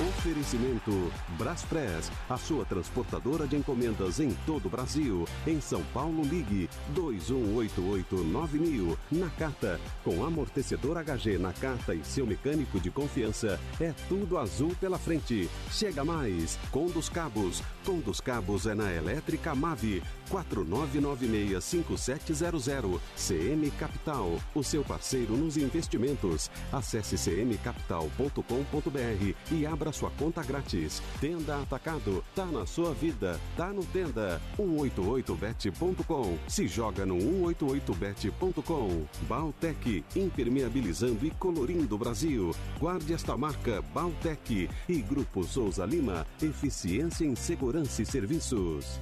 [0.00, 5.24] Oferecimento Braspress, a sua transportadora de encomendas em todo o Brasil.
[5.46, 8.98] Em São Paulo, ligue 21889000.
[9.12, 14.74] Na carta, com amortecedor HG na carta e seu mecânico de confiança, é tudo azul
[14.80, 15.48] pela frente.
[15.70, 17.62] Chega mais, com dos cabos.
[17.84, 22.98] Com dos cabos é na Elétrica Mave, 49965700.
[23.16, 26.50] CM Capital, o seu parceiro nos investimentos.
[26.72, 31.00] Acesse cmcapital.com.br e abra sua conta grátis.
[31.20, 34.40] Tenda Atacado, tá na sua vida, tá no Tenda.
[34.58, 36.38] 188bet.com.
[36.48, 39.06] Se joga no 188bet.com.
[39.28, 42.54] Baltec, impermeabilizando e colorindo o Brasil.
[42.78, 49.00] Guarde esta marca Baltec e Grupo Souza Lima, eficiência em segurança e serviços.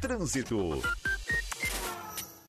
[0.00, 0.82] Trânsito.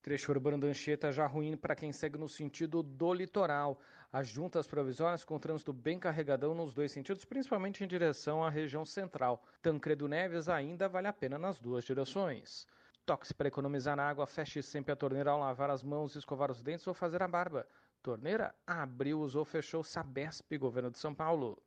[0.02, 3.80] Trecho urbano da Anchieta já ruim para quem segue no sentido do litoral.
[4.14, 8.86] As juntas provisórias com trânsito bem carregadão nos dois sentidos, principalmente em direção à região
[8.86, 9.44] central.
[9.60, 12.68] Tancredo Neves ainda vale a pena nas duas direções.
[13.08, 16.62] Toque para economizar na água, feche sempre a torneira ao lavar as mãos, escovar os
[16.62, 17.66] dentes ou fazer a barba.
[18.04, 21.60] Torneira abriu, usou, fechou Sabesp, Governo de São Paulo.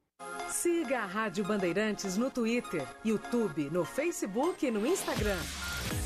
[0.57, 5.39] Siga a Rádio Bandeirantes no Twitter, YouTube, no Facebook e no Instagram.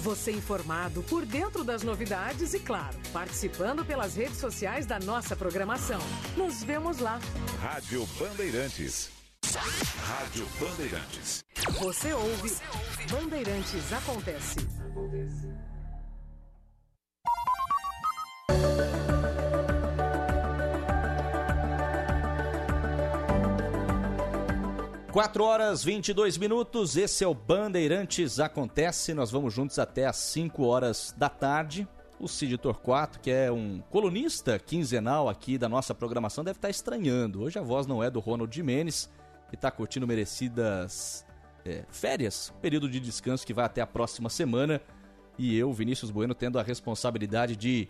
[0.02, 6.00] Você informado por dentro das novidades e, claro, participando pelas redes sociais da nossa programação.
[6.36, 7.20] Nos vemos lá.
[7.60, 9.10] Rádio Bandeirantes.
[10.04, 11.44] Rádio Bandeirantes.
[11.80, 12.52] Você ouve,
[13.10, 14.56] Bandeirantes Acontece.
[25.12, 29.12] Quatro horas 22 minutos, esse é o Bandeirantes Acontece.
[29.12, 31.86] Nós vamos juntos até às 5 horas da tarde.
[32.20, 37.42] O Cid Torquato, que é um colunista quinzenal aqui da nossa programação, deve estar estranhando.
[37.42, 39.10] Hoje a voz não é do Ronald Jimenez,
[39.48, 41.26] que está curtindo merecidas
[41.64, 44.80] é, férias, período de descanso que vai até a próxima semana.
[45.36, 47.88] E eu, Vinícius Bueno, tendo a responsabilidade de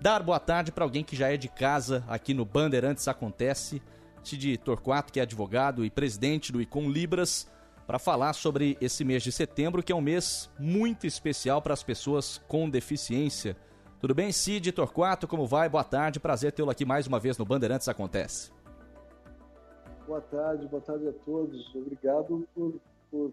[0.00, 3.80] dar boa tarde para alguém que já é de casa aqui no Bandeirantes Acontece.
[4.28, 7.50] Cid Torquato, que é advogado e presidente do Icon Libras,
[7.86, 11.82] para falar sobre esse mês de setembro, que é um mês muito especial para as
[11.82, 13.56] pessoas com deficiência.
[13.98, 15.26] Tudo bem, Cid Torquato?
[15.26, 15.66] Como vai?
[15.68, 18.52] Boa tarde, prazer tê-lo aqui mais uma vez no Bandeirantes Acontece.
[20.06, 21.74] Boa tarde, boa tarde a todos.
[21.74, 22.78] Obrigado por,
[23.10, 23.32] por,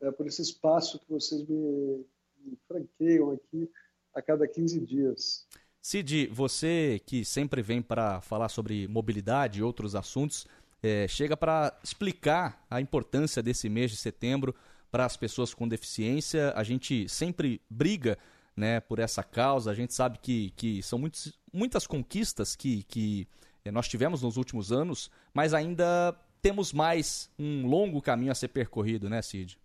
[0.00, 2.04] é, por esse espaço que vocês me,
[2.44, 3.70] me franqueiam aqui
[4.12, 5.46] a cada 15 dias.
[5.82, 10.46] Cid, você que sempre vem para falar sobre mobilidade e outros assuntos,
[10.80, 14.54] é, chega para explicar a importância desse mês de setembro
[14.92, 16.52] para as pessoas com deficiência.
[16.54, 18.16] A gente sempre briga
[18.56, 23.26] né, por essa causa, a gente sabe que, que são muitos, muitas conquistas que, que
[23.64, 28.48] é, nós tivemos nos últimos anos, mas ainda temos mais um longo caminho a ser
[28.48, 29.58] percorrido, né, Cid?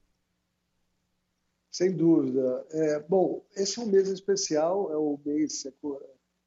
[1.77, 2.65] Sem dúvida.
[2.71, 5.71] É, bom, esse é um mês especial, é o mês é,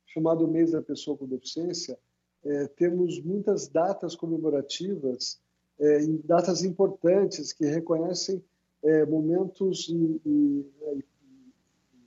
[0.04, 1.96] chamado mês da pessoa com deficiência.
[2.44, 5.40] É, temos muitas datas comemorativas,
[5.78, 8.42] é, datas importantes que reconhecem
[8.82, 10.66] é, momentos e, e,
[10.96, 11.04] e,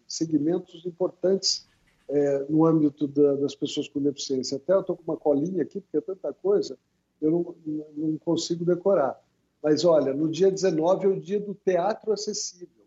[0.05, 1.65] segmentos importantes
[2.09, 4.57] é, no âmbito da, das pessoas com deficiência.
[4.57, 6.77] Até eu estou com uma colinha aqui, porque é tanta coisa,
[7.21, 7.55] eu não,
[7.95, 9.17] não consigo decorar.
[9.63, 12.82] Mas olha, no dia 19 é o dia do teatro acessível.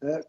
[0.00, 0.20] Né?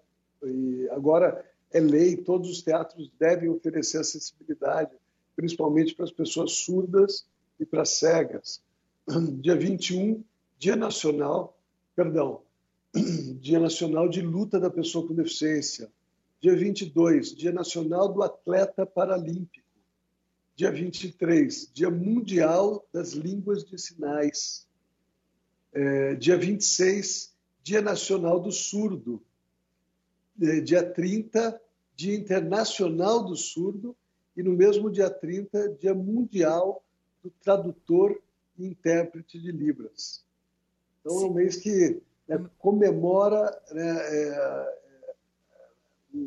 [0.43, 4.95] E agora é lei, todos os teatros devem oferecer acessibilidade,
[5.35, 7.27] principalmente para as pessoas surdas
[7.59, 8.61] e para cegas.
[9.41, 10.23] Dia 21,
[10.57, 11.57] Dia Nacional,
[11.95, 12.41] perdão,
[13.41, 15.91] Dia Nacional de Luta da Pessoa com Deficiência.
[16.39, 19.65] Dia 22, Dia Nacional do Atleta Paralímpico.
[20.55, 24.65] Dia 23, Dia Mundial das Línguas de Sinais.
[25.73, 29.21] É, dia 26, Dia Nacional do Surdo
[30.63, 31.59] dia 30,
[31.95, 33.95] Dia Internacional do Surdo,
[34.35, 36.83] e no mesmo dia 30, Dia Mundial
[37.23, 38.21] do Tradutor
[38.57, 40.23] e Intérprete de Libras.
[40.99, 41.25] Então, Sim.
[41.25, 44.77] é um mês que né, comemora né, é,
[46.13, 46.23] é,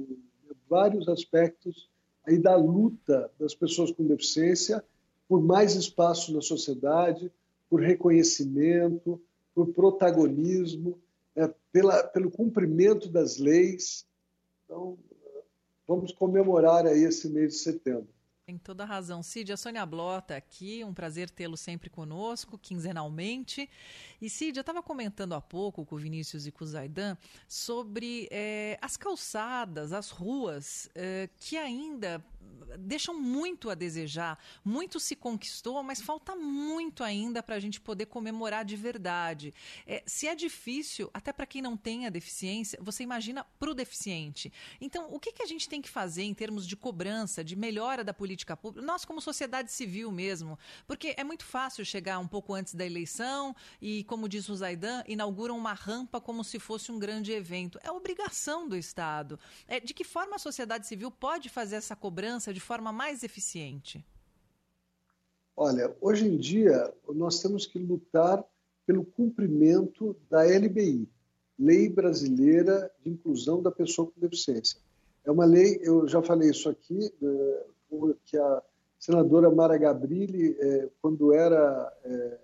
[0.68, 1.88] vários aspectos
[2.26, 4.84] aí da luta das pessoas com deficiência
[5.28, 7.30] por mais espaço na sociedade,
[7.68, 9.20] por reconhecimento,
[9.54, 10.98] por protagonismo,
[11.38, 14.04] é, pela, pelo cumprimento das leis.
[14.64, 14.98] Então,
[15.86, 18.08] vamos comemorar aí esse mês de setembro.
[18.44, 19.22] Tem toda a razão.
[19.22, 23.68] Cid, a Sônia Blota aqui, um prazer tê-lo sempre conosco, quinzenalmente.
[24.22, 27.14] E Cid, eu estava comentando há pouco com o Vinícius e com o Zaidan
[27.46, 32.24] sobre é, as calçadas, as ruas, é, que ainda
[32.78, 34.38] deixam muito a desejar.
[34.64, 39.52] Muito se conquistou, mas falta muito ainda para a gente poder comemorar de verdade.
[39.86, 43.74] É, se é difícil, até para quem não tem a deficiência, você imagina para o
[43.74, 44.52] deficiente.
[44.80, 48.04] Então, o que, que a gente tem que fazer em termos de cobrança, de melhora
[48.04, 48.86] da política pública?
[48.86, 53.54] Nós, como sociedade civil mesmo, porque é muito fácil chegar um pouco antes da eleição
[53.80, 57.78] e, como diz o Zaidan, inauguram uma rampa como se fosse um grande evento.
[57.82, 59.38] É obrigação do Estado.
[59.66, 64.04] É, de que forma a sociedade civil pode fazer essa cobrança de forma mais eficiente?
[65.56, 68.44] Olha, hoje em dia nós temos que lutar
[68.86, 71.08] pelo cumprimento da LBI,
[71.58, 74.78] Lei Brasileira de Inclusão da Pessoa com Deficiência.
[75.24, 77.66] É uma lei, eu já falei isso aqui, eh,
[78.24, 78.62] que a
[78.98, 82.38] senadora Mara Gabrilli, eh, quando era eh,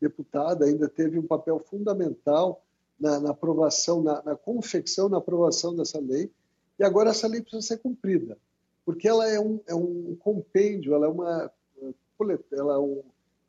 [0.00, 2.62] deputada, ainda teve um papel fundamental
[2.98, 6.30] na, na aprovação, na, na confecção, na aprovação dessa lei,
[6.78, 8.38] E agora essa lei precisa ser cumprida,
[8.84, 11.50] porque ela é um, é um compêndio, ela é uma.
[12.52, 13.02] Ela, é um,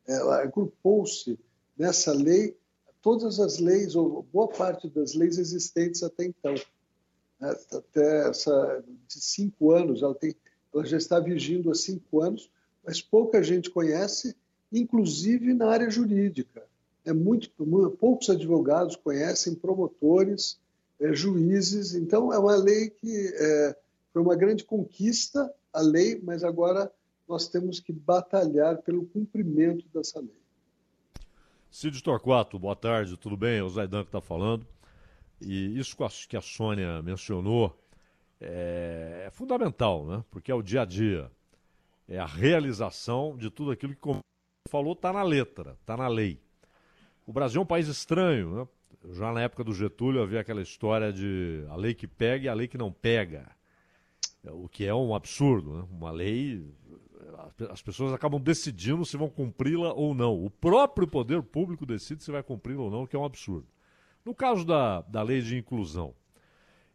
[0.06, 1.38] ela agrupou-se
[1.76, 2.56] nessa lei
[3.02, 6.54] todas as leis, ou boa parte das leis existentes até então.
[7.40, 7.56] Né?
[7.72, 10.34] Até essa, de cinco anos, ela, tem,
[10.72, 12.48] ela já está vigindo há cinco anos,
[12.84, 14.36] mas pouca gente conhece,
[14.72, 16.62] inclusive na área jurídica.
[17.04, 17.50] É muito,
[17.98, 20.60] poucos advogados conhecem, promotores,
[21.00, 21.94] é, juízes.
[21.94, 23.76] Então, é uma lei que é,
[24.12, 26.92] foi uma grande conquista, a lei, mas agora
[27.26, 30.42] nós temos que batalhar pelo cumprimento dessa lei.
[31.70, 33.58] Cid Torquato, boa tarde, tudo bem?
[33.58, 34.66] É o Zaidan que está falando.
[35.40, 35.96] E isso
[36.28, 37.74] que a Sônia mencionou
[38.38, 40.24] é, é, fundamental, né?
[40.30, 41.30] Porque é o dia a dia.
[42.06, 44.20] É a realização de tudo aquilo que,
[44.68, 46.38] falou, está na letra, está na lei.
[47.26, 48.68] O Brasil é um país estranho, né?
[49.12, 52.54] Já na época do Getúlio havia aquela história de a lei que pega e a
[52.54, 53.50] lei que não pega.
[54.50, 55.84] O que é um absurdo, né?
[55.90, 56.64] Uma lei
[57.70, 60.44] as pessoas acabam decidindo se vão cumpri-la ou não.
[60.44, 63.66] O próprio poder público decide se vai cumpri-la ou não, o que é um absurdo.
[64.24, 66.14] No caso da, da lei de inclusão,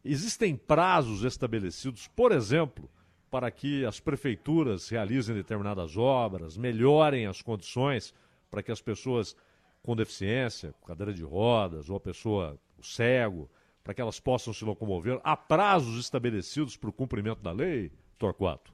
[0.04, 2.88] existem prazos estabelecidos, por exemplo,
[3.30, 8.14] para que as prefeituras realizem determinadas obras, melhorem as condições
[8.50, 9.36] para que as pessoas
[9.82, 13.50] com deficiência, com cadeira de rodas, ou a pessoa cego,
[13.88, 15.18] para que elas possam se locomover.
[15.24, 18.70] Há prazos estabelecidos para o cumprimento da lei, Torquato?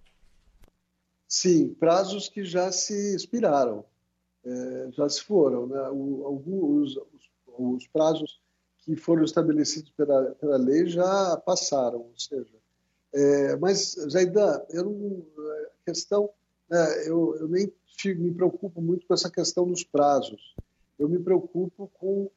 [1.28, 3.84] Sim, prazos que já se expiraram,
[4.44, 5.68] é, já se foram.
[5.68, 5.80] Né?
[5.92, 8.40] O, alguns, os, os, prazos
[8.78, 12.56] que foram estabelecidos pela, pela lei já passaram, ou seja.
[13.12, 16.28] É, mas, Zaidan, eu não, a questão,
[16.68, 17.72] né, eu, eu, nem
[18.16, 20.56] me preocupo muito com essa questão dos prazos.
[20.98, 22.30] Eu me preocupo com,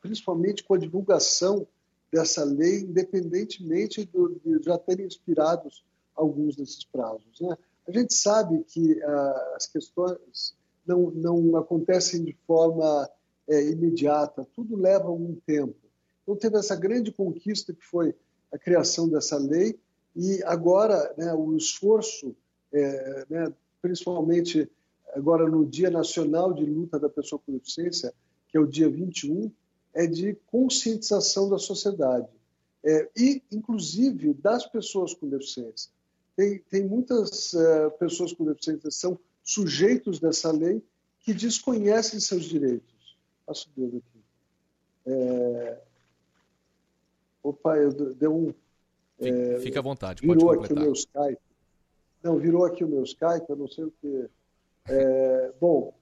[0.00, 1.66] principalmente com a divulgação
[2.12, 5.68] dessa lei, independentemente do, de já terem expirado
[6.14, 7.40] alguns desses prazos.
[7.40, 7.56] Né?
[7.88, 10.54] A gente sabe que ah, as questões
[10.86, 13.08] não, não acontecem de forma
[13.48, 15.74] é, imediata, tudo leva algum tempo.
[16.22, 18.14] Então, teve essa grande conquista que foi
[18.52, 19.78] a criação dessa lei,
[20.14, 22.34] e agora né, o esforço,
[22.72, 24.70] é, né, principalmente
[25.14, 28.12] agora no Dia Nacional de Luta da Pessoa com Deficiência,
[28.48, 29.50] que é o dia 21,
[29.94, 32.28] é de conscientização da sociedade.
[32.82, 35.90] É, e, inclusive, das pessoas com deficiência
[36.40, 40.82] tem, tem muitas uh, pessoas com deficiência são sujeitos dessa lei
[41.20, 43.18] que desconhecem seus direitos.
[43.44, 44.24] Passo o dedo aqui.
[45.06, 45.78] É...
[47.42, 48.54] Opa, eu deu um.
[49.18, 49.58] É...
[49.60, 51.42] Fica à vontade, pode Virou aqui o meu Skype.
[52.22, 54.30] Não, virou aqui o meu Skype, eu não sei o que.
[54.90, 55.52] É...
[55.60, 55.94] Bom,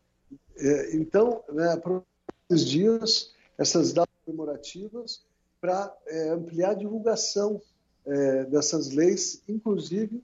[0.56, 2.02] é, então, né, para
[2.50, 5.22] esses dias, essas datas comemorativas,
[5.60, 7.60] para é, ampliar a divulgação
[8.06, 10.22] é, dessas leis, inclusive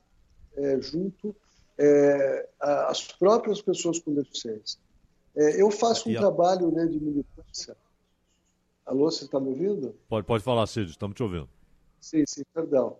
[0.56, 1.34] é, junto
[1.76, 4.78] é, às próprias pessoas com deficiência.
[5.34, 7.76] Eu faço um trabalho né, de militância.
[8.86, 9.92] Alô, você está me ouvindo?
[10.08, 11.48] Pode, pode falar, Cid, estamos te ouvindo.
[12.00, 12.96] Sim, sim, perdão.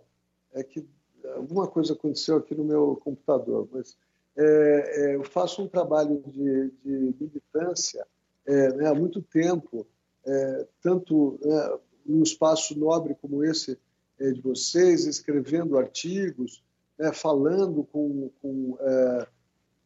[0.53, 0.85] É que
[1.37, 3.97] alguma coisa aconteceu aqui no meu computador, mas
[4.37, 8.05] é, é, eu faço um trabalho de, de militância
[8.47, 9.87] é, né, há muito tempo,
[10.27, 13.79] é, tanto né, num espaço nobre como esse
[14.19, 16.63] de vocês, escrevendo artigos,
[16.97, 19.27] né, falando com, com, é,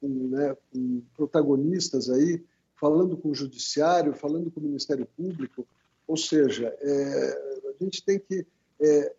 [0.01, 2.45] com, né, com, protagonistas aí,
[2.77, 5.67] falando com o judiciário, falando com o Ministério Público,
[6.07, 8.47] ou seja, é, a gente tem que
[8.81, 9.15] é,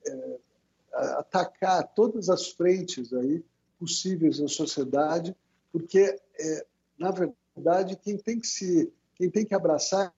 [0.93, 3.43] atacar todas as frentes aí
[3.79, 5.35] possíveis na sociedade,
[5.71, 6.65] porque é,
[6.97, 10.13] na verdade quem tem que se quem tem que abraçar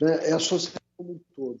[0.00, 1.60] né, é a sociedade como um todo.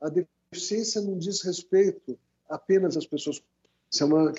[0.00, 2.18] A deficiência não diz respeito
[2.48, 3.42] apenas às pessoas,
[3.90, 4.32] isso é uma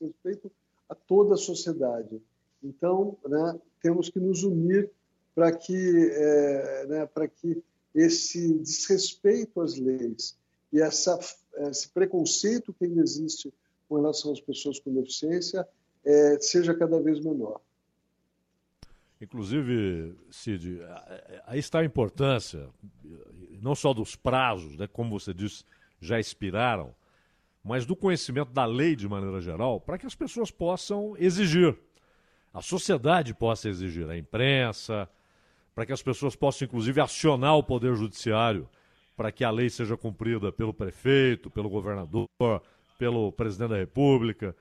[0.00, 0.50] respeito
[0.88, 2.20] a toda a sociedade.
[2.62, 4.90] Então, né, temos que nos unir
[5.34, 7.62] para que, é, né, para que
[7.94, 10.36] esse desrespeito às leis
[10.72, 11.18] e essa,
[11.70, 13.52] esse preconceito que ainda existe
[13.88, 15.66] com relação às pessoas com deficiência
[16.04, 17.60] é, seja cada vez menor.
[19.20, 20.80] Inclusive, Cid,
[21.46, 22.68] aí está a importância,
[23.60, 25.64] não só dos prazos, né, como você disse,
[26.00, 26.94] já expiraram,
[27.62, 31.76] mas do conhecimento da lei de maneira geral, para que as pessoas possam exigir,
[32.52, 35.08] a sociedade possa exigir, a imprensa,
[35.74, 38.68] para que as pessoas possam, inclusive, acionar o Poder Judiciário
[39.14, 42.28] para que a lei seja cumprida pelo prefeito, pelo governador,
[42.98, 44.54] pelo presidente da República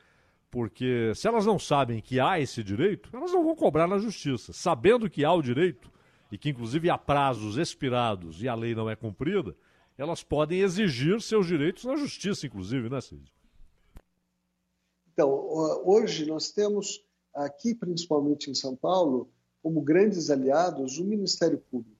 [0.55, 4.53] porque se elas não sabem que há esse direito, elas não vão cobrar na justiça.
[4.53, 5.91] Sabendo que há o direito,
[6.31, 9.55] e que inclusive há prazos expirados e a lei não é cumprida,
[9.97, 13.31] elas podem exigir seus direitos na justiça, inclusive, né, Cid?
[15.13, 15.29] Então,
[15.85, 17.01] hoje nós temos
[17.33, 19.29] aqui, principalmente em São Paulo,
[19.63, 21.95] como grandes aliados, o Ministério Público.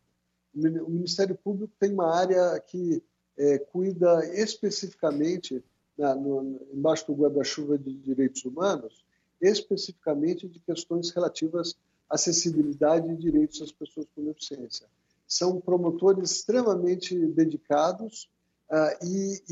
[0.54, 3.02] O Ministério Público tem uma área que
[3.38, 5.64] é, cuida especificamente
[5.98, 9.06] na, no, embaixo do guarda-chuva de direitos humanos,
[9.42, 11.76] especificamente de questões relativas
[12.10, 14.88] acessibilidade e direitos das pessoas com deficiência.
[15.28, 18.30] São promotores extremamente dedicados
[18.70, 19.44] uh, e,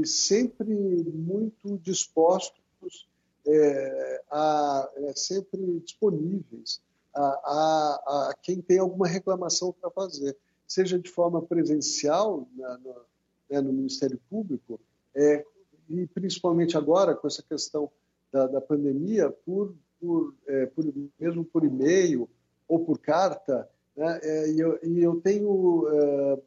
[0.00, 3.06] e, sempre muito dispostos,
[3.46, 6.80] é, a, é, sempre disponíveis
[7.14, 7.94] a, a,
[8.30, 10.36] a, quem tem alguma reclamação para fazer,
[10.66, 12.94] seja de forma presencial na, no,
[13.50, 14.78] né, no Ministério Público,
[15.14, 15.44] é,
[15.88, 17.90] e principalmente agora com essa questão
[18.30, 20.84] da, da pandemia, por, por, é, por,
[21.18, 22.28] mesmo por e-mail
[22.66, 26.38] ou por carta, né, é, e, eu, e, eu, tenho é,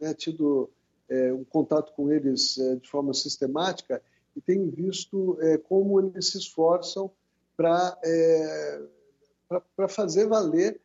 [0.00, 0.70] né, tido
[1.08, 4.02] é, um contato com eles é, de forma sistemática
[4.36, 5.38] e tenho visto
[5.68, 7.08] como eles se esforçam
[7.56, 7.96] para
[9.76, 10.80] para fazer valer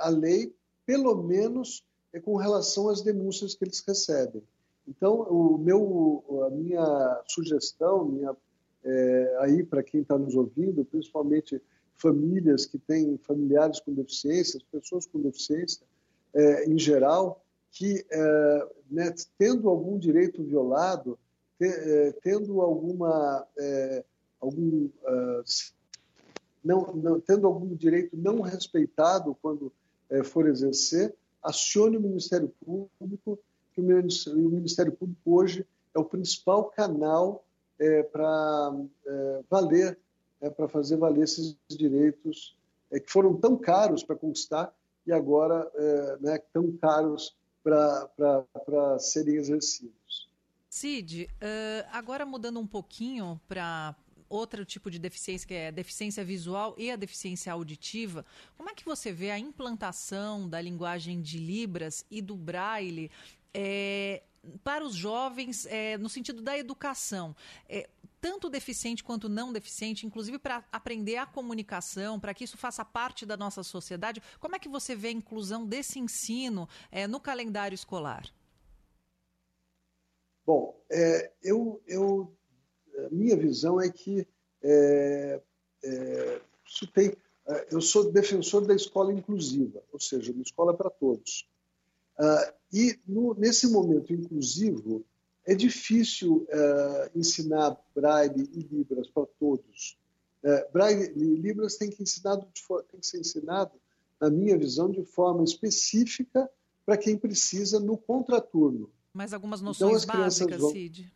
[0.00, 0.52] a lei,
[0.84, 1.84] pelo menos
[2.24, 4.42] com relação às denúncias que eles recebem.
[4.88, 8.36] Então, o meu, a minha sugestão, minha,
[8.84, 11.60] é, aí para quem está nos ouvindo, principalmente
[11.96, 15.84] famílias que têm familiares com deficiências, pessoas com deficiência
[16.34, 21.18] é, em geral, que é, né, tendo algum direito violado,
[21.58, 24.04] te, é, tendo alguma é,
[24.40, 24.88] algum
[26.64, 29.72] não, não, tendo algum direito não respeitado quando
[30.24, 33.38] for exercer, acione o Ministério Público
[33.72, 37.44] que o Ministério Público hoje é o principal canal
[37.80, 38.72] é, para
[39.06, 39.98] é, valer,
[40.40, 42.56] é, para fazer valer esses direitos
[42.90, 44.72] é, que foram tão caros para conquistar
[45.06, 50.28] e agora é, né, tão caros para serem exercidos.
[50.68, 53.94] Cid, uh, agora mudando um pouquinho para
[54.28, 58.24] outro tipo de deficiência, que é a deficiência visual e a deficiência auditiva,
[58.56, 63.10] como é que você vê a implantação da linguagem de Libras e do Braille
[63.54, 64.22] é,
[64.64, 67.34] para os jovens é, no sentido da educação.
[67.68, 67.88] É,
[68.20, 73.24] tanto deficiente quanto não deficiente, inclusive para aprender a comunicação, para que isso faça parte
[73.24, 74.22] da nossa sociedade.
[74.38, 78.30] Como é que você vê a inclusão desse ensino é, no calendário escolar?
[80.44, 82.36] Bom, é, eu, eu,
[83.10, 84.26] minha visão é que
[84.62, 85.40] é,
[85.82, 86.40] é,
[86.92, 87.16] tem,
[87.46, 91.48] é, eu sou defensor da escola inclusiva, ou seja, uma escola para todos.
[92.18, 95.04] Uh, e no, nesse momento inclusivo,
[95.44, 99.98] é difícil uh, ensinar Braille e Libras para todos.
[100.42, 102.46] Uh, Braille e Libras tem que, ensinado
[102.90, 103.72] tem que ser ensinado,
[104.20, 106.48] na minha visão, de forma específica
[106.84, 108.90] para quem precisa no contraturno.
[109.12, 110.70] Mas algumas então, noções então, básicas, vão...
[110.70, 111.12] Cid?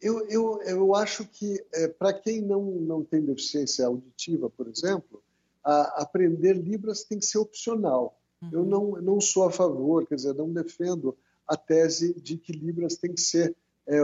[0.00, 5.22] Eu, eu, eu acho que, é, para quem não, não tem deficiência auditiva, por exemplo,
[5.62, 8.20] a, aprender Libras tem que ser opcional.
[8.52, 8.66] Eu uhum.
[8.66, 11.16] não, não sou a favor, quer dizer, não defendo
[11.46, 13.54] a tese de que Libras tem que ser
[13.86, 14.00] é,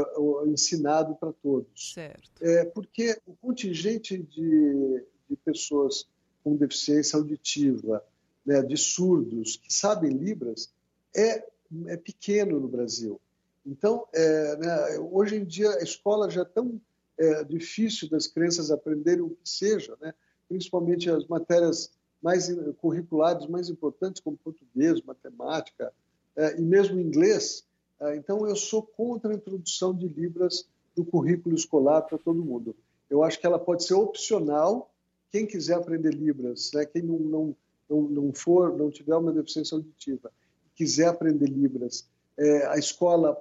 [0.47, 1.93] ensinado para todos.
[1.95, 2.31] Certo.
[2.41, 6.07] É, porque o contingente de, de pessoas
[6.43, 8.05] com deficiência auditiva,
[8.45, 10.73] né, de surdos, que sabem Libras,
[11.15, 11.47] é,
[11.87, 13.21] é pequeno no Brasil.
[13.65, 16.81] Então, é, né, hoje em dia, a escola já é tão
[17.19, 20.15] é, difícil das crianças aprenderem o que seja, né,
[20.49, 21.91] principalmente as matérias
[22.23, 22.49] mais
[22.81, 25.93] curriculares mais importantes, como português, matemática
[26.37, 27.65] é, e mesmo inglês.
[28.01, 30.67] É, então, eu sou contra a introdução de Libras
[30.97, 32.75] no currículo escolar para todo mundo.
[33.09, 34.91] Eu acho que ela pode ser opcional.
[35.31, 37.57] Quem quiser aprender Libras, né, quem não,
[37.89, 40.31] não, não, for, não tiver uma deficiência auditiva,
[40.75, 42.07] quiser aprender Libras,
[42.37, 43.41] é, a escola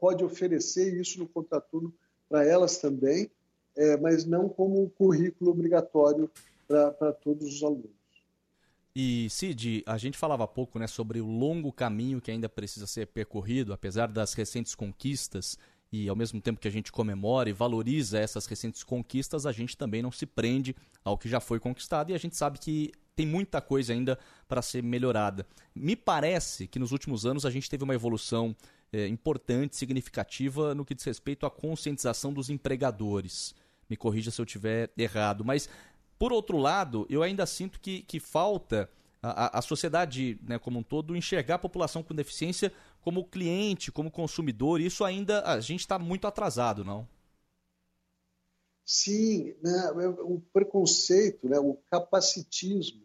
[0.00, 1.92] pode oferecer isso no contraturno
[2.28, 3.30] para elas também,
[3.76, 6.30] é, mas não como currículo obrigatório
[6.66, 7.90] para todos os alunos.
[8.98, 12.86] E Cid, a gente falava há pouco né, sobre o longo caminho que ainda precisa
[12.86, 15.58] ser percorrido, apesar das recentes conquistas,
[15.92, 19.76] e ao mesmo tempo que a gente comemora e valoriza essas recentes conquistas, a gente
[19.76, 20.74] também não se prende
[21.04, 24.18] ao que já foi conquistado e a gente sabe que tem muita coisa ainda
[24.48, 25.46] para ser melhorada.
[25.74, 28.54] Me parece que nos últimos anos a gente teve uma evolução
[28.92, 33.54] é, importante, significativa no que diz respeito à conscientização dos empregadores.
[33.88, 35.68] Me corrija se eu estiver errado, mas
[36.18, 38.90] por outro lado, eu ainda sinto que, que falta
[39.22, 42.72] a, a sociedade né, como um todo enxergar a população com deficiência
[43.02, 44.80] como cliente, como consumidor.
[44.80, 47.08] Isso ainda a gente está muito atrasado, não?
[48.84, 49.90] Sim, né,
[50.20, 53.02] o preconceito, né, o capacitismo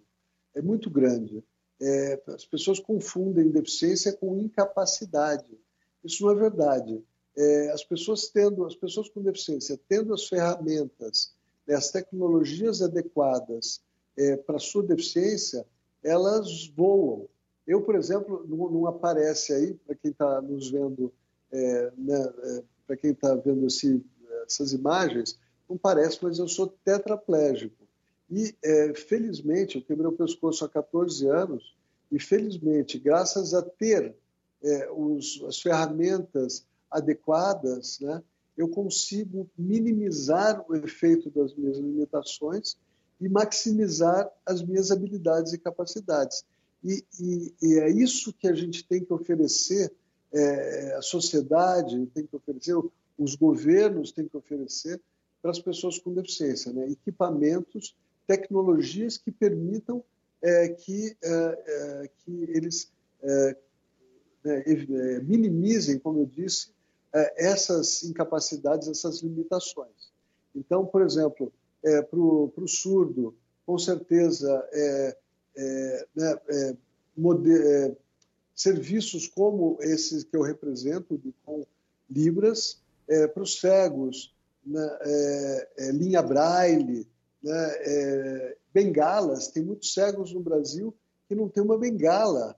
[0.54, 1.44] é muito grande.
[1.82, 5.58] É, as pessoas confundem deficiência com incapacidade.
[6.04, 7.04] Isso não é verdade.
[7.36, 11.34] É, as pessoas tendo, as pessoas com deficiência, tendo as ferramentas
[11.74, 13.82] as tecnologias adequadas
[14.18, 15.66] é, para sua deficiência,
[16.04, 17.28] elas voam.
[17.68, 21.14] Eu, por exemplo, não, não aparece aí, para quem está nos vendo,
[21.52, 24.04] é, né, é, para quem está vendo esse,
[24.46, 25.40] essas imagens,
[25.70, 27.88] não parece, mas eu sou tetraplégico.
[28.30, 31.76] E, é, felizmente, eu quebrei o pescoço há 14 anos,
[32.12, 34.16] e felizmente, graças a ter
[34.64, 38.22] é, os, as ferramentas adequadas, né,
[38.58, 42.78] eu consigo minimizar o efeito das minhas limitações
[43.20, 46.44] e maximizar as minhas habilidades e capacidades.
[46.84, 49.92] E, e, e é isso que a gente tem que oferecer,
[50.34, 52.76] é, a sociedade tem que oferecer,
[53.18, 55.00] os governos têm que oferecer
[55.42, 56.90] para as pessoas com deficiência, né?
[56.90, 57.96] equipamentos,
[58.28, 60.04] tecnologias que permitam
[60.42, 62.92] é, que, é, é que eles
[63.22, 63.58] é,
[64.44, 66.72] né, é, minimizem, como eu disse,
[67.36, 70.12] essas incapacidades, essas limitações.
[70.56, 71.52] Então, por exemplo,
[71.84, 73.36] é, para o surdo,
[73.66, 75.18] com certeza, é,
[75.58, 77.96] é né, é, é,
[78.56, 81.66] serviços como esses que eu represento, de, com
[82.10, 82.82] Libras,
[83.34, 84.34] para os cegos,
[84.66, 84.98] né,
[85.94, 87.08] linha braille,
[87.42, 90.94] né, bengalas, tem muitos cegos no Brasil
[91.28, 92.56] que não tem uma bengala.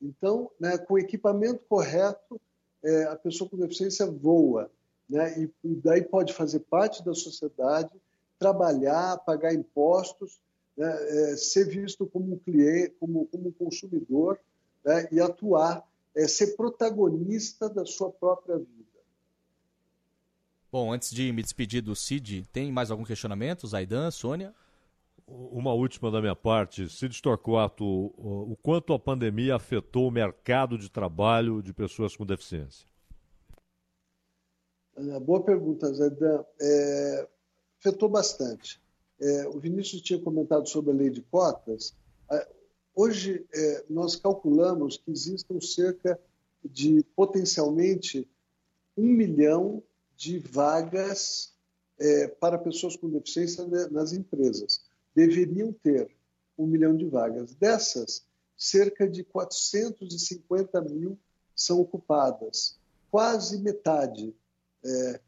[0.00, 2.40] Então, né, com o equipamento correto,
[2.84, 4.70] é, a pessoa com deficiência voa,
[5.08, 5.38] né?
[5.40, 7.90] E, e, daí pode fazer parte da sociedade,
[8.38, 10.40] trabalhar, pagar impostos,
[10.76, 11.32] né?
[11.32, 14.38] é, ser visto como um cliente, como, como um consumidor,
[14.84, 15.08] né?
[15.10, 18.86] e atuar, é, ser protagonista da sua própria vida.
[20.70, 24.54] Bom, antes de me despedir do Cid, tem mais algum questionamento, Zaidan, Sônia?
[25.28, 26.88] Uma última da minha parte.
[26.88, 32.86] Cid Torquato, o quanto a pandemia afetou o mercado de trabalho de pessoas com deficiência?
[34.96, 36.08] É, boa pergunta, Zé.
[36.60, 37.28] É,
[37.80, 38.80] afetou bastante.
[39.20, 41.96] É, o Vinícius tinha comentado sobre a lei de cotas.
[42.30, 42.48] É,
[42.94, 46.20] hoje, é, nós calculamos que existam cerca
[46.64, 48.28] de, potencialmente,
[48.96, 49.82] um milhão
[50.16, 51.52] de vagas
[51.98, 54.85] é, para pessoas com deficiência nas empresas
[55.16, 56.14] deveriam ter
[56.58, 57.54] um milhão de vagas.
[57.54, 58.22] Dessas,
[58.54, 61.18] cerca de 450 mil
[61.54, 62.78] são ocupadas,
[63.10, 64.34] quase metade.
[64.84, 65.20] É,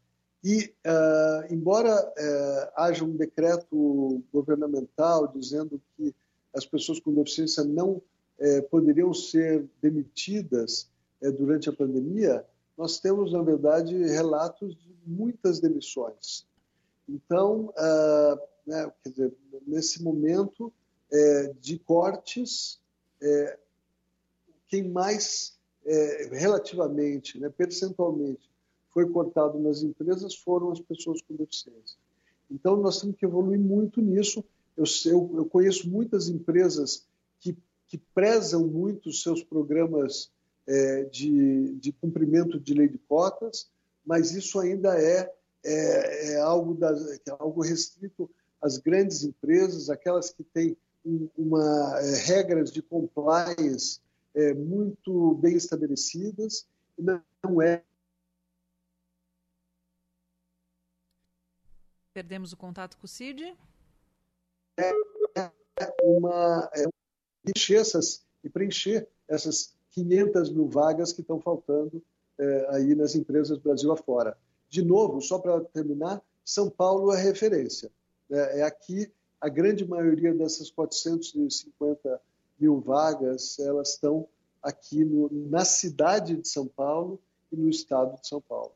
[0.43, 6.15] e, uh, embora uh, haja um decreto governamental dizendo que
[6.55, 10.89] as pessoas com deficiência não uh, poderiam ser demitidas
[11.21, 12.45] é, durante a pandemia,
[12.77, 16.47] nós temos, na verdade, relatos de muitas demissões.
[17.07, 19.33] Então, uh, né, dizer,
[19.65, 20.71] nesse momento
[21.11, 22.79] é, de cortes,
[23.19, 23.59] é,
[24.67, 28.47] quem mais é, relativamente, né, percentualmente,
[28.93, 31.97] foi cortado nas empresas foram as pessoas com deficiência.
[32.49, 34.43] Então, nós temos que evoluir muito nisso.
[34.77, 37.05] Eu, eu, eu conheço muitas empresas
[37.39, 40.31] que, que prezam muito os seus programas
[40.67, 43.69] é, de, de cumprimento de lei de cotas,
[44.05, 45.31] mas isso ainda é,
[45.63, 48.29] é, é algo, da, é algo restrito
[48.61, 50.77] as grandes empresas, aquelas que têm
[51.37, 53.99] uma é, regras de compliance
[54.35, 56.67] é, muito bem estabelecidas,
[56.97, 57.83] não é
[62.19, 63.55] Perdemos o contato com o Cid?
[64.77, 64.91] É
[66.03, 66.83] uma é,
[67.43, 72.03] preencher essas, e preencher essas 500 mil vagas que estão faltando
[72.37, 74.37] é, aí nas empresas Brasil afora.
[74.67, 77.91] De novo, só para terminar, São Paulo é referência.
[78.29, 82.21] É, é aqui a grande maioria dessas 450
[82.59, 84.27] mil vagas, elas estão
[84.61, 88.73] aqui no, na cidade de São Paulo e no estado de São Paulo.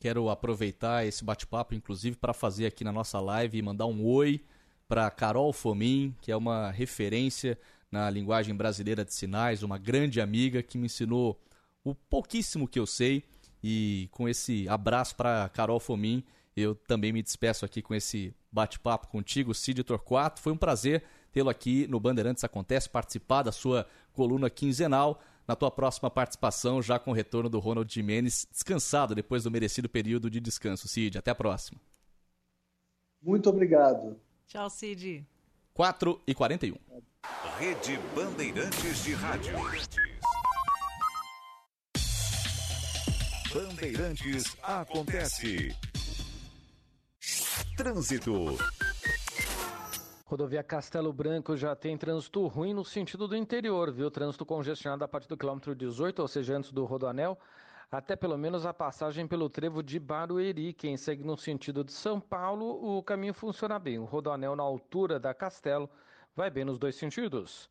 [0.00, 4.42] Quero aproveitar esse bate-papo, inclusive, para fazer aqui na nossa live e mandar um oi
[4.88, 7.58] para Carol Fomin, que é uma referência
[7.92, 11.38] na linguagem brasileira de sinais, uma grande amiga que me ensinou
[11.84, 13.22] o pouquíssimo que eu sei.
[13.62, 16.24] E com esse abraço para Carol Fomin,
[16.56, 20.40] eu também me despeço aqui com esse bate-papo contigo, Cid Torquato.
[20.40, 25.20] Foi um prazer tê-lo aqui no Bandeirantes Acontece, participar da sua coluna quinzenal.
[25.46, 29.88] Na tua próxima participação, já com o retorno do Ronald Jimenez, descansado depois do merecido
[29.88, 30.86] período de descanso.
[30.86, 31.80] Cid, até a próxima.
[33.20, 34.16] Muito obrigado.
[34.46, 35.26] Tchau, Cid.
[35.74, 36.76] 4 e 41.
[37.58, 39.54] Rede Bandeirantes de Rádio.
[43.52, 45.74] Bandeirantes acontece.
[47.80, 48.58] Trânsito.
[50.26, 54.10] Rodovia Castelo Branco já tem trânsito ruim no sentido do interior, viu?
[54.10, 57.38] Trânsito congestionado a partir do quilômetro 18, ou seja, antes do Rodoanel,
[57.90, 60.74] até pelo menos a passagem pelo trevo de Barueri.
[60.74, 63.98] Quem segue no sentido de São Paulo, o caminho funciona bem.
[63.98, 65.88] O Rodoanel na altura da Castelo
[66.36, 67.70] vai bem nos dois sentidos.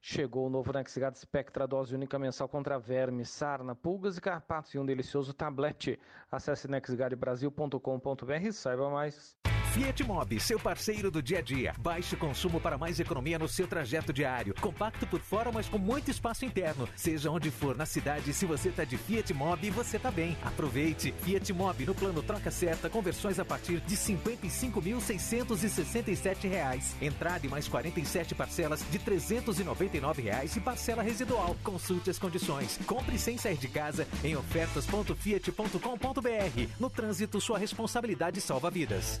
[0.00, 4.78] Chegou o novo Nexigard Spectra dose única mensal contra verme, sarna, pulgas e carpatos e
[4.78, 5.98] um delicioso tablete.
[6.30, 9.36] Acesse nexguardbrasil.com.br e saiba mais.
[9.72, 11.74] Fiat Mobi, seu parceiro do dia a dia.
[11.78, 14.52] Baixo consumo para mais economia no seu trajeto diário.
[14.60, 16.88] Compacto por fora, mas com muito espaço interno.
[16.96, 20.38] Seja onde for na cidade, se você tá de Fiat Mobi, você tá bem.
[20.42, 21.12] Aproveite.
[21.22, 26.96] Fiat Mobi no plano troca certa, conversões a partir de 55.667 reais.
[27.00, 31.54] Entrada e mais 47 parcelas de 399 reais e parcela residual.
[31.62, 32.80] Consulte as condições.
[32.86, 36.80] Compre sem sair de casa em ofertas.fiat.com.br.
[36.80, 39.20] No trânsito, sua responsabilidade salva vidas.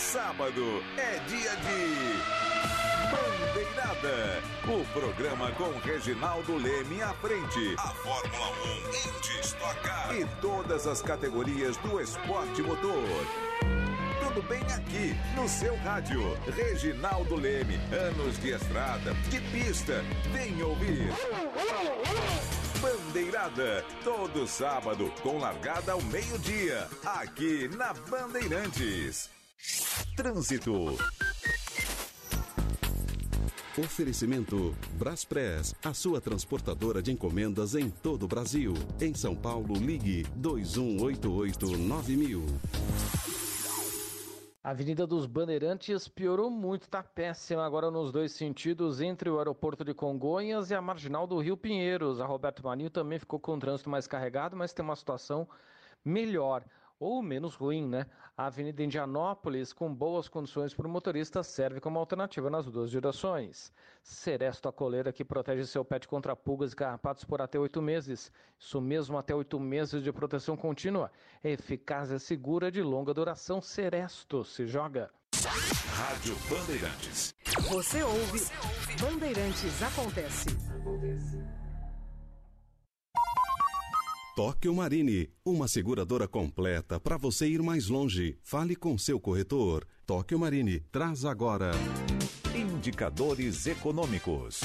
[0.00, 2.16] Sábado é dia de
[3.12, 4.42] Bandeirada.
[4.66, 7.74] O programa com Reginaldo Leme à frente.
[7.76, 10.14] A Fórmula 1 em destaca.
[10.14, 13.04] E todas as categorias do esporte motor.
[14.20, 16.34] Tudo bem aqui, no seu rádio.
[16.56, 20.02] Reginaldo Leme, anos de estrada, de pista.
[20.32, 21.12] Vem ouvir.
[22.80, 29.39] Bandeirada, todo sábado, com largada ao meio-dia, aqui na Bandeirantes.
[30.16, 30.96] Trânsito.
[33.78, 38.74] Oferecimento Braspress, a sua transportadora de encomendas em todo o Brasil.
[39.00, 42.42] Em São Paulo, ligue 2188-9000.
[44.62, 49.82] A Avenida dos Bandeirantes piorou muito, está péssima agora nos dois sentidos, entre o aeroporto
[49.82, 52.20] de Congonhas e a marginal do Rio Pinheiros.
[52.20, 55.48] A Roberto Marinho também ficou com o trânsito mais carregado, mas tem uma situação
[56.04, 56.62] melhor
[56.98, 58.04] ou menos ruim, né?
[58.40, 63.70] A Avenida Indianópolis, com boas condições para o motorista, serve como alternativa nas duas direções.
[64.02, 68.32] Seresto a coleira que protege seu pet contra pulgas e carrapatos por até oito meses.
[68.58, 71.12] Isso mesmo, até oito meses de proteção contínua.
[71.44, 73.60] Eficaz e segura de longa duração.
[73.60, 75.10] Seresto se joga.
[75.92, 77.34] Rádio Bandeirantes.
[77.68, 78.40] Você ouve
[79.02, 80.46] Bandeirantes Acontece.
[84.36, 88.38] Tóquio Marine, uma seguradora completa para você ir mais longe.
[88.42, 89.84] Fale com seu corretor.
[90.06, 91.72] Tóquio Marine, traz agora.
[92.54, 94.60] Indicadores econômicos.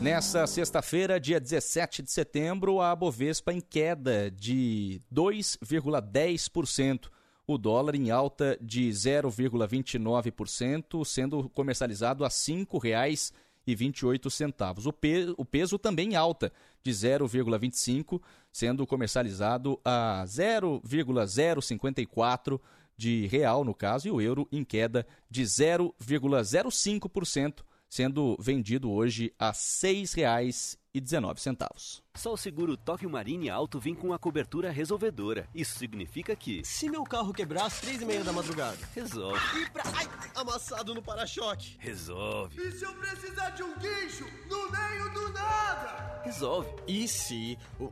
[0.00, 7.10] Nessa sexta-feira, dia 17 de setembro, a Bovespa em queda de 2,10%.
[7.46, 14.86] O dólar em alta de 0,29%, sendo comercializado a R$ 5,28.
[14.86, 16.50] O, pe o peso também em alta
[16.82, 18.18] de 0,25%,
[18.52, 22.60] sendo comercializado a 0,054
[22.96, 29.48] de real no caso, e o euro em queda de 0,05%, sendo vendido hoje a
[29.48, 32.02] R$ 6,19.
[32.14, 35.48] Só o seguro Tóquio Marine Alto vem com a cobertura resolvedora.
[35.54, 36.62] Isso significa que...
[36.64, 38.78] Se meu carro quebrar às três e meia da madrugada...
[38.94, 39.40] Resolve.
[39.60, 39.82] E pra...
[39.94, 41.76] Ai, amassado no para-choque...
[41.80, 42.62] Resolve.
[42.62, 46.22] E se eu precisar de um guincho no meio do nada?
[46.24, 46.70] Resolve.
[46.86, 47.58] E se...
[47.80, 47.90] O...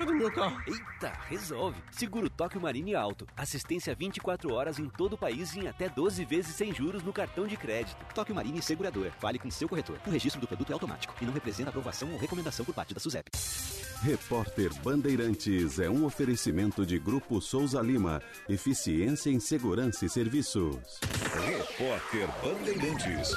[0.00, 0.58] Cadê meu carro?
[0.66, 1.78] Eita, resolve.
[1.90, 3.26] Seguro Tóquio Marine Alto.
[3.36, 7.46] Assistência 24 horas em todo o país em até 12 vezes sem juros no cartão
[7.46, 8.02] de crédito.
[8.14, 9.10] Tóquio Marine Segurador.
[9.18, 9.98] Fale com seu corretor.
[10.06, 13.00] O registro do produto é automático e não representa aprovação ou recomendação por parte da
[13.00, 13.30] SUSEP.
[14.00, 18.22] Repórter Bandeirantes é um oferecimento de Grupo Souza Lima.
[18.48, 20.98] Eficiência em Segurança e Serviços.
[21.44, 23.32] Repórter Bandeirantes.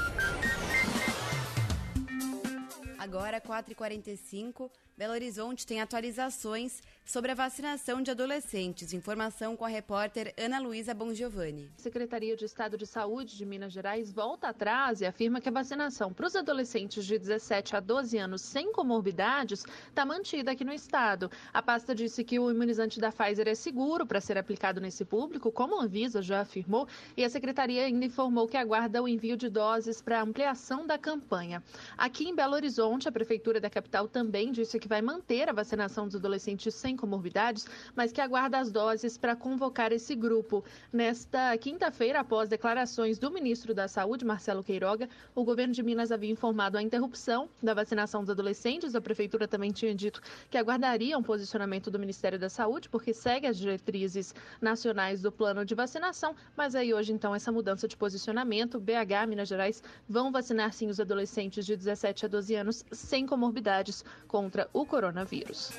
[3.04, 8.94] Agora, 4h45, Belo Horizonte tem atualizações sobre a vacinação de adolescentes.
[8.94, 11.72] Informação com a repórter Ana Luísa Bongiovanni.
[11.76, 16.14] Secretaria de Estado de Saúde de Minas Gerais volta atrás e afirma que a vacinação
[16.14, 21.30] para os adolescentes de 17 a 12 anos sem comorbidades está mantida aqui no estado.
[21.52, 25.52] A pasta disse que o imunizante da Pfizer é seguro para ser aplicado nesse público,
[25.52, 26.88] como a Anvisa já afirmou,
[27.18, 31.64] e a secretaria ainda informou que aguarda o envio de doses para ampliação da campanha.
[31.98, 36.06] Aqui em Belo Horizonte, a prefeitura da capital também disse que vai manter a vacinação
[36.06, 37.66] dos adolescentes sem comorbidades,
[37.96, 40.64] mas que aguarda as doses para convocar esse grupo.
[40.92, 46.32] Nesta quinta-feira, após declarações do ministro da Saúde, Marcelo Queiroga, o governo de Minas havia
[46.32, 48.96] informado a interrupção da vacinação dos adolescentes.
[48.96, 53.48] A prefeitura também tinha dito que aguardaria um posicionamento do Ministério da Saúde, porque segue
[53.48, 58.80] as diretrizes nacionais do plano de vacinação, mas aí hoje então essa mudança de posicionamento,
[58.80, 64.04] BH, Minas Gerais, vão vacinar sim os adolescentes de 17 a 12 anos sem comorbidades
[64.28, 65.72] contra o coronavírus.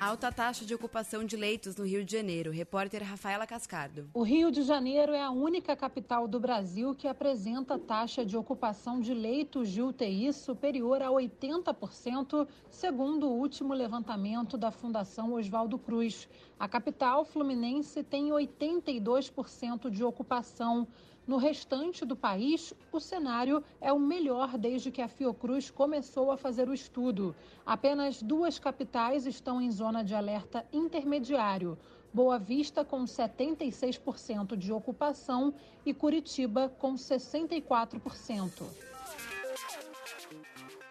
[0.00, 2.52] Alta taxa de ocupação de leitos no Rio de Janeiro.
[2.52, 4.08] Repórter Rafaela Cascardo.
[4.14, 9.00] O Rio de Janeiro é a única capital do Brasil que apresenta taxa de ocupação
[9.00, 16.28] de leitos de UTI superior a 80%, segundo o último levantamento da Fundação Oswaldo Cruz.
[16.60, 20.86] A capital fluminense tem 82% de ocupação.
[21.28, 26.38] No restante do país, o cenário é o melhor desde que a Fiocruz começou a
[26.38, 27.36] fazer o estudo.
[27.66, 31.76] Apenas duas capitais estão em zona de alerta intermediário.
[32.14, 35.52] Boa Vista com 76% de ocupação
[35.84, 38.87] e Curitiba com 64%.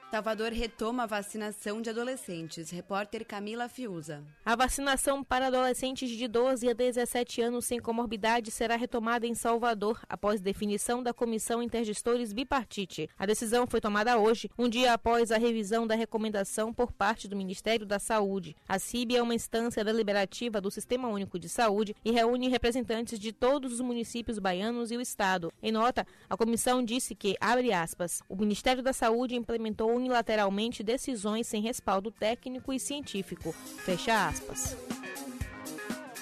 [0.09, 2.69] Salvador retoma a vacinação de adolescentes.
[2.69, 4.23] Repórter Camila Fiuza.
[4.45, 9.99] A vacinação para adolescentes de 12 a 17 anos sem comorbidade será retomada em Salvador,
[10.07, 13.09] após definição da Comissão Intergestores Bipartite.
[13.19, 17.35] A decisão foi tomada hoje, um dia após a revisão da recomendação por parte do
[17.35, 18.55] Ministério da Saúde.
[18.65, 23.33] A CIB é uma instância deliberativa do Sistema Único de Saúde e reúne representantes de
[23.33, 25.51] todos os municípios baianos e o Estado.
[25.61, 31.47] Em nota, a comissão disse que, abre aspas, o Ministério da Saúde implementou unilateralmente decisões
[31.47, 33.51] sem respaldo técnico e científico.
[33.83, 34.77] Fecha aspas.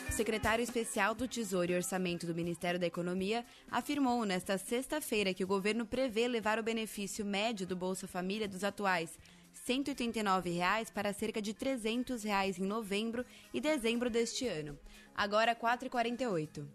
[0.10, 5.44] O secretário especial do Tesouro e Orçamento do Ministério da Economia afirmou nesta sexta-feira que
[5.44, 9.20] o governo prevê levar o benefício médio do Bolsa Família dos atuais
[9.66, 14.78] 189 reais para cerca de 300 reais em novembro e dezembro deste ano.
[15.16, 16.66] Agora 4h48.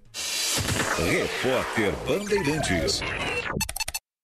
[0.99, 3.01] Repórter Bandeirantes.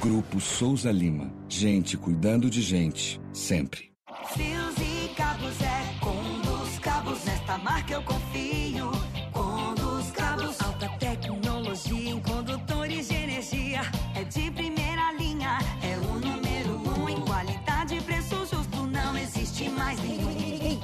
[0.00, 1.32] Grupo Souza Lima.
[1.48, 3.92] Gente cuidando de gente, sempre.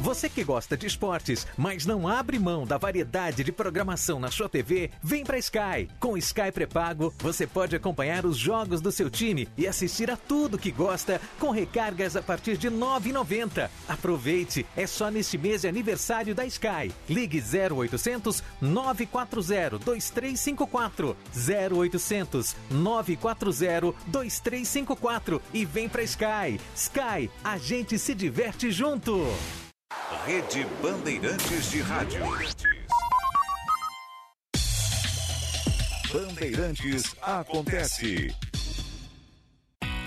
[0.00, 4.48] Você que gosta de esportes, mas não abre mão da variedade de programação na sua
[4.48, 5.88] TV, vem pra Sky.
[5.98, 10.56] Com Sky pré-pago, você pode acompanhar os jogos do seu time e assistir a tudo
[10.56, 13.68] que gosta com recargas a partir de R$ 9,90.
[13.88, 16.92] Aproveite, é só neste mês de aniversário da Sky.
[17.08, 26.60] Ligue 0800 940 2354 0800 940 2354 e vem pra Sky.
[26.76, 29.26] Sky, a gente se diverte junto.
[30.28, 32.20] Rede Bandeirantes de Rádio.
[36.12, 38.34] Bandeirantes acontece.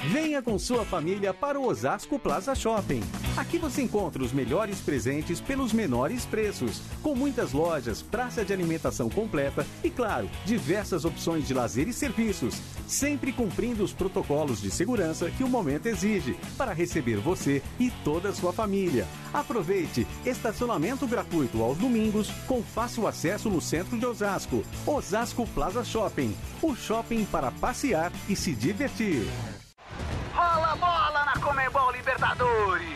[0.08, 3.04] Venha com sua família para o Osasco Plaza Shopping.
[3.38, 9.08] Aqui você encontra os melhores presentes pelos menores preços, com muitas lojas, praça de alimentação
[9.12, 15.30] completa e, claro, diversas opções de lazer e serviços, sempre cumprindo os protocolos de segurança
[15.30, 19.08] que o momento exige para receber você e toda a sua família.
[19.32, 24.64] Aproveite estacionamento gratuito aos domingos com fácil acesso no centro de Osasco.
[24.88, 29.28] Osasco Plaza Shopping, o shopping para passear e se divertir.
[30.34, 32.92] Rola bola na Comebol Libertadores.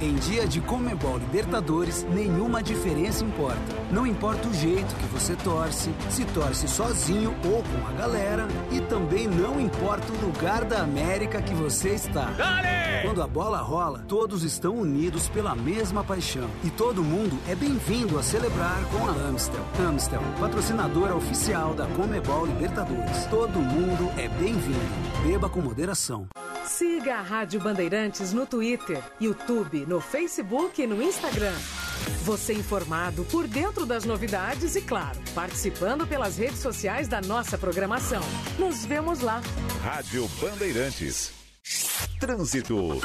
[0.00, 3.74] Em dia de Comebol Libertadores, nenhuma diferença importa.
[3.90, 8.80] Não importa o jeito que você torce, se torce sozinho ou com a galera, e
[8.82, 12.26] também não importa o lugar da América que você está.
[12.32, 13.02] Dale!
[13.02, 16.48] Quando a bola rola, todos estão unidos pela mesma paixão.
[16.64, 19.64] E todo mundo é bem-vindo a celebrar com a Amstel.
[19.80, 23.26] Amstel, patrocinadora oficial da Comebol Libertadores.
[23.26, 25.26] Todo mundo é bem-vindo.
[25.26, 26.28] Beba com moderação.
[26.76, 31.54] Siga a Rádio Bandeirantes no Twitter, YouTube, no Facebook e no Instagram.
[32.22, 38.20] Você informado por dentro das novidades e, claro, participando pelas redes sociais da nossa programação.
[38.58, 39.40] Nos vemos lá.
[39.80, 41.32] Rádio Bandeirantes.
[42.20, 43.00] Trânsito.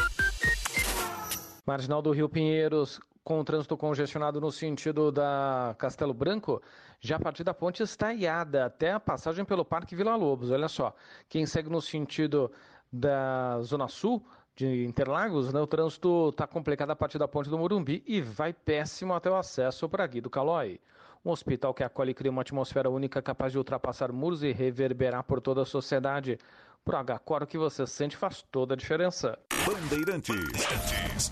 [1.65, 6.61] Marginal do Rio Pinheiros, com o trânsito congestionado no sentido da Castelo Branco,
[6.99, 10.51] já a partir da ponte estaiada até a passagem pelo Parque Vila Lobos.
[10.51, 10.93] Olha só,
[11.29, 12.51] quem segue no sentido
[12.91, 17.57] da Zona Sul de Interlagos, né, o trânsito está complicado a partir da ponte do
[17.57, 20.79] Morumbi e vai péssimo até o acesso para Guido Calói.
[21.23, 25.23] Um hospital que acolhe e cria uma atmosfera única capaz de ultrapassar muros e reverberar
[25.23, 26.37] por toda a sociedade.
[26.83, 29.37] Pro H4 que você sente faz toda a diferença.
[29.65, 31.31] Bandeirantes.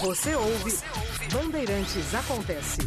[0.00, 0.72] Você ouve
[1.30, 2.80] Bandeirantes Acontece.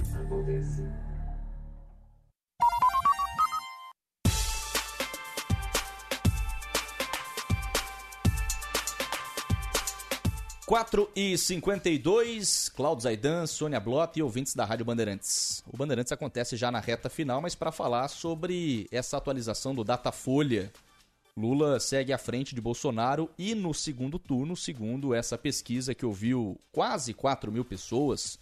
[10.70, 15.64] Quatro e 52 Cláudio Zaidan, Sônia Blota e ouvintes da Rádio Bandeirantes.
[15.66, 20.72] O Bandeirantes acontece já na reta final, mas para falar sobre essa atualização do Datafolha.
[21.36, 26.56] Lula segue à frente de Bolsonaro e no segundo turno, segundo essa pesquisa que ouviu
[26.72, 28.38] quase 4 mil pessoas,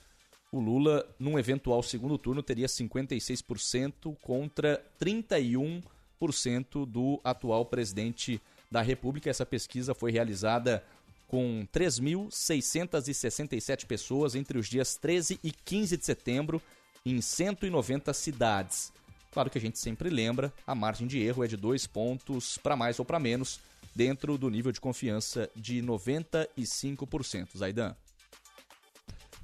[0.51, 9.29] o Lula, num eventual segundo turno, teria 56% contra 31% do atual presidente da República.
[9.29, 10.83] Essa pesquisa foi realizada
[11.27, 16.61] com 3.667 pessoas entre os dias 13 e 15 de setembro
[17.05, 18.93] em 190 cidades.
[19.31, 22.75] Claro que a gente sempre lembra, a margem de erro é de dois pontos para
[22.75, 23.59] mais ou para menos,
[23.93, 27.57] dentro do nível de confiança de 95%.
[27.57, 27.95] Zaidan.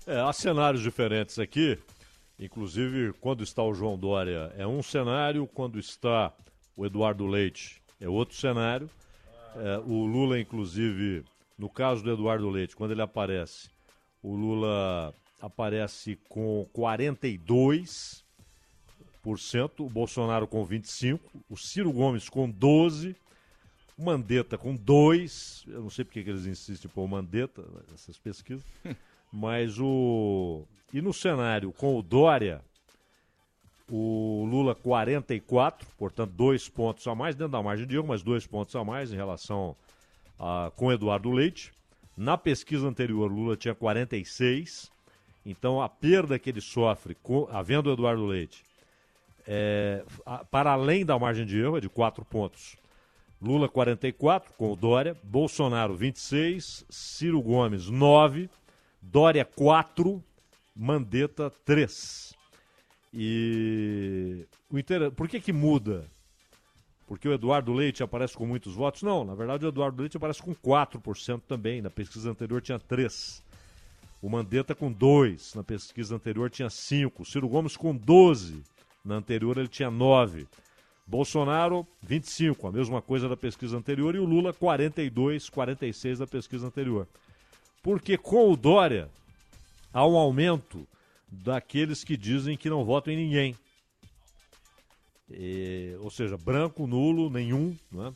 [0.06, 1.78] É, há cenários diferentes aqui,
[2.40, 6.34] inclusive quando está o João Dória é um cenário, quando está
[6.76, 8.90] o Eduardo Leite é outro cenário.
[9.56, 11.24] É, o Lula, inclusive,
[11.64, 13.70] no caso do Eduardo Leite, quando ele aparece,
[14.22, 18.26] o Lula aparece com 42%,
[19.80, 23.16] o Bolsonaro com 25%, o Ciro Gomes com 12%,
[23.98, 28.66] o Mandetta com 2%, eu não sei porque que eles insistem por Mandetta nessas pesquisas,
[29.32, 30.66] mas o...
[30.92, 32.62] E no cenário com o Dória,
[33.90, 38.46] o Lula 44, portanto dois pontos a mais, dentro da margem de erro, mas dois
[38.46, 39.78] pontos a mais em relação
[40.44, 41.72] ah, com Eduardo Leite.
[42.18, 44.92] Na pesquisa anterior, Lula tinha 46.
[45.46, 48.62] Então, a perda que ele sofre, com, havendo Eduardo Leite,
[49.48, 52.76] é, a, para além da margem de erro, é de 4 pontos.
[53.42, 55.16] Lula 44, com o Dória.
[55.24, 56.86] Bolsonaro 26.
[56.90, 58.50] Ciro Gomes 9.
[59.02, 60.22] Dória 4.
[60.76, 62.34] Mandetta 3.
[63.14, 65.12] E o inter...
[65.12, 66.10] por que que muda?
[67.08, 69.04] Porque o Eduardo Leite aparece com muitos votos?
[69.04, 71.82] Não, na verdade o Eduardo Leite aparece com 4% também.
[71.82, 73.42] Na pesquisa anterior tinha 3%.
[74.22, 75.56] O Mandetta com 2%.
[75.56, 77.12] Na pesquisa anterior tinha 5%.
[77.20, 78.64] O Ciro Gomes com 12%.
[79.04, 80.48] Na anterior ele tinha 9%.
[81.06, 82.70] Bolsonaro, 25%.
[82.70, 84.16] A mesma coisa da pesquisa anterior.
[84.16, 87.06] E o Lula, 42%, 46% da pesquisa anterior.
[87.82, 89.10] Porque com o Dória
[89.94, 90.88] há um aumento
[91.30, 93.56] daqueles que dizem que não votam em ninguém.
[95.36, 98.14] E, ou seja, branco, nulo, nenhum, né?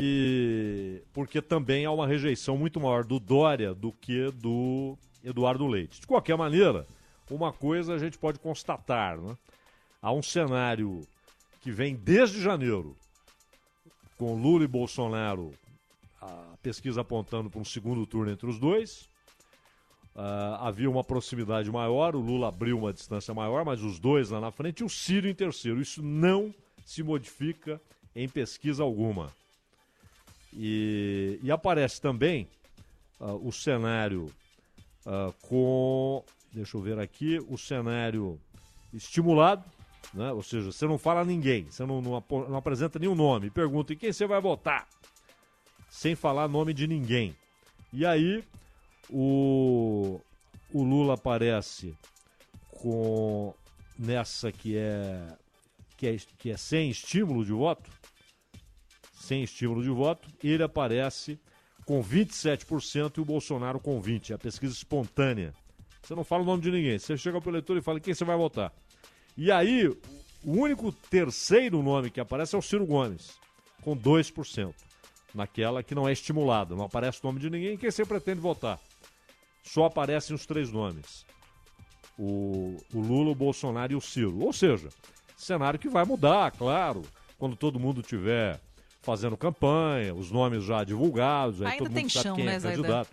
[0.00, 6.00] E porque também há uma rejeição muito maior do Dória do que do Eduardo Leite.
[6.00, 6.86] De qualquer maneira,
[7.30, 9.36] uma coisa a gente pode constatar, né?
[10.00, 11.06] Há um cenário
[11.60, 12.96] que vem desde janeiro,
[14.16, 15.52] com Lula e Bolsonaro,
[16.20, 19.08] a pesquisa apontando para um segundo turno entre os dois.
[20.18, 24.40] Uh, havia uma proximidade maior, o Lula abriu uma distância maior, mas os dois lá
[24.40, 25.80] na frente e o Ciro em terceiro.
[25.80, 26.52] Isso não
[26.84, 27.80] se modifica
[28.16, 29.30] em pesquisa alguma.
[30.52, 32.48] E, e aparece também
[33.20, 34.26] ah, o cenário
[35.06, 36.24] ah, com.
[36.52, 37.38] Deixa eu ver aqui.
[37.48, 38.40] O cenário
[38.92, 39.62] estimulado.
[40.12, 40.32] Né?
[40.32, 43.50] Ou seja, você não fala a ninguém, você não, não, apo- não apresenta nenhum nome,
[43.50, 44.88] pergunta em quem você vai votar,
[45.90, 47.36] sem falar nome de ninguém.
[47.92, 48.42] E aí
[49.10, 50.20] o,
[50.72, 51.94] o Lula aparece
[52.70, 53.54] com
[53.98, 55.36] nessa que é,
[55.96, 57.90] que é que é sem estímulo de voto,
[59.14, 61.38] sem estímulo de voto, ele aparece
[61.84, 64.30] com 27% e o Bolsonaro com 20%.
[64.30, 65.54] É a pesquisa espontânea.
[66.02, 66.98] Você não fala o nome de ninguém.
[66.98, 68.72] Você chega pro eleitor e fala quem você vai votar.
[69.36, 69.88] E aí,
[70.42, 73.38] o único terceiro nome que aparece é o Ciro Gomes,
[73.82, 74.74] com 2%.
[75.34, 78.80] Naquela que não é estimulada, não aparece o nome de ninguém, quem você pretende votar?
[79.62, 81.24] Só aparecem os três nomes:
[82.18, 84.38] o, o Lula, o Bolsonaro e o Ciro.
[84.40, 84.88] Ou seja,
[85.36, 87.02] cenário que vai mudar, claro,
[87.38, 88.60] quando todo mundo tiver
[89.02, 92.56] fazendo campanha, os nomes já divulgados, aí Ainda todo tem mundo sabe chão, quem né,
[92.56, 93.10] é candidato.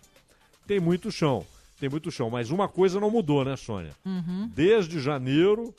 [0.67, 1.45] Tem muito chão,
[1.79, 2.29] tem muito chão.
[2.29, 3.91] Mas uma coisa não mudou, né, Sônia?
[4.03, 4.49] Uhum.
[4.53, 5.73] Desde janeiro,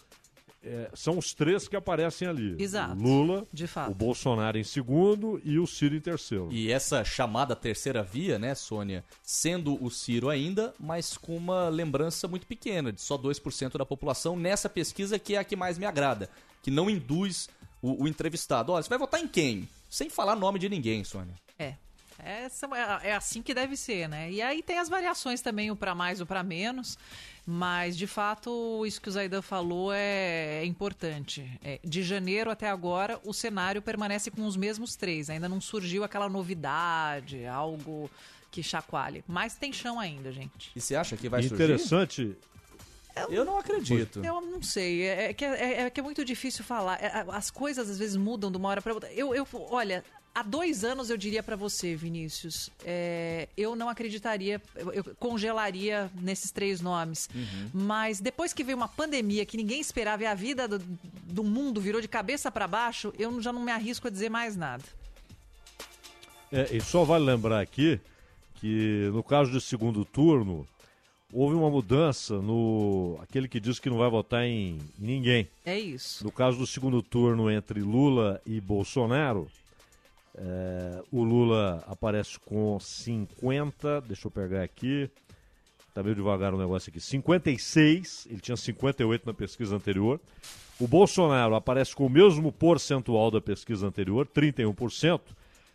[0.66, 2.56] é, são os três que aparecem ali.
[2.59, 2.94] Exato.
[2.94, 3.93] O Lula, De fato.
[3.93, 6.48] o Bolsonaro em segundo e o Ciro em terceiro.
[6.51, 12.26] E essa chamada terceira via, né, Sônia, sendo o Ciro ainda, mas com uma lembrança
[12.26, 15.86] muito pequena, de só 2% da população, nessa pesquisa que é a que mais me
[15.86, 16.28] agrada,
[16.62, 17.48] que não induz
[17.80, 18.72] o, o entrevistado.
[18.72, 19.68] Olha, você vai votar em quem?
[19.88, 21.34] Sem falar nome de ninguém, Sônia.
[21.59, 21.74] É.
[22.18, 22.66] Essa
[23.02, 24.30] é é assim que deve ser, né?
[24.32, 26.98] E aí tem as variações também, o para mais, o para menos.
[27.48, 31.48] Mas, de fato, isso que o Zaidan falou é, é importante.
[31.62, 35.31] É, de janeiro até agora, o cenário permanece com os mesmos três.
[35.31, 38.10] Ainda não surgiu aquela novidade, algo
[38.51, 39.23] que chacoalhe.
[39.28, 40.73] Mas tem chão ainda, gente.
[40.74, 41.55] E você acha que vai surgir?
[41.55, 42.36] Interessante.
[43.31, 44.23] Eu não acredito.
[44.23, 47.02] Eu não sei, é, é que, é, é que é muito difícil falar.
[47.02, 49.10] É, As coisas às vezes mudam de uma hora para outra.
[49.12, 50.05] Eu, eu, olha,
[50.36, 56.10] há dois anos eu diria para você, Vinícius, é, eu não acreditaria, eu, eu congelaria
[56.20, 57.30] nesses três nomes.
[57.34, 57.70] Uhum.
[57.72, 61.80] Mas depois que veio uma pandemia que ninguém esperava e a vida do, do mundo
[61.80, 64.84] virou de cabeça para baixo, eu já não me arrisco a dizer mais nada.
[66.52, 67.98] É, e só vale lembrar aqui
[68.56, 70.68] que no caso do segundo turno
[71.32, 75.48] houve uma mudança no aquele que diz que não vai votar em, em ninguém.
[75.64, 76.22] É isso.
[76.22, 79.50] No caso do segundo turno entre Lula e Bolsonaro,
[80.36, 85.10] é, o Lula aparece com 50, deixa eu pegar aqui,
[85.94, 90.20] tá meio devagar o negócio aqui, 56, ele tinha 58 na pesquisa anterior.
[90.78, 95.20] O Bolsonaro aparece com o mesmo percentual da pesquisa anterior, 31%,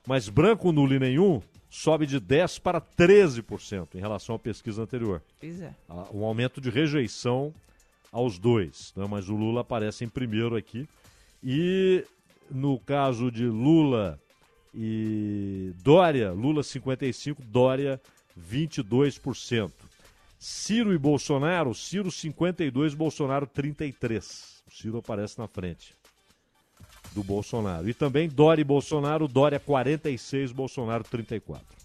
[0.06, 5.24] mas branco, nulo e nenhum sobe de 10% para 13% em relação à pesquisa anterior.
[5.40, 5.74] Pois é.
[5.90, 7.54] Ah, um aumento de rejeição
[8.12, 9.08] aos dois, né?
[9.10, 10.88] mas o Lula aparece em primeiro aqui.
[11.42, 12.06] E
[12.52, 14.20] no caso de Lula
[14.74, 18.02] e Dória, Lula 55, Dória
[18.40, 19.72] 22%.
[20.40, 24.64] Ciro e Bolsonaro, Ciro 52, Bolsonaro 33.
[24.68, 25.94] O Ciro aparece na frente
[27.14, 27.88] do Bolsonaro.
[27.88, 31.81] E também Dória e Bolsonaro, Dória 46, Bolsonaro 34.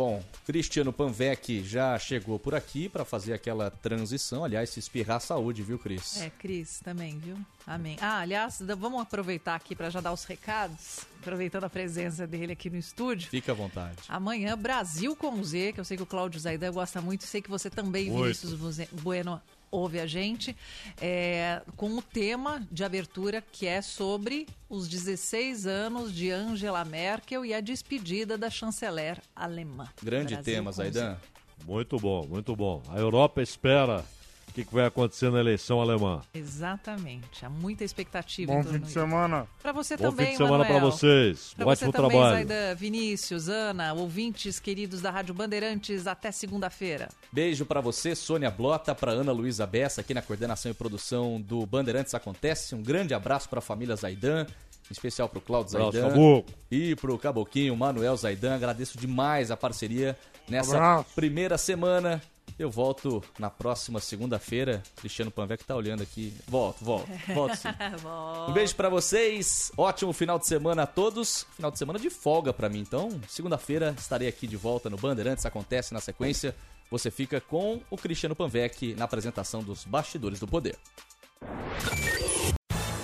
[0.00, 4.42] Bom, Cristiano Panvec já chegou por aqui para fazer aquela transição.
[4.42, 6.22] Aliás, se espirrar saúde, viu, Cris?
[6.22, 7.36] É, Cris, também, viu?
[7.66, 7.98] Amém.
[8.00, 12.70] Ah, aliás, vamos aproveitar aqui para já dar os recados, aproveitando a presença dele aqui
[12.70, 13.28] no estúdio.
[13.28, 13.98] Fica à vontade.
[14.08, 17.50] Amanhã, Brasil com Z, que eu sei que o Cláudio Zaidan gosta muito, sei que
[17.50, 18.40] você também, Muito.
[18.40, 19.38] Vinícius Bueno,
[19.70, 20.56] ouve a gente,
[21.00, 27.44] é, com o tema de abertura que é sobre os 16 anos de Angela Merkel
[27.44, 29.88] e a despedida da chanceler alemã.
[30.02, 30.72] Grande Brasil tema.
[30.72, 31.16] Zaidan.
[31.64, 32.82] Muito bom, muito bom.
[32.88, 34.04] A Europa espera
[34.50, 36.20] o que, que vai acontecer na eleição alemã.
[36.34, 37.44] Exatamente.
[37.44, 39.46] Há muita expectativa Bom fim de semana.
[39.62, 40.92] Pra você Bom também, fim de semana pra Manuel.
[40.92, 41.54] vocês.
[41.54, 42.48] Pra Ótimo você também, trabalho.
[42.48, 47.08] Zaidan, Vinícius, Ana, ouvintes queridos da Rádio Bandeirantes, até segunda-feira.
[47.32, 51.64] Beijo pra você, Sônia Blota, pra Ana Luísa Bessa, aqui na coordenação e produção do
[51.66, 52.74] Bandeirantes Acontece.
[52.74, 56.08] Um grande abraço pra família Zaidan, em especial pro Cláudio Abraço, Zaidan.
[56.10, 56.54] Caboclo.
[56.70, 58.54] E pro Caboquinho, Manuel Zaidan.
[58.56, 60.16] Agradeço demais a parceria
[60.48, 61.10] nessa Abraço.
[61.14, 62.20] primeira semana.
[62.60, 64.82] Eu volto na próxima segunda-feira.
[64.96, 66.36] Cristiano Panvec tá olhando aqui.
[66.46, 67.68] Volto, volto, volto sim.
[68.46, 69.72] Um beijo pra vocês.
[69.78, 71.46] Ótimo final de semana a todos.
[71.56, 72.80] Final de semana de folga pra mim.
[72.80, 75.46] Então, segunda-feira estarei aqui de volta no Bandeirantes.
[75.46, 76.54] Acontece na sequência.
[76.90, 80.76] Você fica com o Cristiano Panvec na apresentação dos Bastidores do Poder.